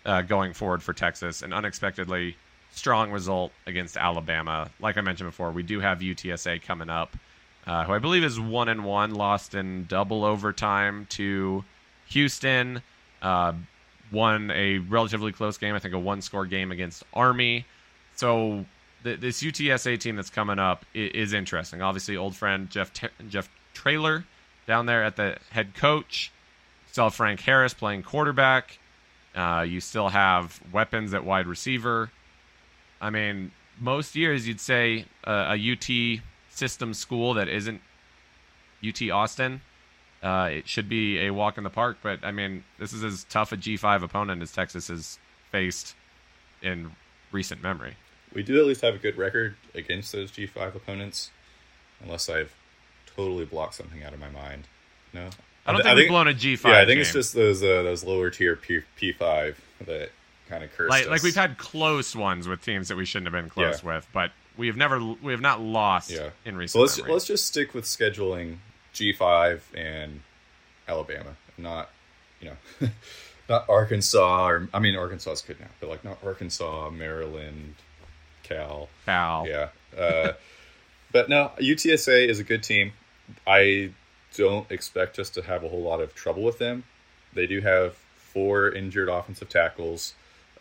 uh, 0.04 0.22
going 0.22 0.52
forward 0.52 0.82
for 0.82 0.92
Texas. 0.92 1.42
An 1.42 1.52
unexpectedly 1.52 2.36
strong 2.72 3.12
result 3.12 3.52
against 3.68 3.96
Alabama. 3.96 4.68
Like 4.80 4.96
I 4.98 5.00
mentioned 5.00 5.28
before, 5.28 5.52
we 5.52 5.62
do 5.62 5.78
have 5.78 6.00
UTSA 6.00 6.60
coming 6.62 6.90
up, 6.90 7.16
uh, 7.66 7.84
who 7.84 7.92
I 7.92 7.98
believe 7.98 8.24
is 8.24 8.38
one 8.38 8.68
and 8.68 8.84
one, 8.84 9.14
lost 9.14 9.54
in 9.54 9.86
double 9.86 10.24
overtime 10.24 11.06
to 11.10 11.64
Houston. 12.08 12.82
Uh, 13.20 13.54
won 14.12 14.50
a 14.52 14.78
relatively 14.78 15.32
close 15.32 15.58
game, 15.58 15.74
I 15.74 15.78
think 15.78 15.94
a 15.94 15.98
one 15.98 16.22
score 16.22 16.46
game 16.46 16.70
against 16.70 17.02
Army. 17.12 17.66
So 18.14 18.64
th- 19.02 19.20
this 19.20 19.42
UTSA 19.42 19.98
team 19.98 20.16
that's 20.16 20.30
coming 20.30 20.58
up 20.58 20.84
is, 20.94 21.10
is 21.12 21.32
interesting. 21.32 21.82
Obviously, 21.82 22.16
old 22.16 22.36
friend 22.36 22.70
Jeff 22.70 22.92
T- 22.92 23.08
Jeff 23.28 23.48
Traylor 23.74 24.24
down 24.66 24.86
there 24.86 25.02
at 25.02 25.16
the 25.16 25.36
head 25.50 25.74
coach. 25.74 26.30
Still 26.90 27.10
Frank 27.10 27.40
Harris 27.40 27.74
playing 27.74 28.04
quarterback. 28.04 28.78
Uh, 29.34 29.64
you 29.68 29.80
still 29.80 30.08
have 30.08 30.60
weapons 30.72 31.12
at 31.12 31.24
wide 31.24 31.46
receiver. 31.46 32.10
I 33.00 33.10
mean, 33.10 33.50
most 33.78 34.16
years 34.16 34.48
you'd 34.48 34.60
say 34.60 35.04
uh, 35.24 35.54
a 35.54 35.72
UT 35.72 36.20
system 36.56 36.94
school 36.94 37.34
that 37.34 37.48
isn't 37.48 37.80
UT 38.86 39.10
Austin. 39.10 39.60
Uh, 40.22 40.48
it 40.52 40.68
should 40.68 40.88
be 40.88 41.20
a 41.26 41.30
walk 41.30 41.58
in 41.58 41.64
the 41.64 41.70
park, 41.70 41.98
but 42.02 42.20
I 42.24 42.32
mean, 42.32 42.64
this 42.78 42.92
is 42.92 43.04
as 43.04 43.24
tough 43.24 43.52
a 43.52 43.56
G5 43.56 44.02
opponent 44.02 44.42
as 44.42 44.50
Texas 44.52 44.88
has 44.88 45.18
faced 45.52 45.94
in 46.62 46.90
recent 47.32 47.62
memory. 47.62 47.94
We 48.32 48.42
do 48.42 48.58
at 48.58 48.66
least 48.66 48.80
have 48.80 48.94
a 48.94 48.98
good 48.98 49.16
record 49.16 49.54
against 49.74 50.12
those 50.12 50.30
G5 50.32 50.74
opponents, 50.74 51.30
unless 52.02 52.28
I've 52.28 52.52
totally 53.14 53.44
blocked 53.44 53.74
something 53.74 54.02
out 54.02 54.12
of 54.14 54.18
my 54.20 54.30
mind. 54.30 54.64
No, 55.12 55.28
I 55.66 55.72
don't 55.72 55.82
th- 55.82 55.84
think 55.84 55.96
we've 55.96 56.08
blown 56.08 56.28
a 56.28 56.32
G5 56.34 56.64
Yeah, 56.64 56.80
I 56.80 56.86
think 56.86 57.00
it's 57.00 57.12
just 57.12 57.34
those 57.34 57.62
uh, 57.62 57.82
those 57.82 58.02
lower 58.04 58.30
tier 58.30 58.56
P- 58.56 58.80
P5 59.00 59.54
that 59.86 60.10
kind 60.48 60.64
of 60.64 60.72
cursed 60.72 60.90
Like, 60.90 61.04
us. 61.04 61.08
like 61.10 61.22
we've 61.22 61.34
had 61.36 61.58
close 61.58 62.16
ones 62.16 62.48
with 62.48 62.62
teams 62.62 62.88
that 62.88 62.96
we 62.96 63.04
shouldn't 63.04 63.32
have 63.32 63.40
been 63.40 63.50
close 63.50 63.82
Yeah. 63.82 63.96
with, 63.96 64.08
but 64.12 64.32
we 64.56 64.66
have 64.68 64.76
never 64.76 64.98
we 65.22 65.32
have 65.32 65.40
not 65.40 65.60
lost 65.60 66.10
yeah. 66.10 66.30
in 66.44 66.56
recent 66.56 66.72
So 66.72 66.80
let's 66.80 66.96
memory. 66.98 67.12
let's 67.12 67.26
just 67.26 67.46
stick 67.46 67.74
with 67.74 67.84
scheduling 67.84 68.56
G5 68.94 69.60
and 69.74 70.20
Alabama, 70.88 71.36
not 71.58 71.90
you 72.40 72.50
know, 72.80 72.88
not 73.48 73.68
Arkansas 73.68 74.48
or 74.48 74.68
I 74.72 74.78
mean 74.78 74.96
Arkansas 74.96 75.32
is 75.32 75.42
good 75.42 75.60
now, 75.60 75.68
but 75.80 75.88
like 75.88 76.04
not 76.04 76.18
Arkansas, 76.24 76.90
Maryland, 76.90 77.74
Cal, 78.42 78.88
Cal. 79.04 79.46
yeah. 79.48 79.68
Uh, 79.98 80.32
but 81.12 81.28
no, 81.28 81.50
UTSA 81.58 82.28
is 82.28 82.38
a 82.38 82.44
good 82.44 82.62
team. 82.62 82.92
I 83.46 83.90
don't 84.36 84.70
expect 84.70 85.18
us 85.18 85.30
to 85.30 85.42
have 85.42 85.64
a 85.64 85.68
whole 85.68 85.82
lot 85.82 86.00
of 86.00 86.14
trouble 86.14 86.42
with 86.42 86.58
them. 86.58 86.84
They 87.32 87.46
do 87.46 87.60
have 87.60 87.94
four 88.16 88.70
injured 88.70 89.08
offensive 89.08 89.48
tackles. 89.48 90.14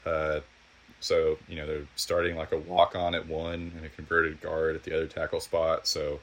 Uh, 0.05 0.39
so, 1.05 1.37
you 1.47 1.55
know, 1.55 1.67
they're 1.67 1.87
starting 1.95 2.35
like 2.35 2.51
a 2.51 2.57
walk 2.57 2.95
on 2.95 3.13
at 3.13 3.27
one 3.27 3.71
and 3.75 3.85
a 3.85 3.89
converted 3.89 4.41
guard 4.41 4.75
at 4.75 4.83
the 4.83 4.95
other 4.95 5.05
tackle 5.05 5.39
spot. 5.39 5.85
So, 5.85 6.19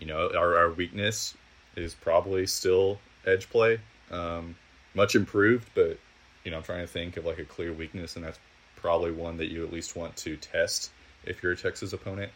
you 0.00 0.06
know, 0.06 0.30
our, 0.34 0.56
our 0.56 0.70
weakness 0.72 1.36
is 1.76 1.94
probably 1.94 2.46
still 2.46 2.98
edge 3.26 3.50
play. 3.50 3.78
Um, 4.10 4.56
much 4.94 5.14
improved, 5.14 5.68
but, 5.74 5.98
you 6.42 6.50
know, 6.50 6.56
I'm 6.56 6.62
trying 6.62 6.80
to 6.80 6.86
think 6.86 7.18
of 7.18 7.26
like 7.26 7.38
a 7.38 7.44
clear 7.44 7.70
weakness, 7.70 8.16
and 8.16 8.24
that's 8.24 8.38
probably 8.76 9.12
one 9.12 9.36
that 9.36 9.52
you 9.52 9.62
at 9.62 9.70
least 9.70 9.94
want 9.94 10.16
to 10.16 10.38
test 10.38 10.90
if 11.24 11.42
you're 11.42 11.52
a 11.52 11.56
Texas 11.56 11.92
opponent. 11.92 12.32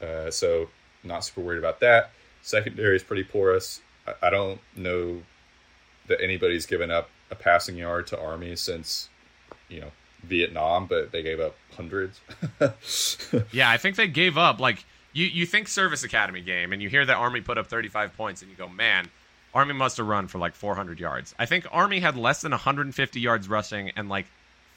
Uh, 0.00 0.30
so, 0.30 0.66
not 1.04 1.26
super 1.26 1.42
worried 1.42 1.58
about 1.58 1.78
that. 1.80 2.10
Secondary 2.40 2.96
is 2.96 3.02
pretty 3.02 3.24
porous. 3.24 3.82
I, 4.06 4.28
I 4.28 4.30
don't 4.30 4.58
know 4.74 5.20
that 6.08 6.22
anybody's 6.22 6.64
given 6.64 6.90
up 6.90 7.10
a 7.30 7.34
passing 7.34 7.76
yard 7.76 8.06
to 8.06 8.18
Army 8.18 8.56
since, 8.56 9.10
you 9.68 9.82
know, 9.82 9.90
Vietnam, 10.26 10.86
but 10.86 11.12
they 11.12 11.22
gave 11.22 11.40
up 11.40 11.56
hundreds. 11.76 12.20
yeah, 13.52 13.70
I 13.70 13.76
think 13.76 13.96
they 13.96 14.08
gave 14.08 14.36
up. 14.38 14.60
Like 14.60 14.84
you, 15.12 15.26
you 15.26 15.46
think 15.46 15.68
Service 15.68 16.04
Academy 16.04 16.40
game, 16.40 16.72
and 16.72 16.82
you 16.82 16.88
hear 16.88 17.04
that 17.04 17.16
Army 17.16 17.40
put 17.40 17.58
up 17.58 17.66
35 17.66 18.16
points, 18.16 18.42
and 18.42 18.50
you 18.50 18.56
go, 18.56 18.68
man, 18.68 19.08
Army 19.54 19.72
must 19.72 19.96
have 19.96 20.06
run 20.06 20.28
for 20.28 20.38
like 20.38 20.54
400 20.54 21.00
yards. 21.00 21.34
I 21.38 21.46
think 21.46 21.66
Army 21.72 22.00
had 22.00 22.16
less 22.16 22.42
than 22.42 22.52
150 22.52 23.20
yards 23.20 23.48
rushing 23.48 23.90
and 23.96 24.08
like 24.08 24.26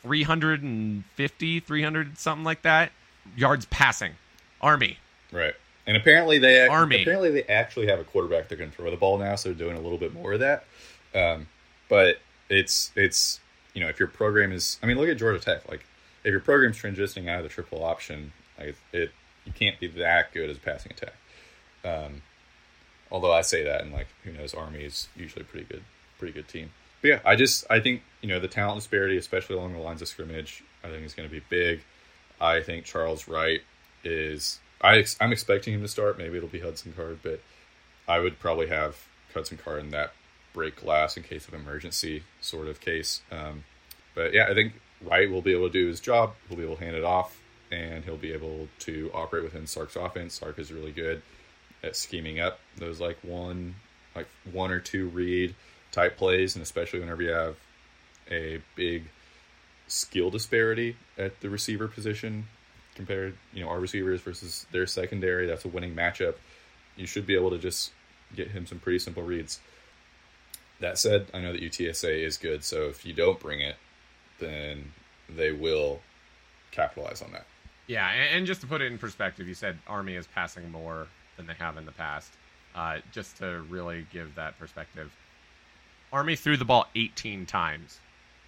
350, 0.03 1.59
300 1.59 2.17
something 2.17 2.45
like 2.45 2.61
that 2.61 2.91
yards 3.35 3.65
passing. 3.65 4.13
Army. 4.61 4.97
Right. 5.31 5.53
And 5.87 5.97
apparently 5.97 6.37
they 6.37 6.67
Army. 6.67 7.01
apparently 7.01 7.31
they 7.31 7.43
actually 7.43 7.87
have 7.87 7.99
a 7.99 8.03
quarterback 8.03 8.47
that 8.49 8.57
can 8.57 8.71
throw 8.71 8.91
the 8.91 8.97
ball 8.97 9.17
now, 9.17 9.35
so 9.35 9.49
they're 9.49 9.57
doing 9.57 9.77
a 9.77 9.81
little 9.81 9.97
bit 9.97 10.13
more 10.13 10.33
of 10.33 10.39
that. 10.39 10.65
Um, 11.15 11.47
but 11.89 12.19
it's 12.49 12.91
it's 12.95 13.39
you 13.79 13.85
know 13.85 13.89
if 13.89 13.97
your 13.97 14.09
program 14.09 14.51
is 14.51 14.77
I 14.83 14.87
mean 14.87 14.97
look 14.97 15.07
at 15.07 15.17
Georgia 15.17 15.39
Tech 15.39 15.69
like 15.69 15.85
if 16.25 16.31
your 16.31 16.41
program's 16.41 16.77
transitioning 16.77 17.29
out 17.29 17.37
of 17.37 17.43
the 17.43 17.49
triple 17.49 17.81
option 17.81 18.33
like 18.59 18.75
it 18.91 19.11
you 19.45 19.53
can't 19.53 19.79
be 19.79 19.87
that 19.87 20.33
good 20.33 20.49
as 20.49 20.57
a 20.57 20.59
passing 20.59 20.91
attack. 20.91 21.13
Um, 21.85 22.21
although 23.09 23.31
I 23.31 23.39
say 23.39 23.63
that 23.63 23.81
and 23.81 23.93
like 23.93 24.07
who 24.25 24.33
knows 24.33 24.53
Army 24.53 24.83
is 24.83 25.07
usually 25.15 25.45
pretty 25.45 25.65
good 25.65 25.83
pretty 26.17 26.33
good 26.33 26.49
team. 26.49 26.71
But 27.01 27.07
yeah, 27.07 27.19
I 27.23 27.37
just 27.37 27.65
I 27.69 27.79
think 27.79 28.01
you 28.21 28.27
know 28.27 28.41
the 28.41 28.49
talent 28.49 28.79
disparity, 28.79 29.15
especially 29.15 29.55
along 29.55 29.71
the 29.71 29.79
lines 29.79 30.01
of 30.01 30.09
scrimmage, 30.09 30.61
I 30.83 30.89
think 30.89 31.05
is 31.05 31.13
going 31.13 31.29
to 31.29 31.33
be 31.33 31.41
big. 31.49 31.81
I 32.41 32.61
think 32.61 32.83
Charles 32.83 33.29
Wright 33.29 33.61
is 34.03 34.59
I 34.81 35.05
I'm 35.21 35.31
expecting 35.31 35.73
him 35.73 35.81
to 35.83 35.87
start. 35.87 36.17
Maybe 36.17 36.35
it'll 36.35 36.49
be 36.49 36.59
Hudson 36.59 36.91
Card, 36.91 37.19
but 37.23 37.39
I 38.09 38.19
would 38.19 38.39
probably 38.39 38.67
have 38.67 38.97
Hudson 39.33 39.57
Card 39.57 39.79
in 39.79 39.91
that 39.91 40.11
break 40.53 40.75
glass 40.75 41.15
in 41.15 41.23
case 41.23 41.47
of 41.47 41.53
emergency 41.53 42.23
sort 42.41 42.67
of 42.67 42.81
case. 42.81 43.21
Um, 43.31 43.63
but 44.19 44.33
yeah, 44.33 44.47
I 44.49 44.53
think 44.53 44.73
Wright 45.01 45.31
will 45.31 45.41
be 45.41 45.53
able 45.53 45.67
to 45.67 45.71
do 45.71 45.87
his 45.87 46.01
job. 46.01 46.33
He'll 46.49 46.57
be 46.57 46.65
able 46.65 46.75
to 46.75 46.83
hand 46.83 46.97
it 46.97 47.05
off, 47.05 47.39
and 47.71 48.03
he'll 48.03 48.17
be 48.17 48.33
able 48.33 48.67
to 48.79 49.09
operate 49.13 49.45
within 49.45 49.65
Sark's 49.65 49.95
offense. 49.95 50.33
Sark 50.33 50.59
is 50.59 50.73
really 50.73 50.91
good 50.91 51.21
at 51.81 51.95
scheming 51.95 52.37
up 52.37 52.59
those 52.75 52.99
like 52.99 53.17
one 53.21 53.75
like 54.13 54.27
one 54.51 54.71
or 54.71 54.81
two 54.81 55.07
read 55.07 55.55
type 55.93 56.17
plays, 56.17 56.57
and 56.57 56.63
especially 56.63 56.99
whenever 56.99 57.23
you 57.23 57.29
have 57.29 57.55
a 58.29 58.61
big 58.75 59.05
skill 59.87 60.29
disparity 60.29 60.97
at 61.17 61.39
the 61.39 61.49
receiver 61.49 61.87
position 61.87 62.45
compared, 62.95 63.37
you 63.53 63.63
know, 63.63 63.69
our 63.69 63.79
receivers 63.79 64.19
versus 64.19 64.65
their 64.73 64.85
secondary. 64.85 65.47
That's 65.47 65.63
a 65.63 65.69
winning 65.69 65.95
matchup. 65.95 66.35
You 66.97 67.07
should 67.07 67.25
be 67.25 67.35
able 67.35 67.51
to 67.51 67.57
just 67.57 67.91
get 68.35 68.49
him 68.49 68.65
some 68.65 68.79
pretty 68.79 68.99
simple 68.99 69.23
reads. 69.23 69.61
That 70.81 70.97
said, 70.97 71.27
I 71.33 71.39
know 71.39 71.53
that 71.53 71.61
UTSA 71.61 72.21
is 72.21 72.35
good, 72.35 72.65
so 72.65 72.89
if 72.89 73.05
you 73.05 73.13
don't 73.13 73.39
bring 73.39 73.61
it, 73.61 73.77
then 74.39 74.91
they 75.29 75.51
will 75.51 75.99
capitalize 76.71 77.21
on 77.21 77.31
that. 77.31 77.45
Yeah, 77.87 78.09
and, 78.09 78.37
and 78.37 78.47
just 78.47 78.61
to 78.61 78.67
put 78.67 78.81
it 78.81 78.91
in 78.91 78.97
perspective, 78.97 79.47
you 79.47 79.53
said 79.53 79.77
Army 79.87 80.15
is 80.15 80.27
passing 80.27 80.71
more 80.71 81.07
than 81.37 81.47
they 81.47 81.53
have 81.53 81.77
in 81.77 81.85
the 81.85 81.91
past. 81.91 82.33
Uh, 82.75 82.99
just 83.11 83.37
to 83.37 83.61
really 83.69 84.05
give 84.13 84.35
that 84.35 84.57
perspective, 84.59 85.11
Army 86.13 86.35
threw 86.35 86.55
the 86.55 86.65
ball 86.65 86.85
18 86.95 87.45
times 87.45 87.99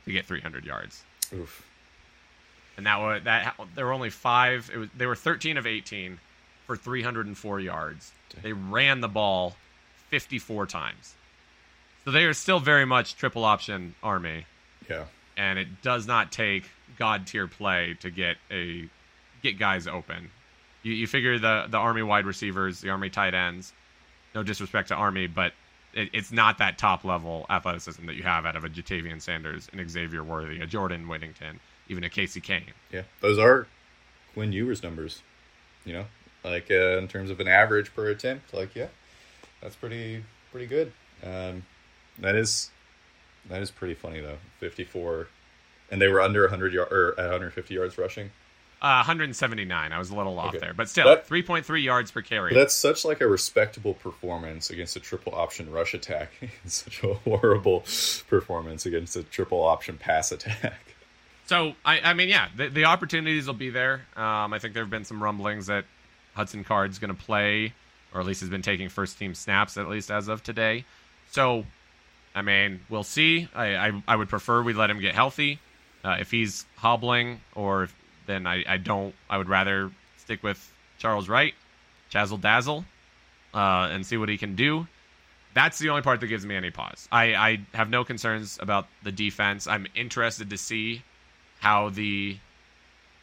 to 0.06 0.12
get 0.12 0.26
300 0.26 0.64
yards. 0.64 1.04
Oof. 1.34 1.66
And 2.78 2.86
that 2.86 3.00
was 3.00 3.24
that. 3.24 3.60
There 3.76 3.86
were 3.86 3.94
only 3.94 4.10
five. 4.10 4.70
It 4.74 4.78
was 4.78 4.90
they 4.96 5.06
were 5.06 5.16
13 5.16 5.58
of 5.58 5.68
18 5.68 6.20
for 6.66 6.78
304 6.78 7.60
yards. 7.60 8.12
They 8.42 8.54
ran 8.54 9.02
the 9.02 9.08
ball 9.08 9.56
54 10.10 10.68
times. 10.68 11.16
So 12.06 12.12
they 12.12 12.26
are 12.26 12.34
still 12.34 12.60
very 12.60 12.86
much 12.86 13.16
triple 13.16 13.44
option 13.44 13.96
Army. 14.02 14.46
Yeah. 14.90 15.06
And 15.38 15.58
it 15.58 15.82
does 15.82 16.08
not 16.08 16.32
take 16.32 16.66
god 16.98 17.26
tier 17.28 17.48
play 17.48 17.96
to 18.02 18.12
get 18.12 18.38
a 18.52 18.90
get 19.42 19.58
guys 19.58 19.88
open. 19.88 20.30
You, 20.84 20.94
you 20.94 21.08
figure 21.08 21.40
the 21.40 21.66
the 21.70 21.78
Army 21.78 22.04
wide 22.04 22.26
receivers, 22.26 22.82
the 22.82 22.90
Army 22.90 23.10
tight 23.10 23.34
ends. 23.34 23.74
No 24.34 24.44
disrespect 24.44 24.90
to 24.90 24.96
Army, 24.96 25.28
but 25.28 25.54
it, 25.94 26.10
it's 26.14 26.32
not 26.32 26.58
that 26.60 26.78
top 26.78 27.04
level 27.04 27.46
athleticism 27.50 28.06
that 28.06 28.16
you 28.16 28.24
have 28.24 28.46
out 28.46 28.56
of 28.56 28.64
a 28.64 28.70
Ja'Tavion 28.70 29.22
Sanders, 29.22 29.68
an 29.74 29.90
Xavier 29.90 30.24
Worthy, 30.24 30.62
a 30.62 30.66
Jordan 30.66 31.08
Whittington, 31.08 31.60
even 31.90 32.04
a 32.04 32.10
Casey 32.10 32.40
Cain. 32.40 32.72
Yeah, 32.92 33.04
those 33.20 33.38
are 33.38 33.68
Quinn 34.34 34.52
Ewers 34.54 34.84
numbers. 34.84 35.22
You 35.86 35.94
know, 35.94 36.06
like 36.44 36.70
uh, 36.72 36.98
in 36.98 37.08
terms 37.08 37.30
of 37.30 37.40
an 37.40 37.48
average 37.48 37.94
per 37.94 38.10
attempt, 38.10 38.54
like 38.54 38.76
yeah, 38.76 38.88
that's 39.62 39.76
pretty 39.76 40.24
pretty 40.52 40.68
good. 40.68 40.92
Um, 41.24 41.64
that 42.20 42.36
is 42.36 42.70
that 43.50 43.62
is 43.62 43.72
pretty 43.72 43.94
funny 43.96 44.20
though. 44.22 44.38
Fifty 44.60 44.84
four, 44.84 45.28
and 45.90 46.02
they 46.02 46.08
were 46.08 46.22
under 46.22 46.48
hundred 46.48 46.74
yard 46.74 46.92
or 46.92 47.12
at 47.20 47.24
one 47.26 47.32
hundred 47.32 47.54
fifty 47.54 47.74
yards 47.76 47.98
rushing. 47.98 48.32
Uh, 48.84 49.06
179. 49.06 49.92
I 49.92 50.00
was 50.00 50.10
a 50.10 50.16
little 50.16 50.40
off 50.40 50.48
Okay. 50.56 50.58
there, 50.58 50.74
but 50.74 50.90
still, 50.90 51.06
That- 51.06 51.28
3.3 51.30 51.84
yards 51.84 52.10
per 52.10 52.24
carry. 52.24 52.56
That's 52.56 52.74
such 52.74 53.06
like 53.06 53.22
a 53.22 53.28
respectable 53.28 53.94
performance 53.94 54.72
against 54.72 54.96
a 54.96 55.00
triple 55.00 55.36
option 55.36 55.72
rush 55.72 55.94
attack. 55.94 56.32
such 56.66 57.04
a 57.04 57.14
horrible 57.14 57.82
performance 58.28 58.88
against 58.88 59.16
a 59.16 59.22
triple 59.22 59.62
option 59.62 60.00
pass 60.00 60.32
attack. 60.32 60.96
So 61.46 61.74
I, 61.86 62.00
I 62.00 62.14
mean, 62.16 62.30
yeah, 62.30 62.48
the, 62.56 62.70
the 62.70 62.86
opportunities 62.86 63.46
will 63.46 63.54
be 63.54 63.70
there. 63.70 64.02
Um, 64.16 64.52
I 64.52 64.58
think 64.58 64.74
there 64.74 64.82
have 64.82 64.90
been 64.90 65.06
some 65.06 65.22
rumblings 65.22 65.68
that 65.68 65.86
Hudson 66.34 66.64
Card's 66.64 66.98
going 66.98 67.14
to 67.16 67.22
play, 67.22 67.74
or 68.16 68.22
at 68.22 68.26
least 68.26 68.40
has 68.40 68.50
been 68.50 68.62
taking 68.64 68.90
first 68.90 69.20
team 69.20 69.36
snaps 69.36 69.78
at 69.78 69.90
least 69.90 70.10
as 70.10 70.28
of 70.28 70.42
today. 70.42 70.86
So, 71.30 71.66
I 72.34 72.42
mean, 72.42 72.82
we'll 72.90 73.04
see. 73.04 73.50
I, 73.54 73.76
I, 73.76 74.04
I 74.08 74.16
would 74.16 74.30
prefer 74.30 74.62
we 74.64 74.74
let 74.74 74.90
him 74.90 75.00
get 75.00 75.16
healthy. 75.16 75.60
Uh, 76.04 76.18
if 76.20 76.32
he's 76.32 76.66
hobbling, 76.78 77.42
or 77.54 77.84
if, 77.84 77.96
then 78.26 78.48
I, 78.48 78.64
I 78.68 78.78
don't. 78.78 79.14
I 79.30 79.38
would 79.38 79.50
rather 79.50 79.92
stick 80.18 80.42
with 80.42 80.72
Charles 80.98 81.30
Wright, 81.30 81.54
Chazzle 82.10 82.40
Dazzle, 82.40 82.86
uh, 83.54 83.90
and 83.92 84.06
see 84.06 84.18
what 84.18 84.30
he 84.30 84.38
can 84.38 84.56
do. 84.56 84.88
That's 85.54 85.80
the 85.80 85.90
only 85.90 86.02
part 86.02 86.22
that 86.22 86.28
gives 86.28 86.46
me 86.46 86.56
any 86.56 86.72
pause. 86.72 87.10
I, 87.12 87.36
I 87.36 87.60
have 87.74 87.90
no 87.90 88.04
concerns 88.04 88.58
about 88.62 88.88
the 89.04 89.12
defense. 89.12 89.68
I'm 89.68 89.86
interested 89.96 90.50
to 90.50 90.58
see 90.58 91.04
how 91.60 91.90
the 91.90 92.38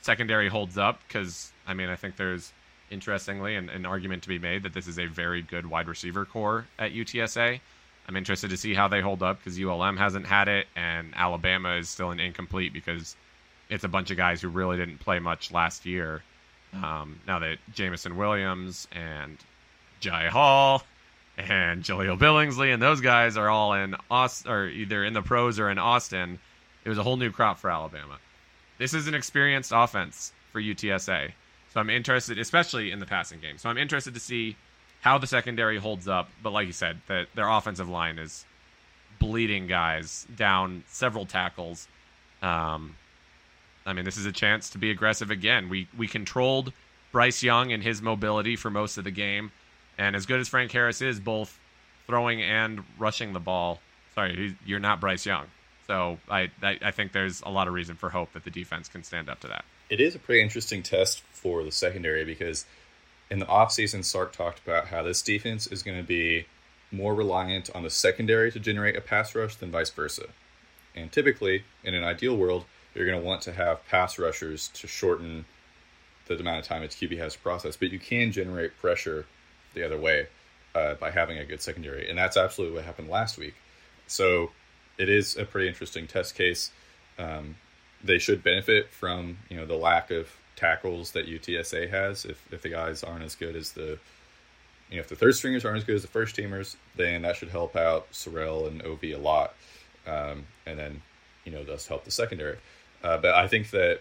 secondary 0.03 0.49
holds 0.49 0.79
up 0.79 1.01
because 1.07 1.53
I 1.67 1.75
mean 1.75 1.89
I 1.89 1.97
think 1.97 2.17
there's 2.17 2.53
interestingly 2.91 3.57
an, 3.57 3.69
an 3.69 3.85
argument 3.85 4.23
to 4.23 4.29
be 4.29 4.39
made 4.39 4.63
that 4.63 4.73
this 4.73 4.87
is 4.87 4.99
a 4.99 5.07
very 5.07 5.43
good 5.43 5.67
wide 5.67 5.89
receiver 5.89 6.25
core 6.25 6.67
at 6.79 6.93
UTSA. 6.93 7.61
I'm 8.09 8.17
interested 8.17 8.51
to 8.51 8.57
see 8.57 8.73
how 8.73 8.89
they 8.89 9.03
hold 9.03 9.23
up 9.23 9.39
because 9.39 9.61
ULM 9.61 9.99
hasn't 9.99 10.27
had 10.27 10.49
it 10.49 10.67
and 10.75 11.13
Alabama 11.15 11.77
is 11.77 11.91
still 11.91 12.11
an 12.11 12.21
incomplete 12.21 12.73
because 12.73 13.15
it's 13.69 13.85
a 13.85 13.89
bunch 13.89 14.11
of 14.11 14.17
guys 14.17 14.41
who 14.41 14.49
really 14.49 14.79
didn't 14.79 14.99
play 14.99 15.19
much 15.19 15.53
last 15.53 15.85
year. 15.85 16.23
Um, 16.73 17.21
now 17.27 17.39
that 17.41 17.59
Jameson 17.75 18.17
Williams 18.17 18.89
and 18.93 19.37
Jai 20.01 20.29
Hall 20.29 20.83
and 21.37 21.83
Jahleel 21.83 22.19
Billingsley 22.19 22.73
and 22.73 22.83
those 22.83 23.03
guys 23.03 23.37
are 23.37 23.51
all 23.51 23.75
in 23.75 23.95
Austin 24.11 24.51
or 24.51 24.67
either 24.69 25.05
in 25.05 25.13
the 25.13 25.23
pros 25.23 25.59
or 25.59 25.69
in 25.69 25.79
Austin, 25.79 26.39
it 26.85 26.89
was 26.89 26.99
a 26.99 27.03
whole 27.03 27.19
new 27.19 27.31
crop 27.31 27.59
for 27.59 27.71
Alabama. 27.71 28.19
This 28.79 28.95
is 28.95 29.07
an 29.07 29.15
experienced 29.15 29.73
offense 29.75 30.33
for 30.51 30.63
UTSA. 30.63 31.33
So 31.75 31.81
I'm 31.81 31.91
interested, 31.91 32.39
especially 32.39 32.91
in 32.91 33.01
the 33.01 33.07
passing 33.07 33.41
game. 33.41 33.59
So 33.59 33.69
I'm 33.69 33.77
interested 33.77 34.15
to 34.15 34.21
see 34.21 34.57
how 35.01 35.19
the 35.19 35.27
secondary 35.27 35.79
holds 35.79 36.09
up. 36.09 36.29
But 36.43 36.53
like 36.53 36.67
you 36.67 36.73
said, 36.73 37.01
that 37.09 37.29
their 37.35 37.49
offensive 37.49 37.89
line 37.89 38.19
is 38.19 38.45
bleeding 39.19 39.67
guys 39.67 40.27
down 40.35 40.85
several 40.89 41.27
tackles. 41.27 41.89
Um, 42.43 42.97
I 43.87 43.93
mean, 43.93 44.05
this 44.05 44.17
is 44.17 44.27
a 44.27 44.33
chance 44.33 44.71
to 44.71 44.79
be 44.79 44.91
aggressive 44.91 45.31
again. 45.31 45.69
We 45.69 45.89
we 45.97 46.07
controlled 46.07 46.73
Bryce 47.11 47.43
Young 47.43 47.73
and 47.73 47.83
his 47.83 48.03
mobility 48.03 48.57
for 48.57 48.71
most 48.71 48.99
of 48.99 49.05
the 49.05 49.11
game, 49.11 49.51
and 49.97 50.15
as 50.15 50.27
good 50.27 50.41
as 50.41 50.49
Frank 50.49 50.71
Harris 50.73 51.01
is, 51.01 51.19
both 51.19 51.59
throwing 52.07 52.43
and 52.43 52.85
rushing 52.99 53.33
the 53.33 53.41
ball. 53.41 53.81
Sorry, 54.15 54.57
you're 54.67 54.81
not 54.81 55.01
Bryce 55.01 55.25
Young. 55.25 55.47
So 55.87 56.19
I, 56.29 56.51
I 56.63 56.79
I 56.83 56.91
think 56.91 57.13
there's 57.13 57.41
a 57.43 57.51
lot 57.51 57.67
of 57.67 57.75
reason 57.75 57.97
for 57.97 58.11
hope 58.11 58.33
that 58.35 58.45
the 58.45 58.51
defense 58.51 58.89
can 58.89 59.03
stand 59.03 59.29
up 59.29 59.41
to 59.41 59.49
that. 59.49 59.65
It 59.89 60.01
is 60.01 60.15
a 60.15 60.19
pretty 60.19 60.43
interesting 60.43 60.83
test 60.83 61.23
for 61.33 61.65
the 61.65 61.73
secondary 61.73 62.25
because 62.25 62.67
in 63.31 63.39
the 63.39 63.47
offseason, 63.47 64.05
Sark 64.05 64.33
talked 64.33 64.61
about 64.61 64.89
how 64.89 65.03
this 65.03 65.23
defense 65.23 65.67
is 65.67 65.83
going 65.83 65.99
to 65.99 66.07
be 66.07 66.47
more 66.91 67.15
reliant 67.15 67.69
on 67.75 67.83
the 67.83 67.91
secondary 67.91 68.51
to 68.53 68.59
generate 68.59 68.97
a 68.97 69.01
pass 69.01 69.35
rush 69.35 69.57
than 69.57 69.71
vice 69.71 69.91
versa. 69.91 70.29
And 70.95 71.13
typically, 71.13 71.65
in 71.85 71.95
an 71.95 72.05
ideal 72.05 72.37
world, 72.37 72.65
you're 72.95 73.07
going 73.07 73.21
to 73.21 73.25
want 73.25 73.43
to 73.43 73.53
have 73.53 73.87
pass 73.87 74.19
rushers 74.19 74.69
to 74.69 74.87
shorten 74.87 75.45
the 76.27 76.39
amount 76.39 76.59
of 76.59 76.65
time 76.65 76.83
its 76.83 76.97
QB 76.97 77.19
has 77.19 77.35
to 77.35 77.39
process, 77.39 77.77
but 77.77 77.91
you 77.91 77.99
can 77.99 78.33
generate 78.33 78.77
pressure 78.79 79.27
the 79.75 79.83
other 79.83 79.99
way 79.99 80.29
uh, 80.75 80.95
by 80.95 81.11
having 81.11 81.39
a 81.39 81.45
good 81.45 81.63
secondary, 81.63 82.09
and 82.09 82.19
that's 82.19 82.37
absolutely 82.37 82.77
what 82.77 82.85
happened 82.85 83.09
last 83.09 83.39
week. 83.39 83.55
So 84.07 84.51
it 84.99 85.09
is 85.09 85.37
a 85.37 85.45
pretty 85.45 85.69
interesting 85.69 86.07
test 86.07 86.35
case. 86.35 86.71
Um, 87.19 87.57
they 88.03 88.19
should 88.19 88.43
benefit 88.43 88.91
from 88.91 89.39
you 89.49 89.57
know 89.57 89.67
the 89.67 89.77
lack 89.77 90.11
of 90.11 90.29
tackles 90.59 91.13
that 91.13 91.29
UTSA 91.29 91.89
has. 91.91 92.25
If 92.25 92.45
if 92.53 92.63
the 92.63 92.69
guys 92.69 93.05
aren't 93.05 93.25
as 93.25 93.35
good 93.35 93.55
as 93.55 93.73
the 93.73 93.99
you 94.91 94.97
know 94.97 95.01
if 95.01 95.09
the 95.09 95.17
third 95.17 95.35
stringers 95.35 95.65
aren't 95.65 95.79
as 95.79 95.85
good 95.85 95.97
as 95.97 96.03
the 96.03 96.09
first 96.09 96.37
teamers, 96.37 96.77
then 96.97 97.23
that 97.23 97.37
should 97.37 97.51
help 97.51 97.77
out 97.77 98.11
Sorrell 98.13 98.67
and 98.67 98.83
Ov 98.83 99.05
a 99.05 99.17
lot, 99.17 99.55
um, 100.07 100.47
and 100.67 100.79
then 100.79 101.03
you 101.45 101.53
know 101.53 101.65
thus 101.65 101.87
help 101.87 102.05
the 102.05 102.11
secondary. 102.11 102.59
Uh, 103.03 103.19
but 103.19 103.35
I 103.35 103.47
think 103.47 103.71
that 103.71 104.01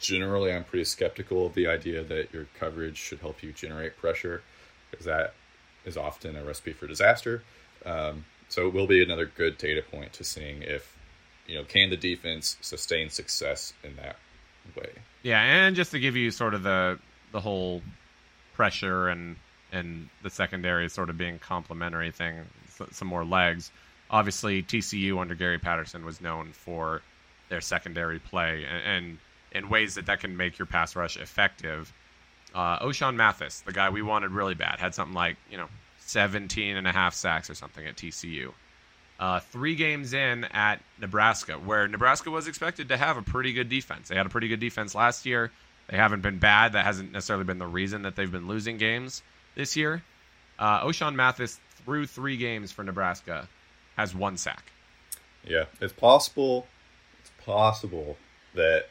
generally 0.00 0.52
I'm 0.52 0.64
pretty 0.64 0.84
skeptical 0.84 1.46
of 1.46 1.54
the 1.54 1.66
idea 1.66 2.04
that 2.04 2.32
your 2.32 2.46
coverage 2.58 2.96
should 2.96 3.18
help 3.18 3.42
you 3.42 3.52
generate 3.52 3.96
pressure 3.96 4.42
because 4.90 5.06
that 5.06 5.34
is 5.84 5.96
often 5.96 6.36
a 6.36 6.44
recipe 6.44 6.72
for 6.72 6.86
disaster. 6.86 7.42
Um, 7.84 8.24
so 8.48 8.68
it 8.68 8.74
will 8.74 8.86
be 8.86 9.02
another 9.02 9.26
good 9.26 9.58
data 9.58 9.82
point 9.82 10.12
to 10.14 10.24
seeing 10.24 10.62
if 10.62 10.96
you 11.48 11.56
know 11.56 11.64
can 11.64 11.90
the 11.90 11.96
defense 11.96 12.56
sustain 12.60 13.10
success 13.10 13.72
in 13.82 13.96
that 13.96 14.16
way. 14.76 14.90
Yeah, 15.24 15.40
and 15.40 15.74
just 15.74 15.90
to 15.92 15.98
give 15.98 16.16
you 16.16 16.30
sort 16.30 16.54
of 16.54 16.62
the 16.62 16.98
the 17.32 17.40
whole 17.40 17.82
pressure 18.54 19.08
and 19.08 19.36
and 19.72 20.08
the 20.22 20.30
secondary 20.30 20.88
sort 20.88 21.10
of 21.10 21.18
being 21.18 21.38
complementary 21.40 22.12
thing, 22.12 22.44
some 22.92 23.08
more 23.08 23.24
legs. 23.24 23.72
Obviously, 24.10 24.62
TCU 24.62 25.18
under 25.18 25.34
Gary 25.34 25.58
Patterson 25.58 26.04
was 26.04 26.20
known 26.20 26.52
for 26.52 27.00
their 27.48 27.62
secondary 27.62 28.18
play 28.18 28.64
and, 28.64 28.82
and 28.84 29.18
in 29.50 29.68
ways 29.70 29.94
that 29.94 30.06
that 30.06 30.20
can 30.20 30.36
make 30.36 30.58
your 30.58 30.66
pass 30.66 30.94
rush 30.94 31.16
effective. 31.16 31.92
Uh, 32.54 32.78
Ochaun 32.80 33.16
Mathis, 33.16 33.60
the 33.62 33.72
guy 33.72 33.88
we 33.88 34.02
wanted 34.02 34.30
really 34.30 34.54
bad, 34.54 34.78
had 34.78 34.94
something 34.94 35.14
like 35.14 35.38
you 35.50 35.56
know 35.56 35.68
17 36.00 36.76
and 36.76 36.86
a 36.86 36.92
half 36.92 37.14
sacks 37.14 37.48
or 37.48 37.54
something 37.54 37.86
at 37.86 37.96
TCU. 37.96 38.52
Uh, 39.24 39.40
three 39.40 39.74
games 39.74 40.12
in 40.12 40.44
at 40.52 40.82
Nebraska, 41.00 41.54
where 41.54 41.88
Nebraska 41.88 42.30
was 42.30 42.46
expected 42.46 42.90
to 42.90 42.96
have 42.98 43.16
a 43.16 43.22
pretty 43.22 43.54
good 43.54 43.70
defense. 43.70 44.08
They 44.08 44.16
had 44.16 44.26
a 44.26 44.28
pretty 44.28 44.48
good 44.48 44.60
defense 44.60 44.94
last 44.94 45.24
year. 45.24 45.50
They 45.88 45.96
haven't 45.96 46.20
been 46.20 46.38
bad. 46.38 46.74
That 46.74 46.84
hasn't 46.84 47.10
necessarily 47.10 47.46
been 47.46 47.56
the 47.56 47.66
reason 47.66 48.02
that 48.02 48.16
they've 48.16 48.30
been 48.30 48.48
losing 48.48 48.76
games 48.76 49.22
this 49.54 49.78
year. 49.78 50.02
Uh, 50.58 50.84
Ochaun 50.84 51.14
Mathis, 51.14 51.58
through 51.86 52.06
three 52.06 52.36
games 52.36 52.70
for 52.70 52.84
Nebraska, 52.84 53.48
has 53.96 54.14
one 54.14 54.36
sack. 54.36 54.70
Yeah, 55.42 55.64
it's 55.80 55.94
possible. 55.94 56.66
It's 57.22 57.32
possible 57.46 58.18
that 58.54 58.90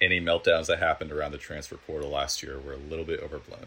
any 0.00 0.22
meltdowns 0.22 0.68
that 0.68 0.78
happened 0.78 1.12
around 1.12 1.32
the 1.32 1.38
transfer 1.38 1.76
portal 1.76 2.08
last 2.08 2.42
year 2.42 2.58
were 2.58 2.72
a 2.72 2.78
little 2.78 3.04
bit 3.04 3.20
overblown. 3.20 3.66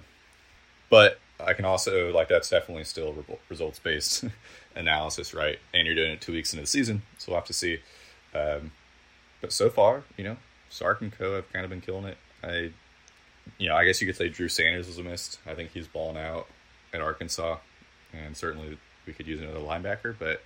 But 0.90 1.20
I 1.40 1.54
can 1.54 1.66
also 1.66 2.12
like 2.12 2.28
that's 2.28 2.50
definitely 2.50 2.84
still 2.84 3.16
results 3.50 3.80
based 3.80 4.26
analysis, 4.76 5.34
right? 5.34 5.58
And 5.74 5.86
you're 5.86 5.96
doing 5.96 6.12
it 6.12 6.22
two 6.22 6.34
weeks 6.34 6.54
into 6.54 6.62
the 6.62 6.68
season, 6.68 7.04
so 7.18 7.32
we'll 7.32 7.40
have 7.40 7.48
to 7.48 7.54
see. 7.54 7.80
Um, 8.34 8.72
but 9.42 9.54
so 9.54 9.70
far, 9.70 10.04
you 10.18 10.24
know, 10.24 10.38
Sark 10.70 11.02
and 11.02 11.12
Co 11.12 11.36
have 11.36 11.52
kind 11.52 11.64
of 11.64 11.70
been 11.70 11.82
killing 11.82 12.06
it. 12.06 12.18
I, 12.44 12.72
you 13.58 13.70
know, 13.70 13.76
I 13.76 13.86
guess 13.86 14.02
you 14.02 14.08
could 14.08 14.18
say 14.18 14.30
Drew 14.30 14.50
Sanders 14.50 14.88
was 14.88 14.98
a 14.98 15.04
missed. 15.04 15.40
I 15.48 15.56
think 15.56 15.72
he's 15.72 15.88
balling 15.88 16.18
out 16.18 16.48
at 16.94 17.02
Arkansas, 17.02 17.58
and 18.14 18.36
certainly 18.36 18.78
we 19.06 19.14
could 19.14 19.28
use 19.28 19.40
another 19.40 19.60
linebacker. 19.60 20.16
But 20.18 20.44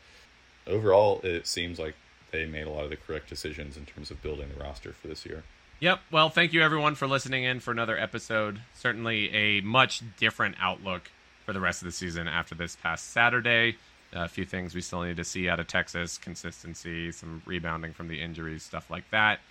overall, 0.67 1.21
it 1.23 1.47
seems 1.47 1.79
like 1.79 1.95
they 2.31 2.45
made 2.45 2.67
a 2.67 2.69
lot 2.69 2.83
of 2.83 2.89
the 2.89 2.97
correct 2.97 3.29
decisions 3.29 3.77
in 3.77 3.85
terms 3.85 4.11
of 4.11 4.21
building 4.21 4.49
the 4.55 4.63
roster 4.63 4.93
for 4.93 5.07
this 5.07 5.25
year. 5.25 5.43
Yep. 5.83 5.99
Well, 6.11 6.29
thank 6.29 6.53
you 6.53 6.61
everyone 6.61 6.95
for 6.95 7.07
listening 7.07 7.43
in 7.43 7.59
for 7.59 7.71
another 7.71 7.99
episode. 7.99 8.61
Certainly 8.73 9.33
a 9.35 9.59
much 9.59 10.01
different 10.15 10.55
outlook 10.57 11.11
for 11.45 11.51
the 11.51 11.59
rest 11.59 11.81
of 11.81 11.87
the 11.87 11.91
season 11.91 12.25
after 12.25 12.55
this 12.55 12.77
past 12.77 13.09
Saturday. 13.09 13.75
a 14.13 14.29
few 14.29 14.45
things 14.45 14.73
we 14.73 14.79
still 14.79 15.03
need 15.03 15.17
to 15.17 15.25
see 15.25 15.49
out 15.49 15.59
of 15.59 15.67
Texas 15.67 16.17
consistency, 16.17 17.11
some 17.11 17.41
rebounding 17.45 17.91
from 17.91 18.07
the 18.07 18.21
injuries, 18.21 18.63
stuff 18.63 18.89
like 18.89 19.03
that. 19.11 19.41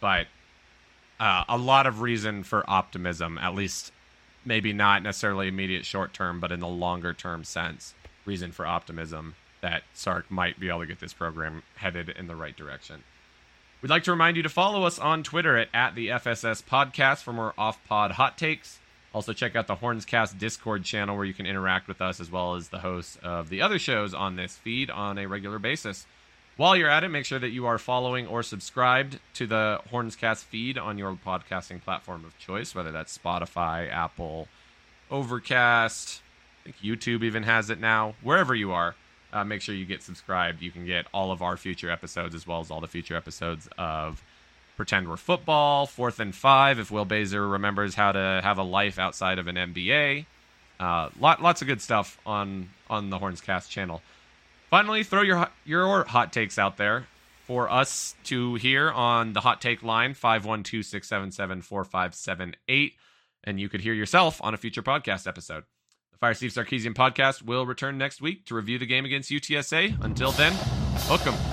But 0.00 0.28
uh, 1.18 1.42
a 1.48 1.58
lot 1.58 1.88
of 1.88 2.00
reason 2.00 2.44
for 2.44 2.62
optimism, 2.70 3.36
at 3.38 3.56
least 3.56 3.90
maybe 4.44 4.72
not 4.72 5.02
necessarily 5.02 5.48
immediate 5.48 5.84
short 5.84 6.14
term, 6.14 6.38
but 6.38 6.52
in 6.52 6.60
the 6.60 6.68
longer 6.68 7.12
term 7.12 7.42
sense, 7.42 7.92
reason 8.24 8.52
for 8.52 8.64
optimism 8.64 9.34
that 9.62 9.82
Sark 9.94 10.30
might 10.30 10.60
be 10.60 10.68
able 10.68 10.78
to 10.78 10.86
get 10.86 11.00
this 11.00 11.12
program 11.12 11.64
headed 11.74 12.08
in 12.08 12.28
the 12.28 12.36
right 12.36 12.56
direction. 12.56 13.02
We'd 13.82 13.90
like 13.90 14.04
to 14.04 14.12
remind 14.12 14.36
you 14.36 14.44
to 14.44 14.48
follow 14.48 14.84
us 14.84 15.00
on 15.00 15.24
Twitter 15.24 15.58
at, 15.58 15.68
at 15.74 15.96
the 15.96 16.06
FSS 16.06 16.62
Podcast 16.62 17.24
for 17.24 17.32
more 17.32 17.52
off 17.58 17.82
pod 17.84 18.12
hot 18.12 18.38
takes. 18.38 18.78
Also, 19.12 19.32
check 19.32 19.56
out 19.56 19.66
the 19.66 19.74
Hornscast 19.74 20.38
Discord 20.38 20.84
channel 20.84 21.16
where 21.16 21.24
you 21.24 21.34
can 21.34 21.46
interact 21.46 21.88
with 21.88 22.00
us 22.00 22.20
as 22.20 22.30
well 22.30 22.54
as 22.54 22.68
the 22.68 22.78
hosts 22.78 23.18
of 23.24 23.48
the 23.48 23.60
other 23.60 23.80
shows 23.80 24.14
on 24.14 24.36
this 24.36 24.56
feed 24.56 24.88
on 24.88 25.18
a 25.18 25.26
regular 25.26 25.58
basis. 25.58 26.06
While 26.56 26.76
you're 26.76 26.88
at 26.88 27.02
it, 27.02 27.08
make 27.08 27.24
sure 27.24 27.40
that 27.40 27.50
you 27.50 27.66
are 27.66 27.76
following 27.76 28.28
or 28.28 28.44
subscribed 28.44 29.18
to 29.34 29.48
the 29.48 29.80
Hornscast 29.90 30.44
feed 30.44 30.78
on 30.78 30.96
your 30.96 31.18
podcasting 31.26 31.82
platform 31.82 32.24
of 32.24 32.38
choice, 32.38 32.76
whether 32.76 32.92
that's 32.92 33.18
Spotify, 33.18 33.90
Apple, 33.90 34.46
Overcast. 35.10 36.22
I 36.60 36.70
think 36.70 36.76
YouTube 36.76 37.24
even 37.24 37.42
has 37.42 37.68
it 37.68 37.80
now. 37.80 38.14
Wherever 38.22 38.54
you 38.54 38.70
are, 38.70 38.94
uh, 39.32 39.44
make 39.44 39.62
sure 39.62 39.74
you 39.74 39.84
get 39.84 40.02
subscribed. 40.02 40.62
You 40.62 40.70
can 40.70 40.86
get 40.86 41.06
all 41.12 41.32
of 41.32 41.42
our 41.42 41.56
future 41.56 41.90
episodes 41.90 42.34
as 42.34 42.46
well 42.46 42.60
as 42.60 42.70
all 42.70 42.80
the 42.80 42.88
future 42.88 43.16
episodes 43.16 43.68
of 43.78 44.22
Pretend 44.76 45.08
We're 45.08 45.16
Football, 45.16 45.86
Fourth 45.86 46.20
and 46.20 46.34
Five, 46.34 46.78
if 46.78 46.90
Will 46.90 47.04
Baser 47.04 47.46
remembers 47.46 47.94
how 47.94 48.12
to 48.12 48.40
have 48.42 48.58
a 48.58 48.62
life 48.62 48.98
outside 48.98 49.38
of 49.38 49.46
an 49.46 49.56
MBA. 49.56 50.26
Uh, 50.80 51.10
lot, 51.20 51.42
lots 51.42 51.62
of 51.62 51.68
good 51.68 51.80
stuff 51.80 52.18
on 52.26 52.70
on 52.90 53.10
the 53.10 53.18
Hornscast 53.18 53.68
channel. 53.68 54.02
Finally, 54.70 55.04
throw 55.04 55.22
your 55.22 55.48
your 55.64 56.04
hot 56.04 56.32
takes 56.32 56.58
out 56.58 56.76
there 56.76 57.06
for 57.46 57.70
us 57.70 58.14
to 58.24 58.54
hear 58.54 58.90
on 58.90 59.32
the 59.32 59.40
hot 59.40 59.60
take 59.60 59.82
line 59.82 60.14
512-677-4578 60.14 62.92
and 63.44 63.60
you 63.60 63.68
could 63.68 63.80
hear 63.80 63.92
yourself 63.92 64.40
on 64.42 64.54
a 64.54 64.56
future 64.56 64.82
podcast 64.82 65.26
episode. 65.26 65.64
Fire 66.22 66.34
Steve 66.34 66.52
Sarkisian 66.52 66.94
podcast 66.94 67.42
will 67.42 67.66
return 67.66 67.98
next 67.98 68.22
week 68.22 68.46
to 68.46 68.54
review 68.54 68.78
the 68.78 68.86
game 68.86 69.04
against 69.04 69.28
UTSA. 69.28 70.04
Until 70.04 70.30
then, 70.30 70.52
hook 71.08 71.26
'em. 71.26 71.51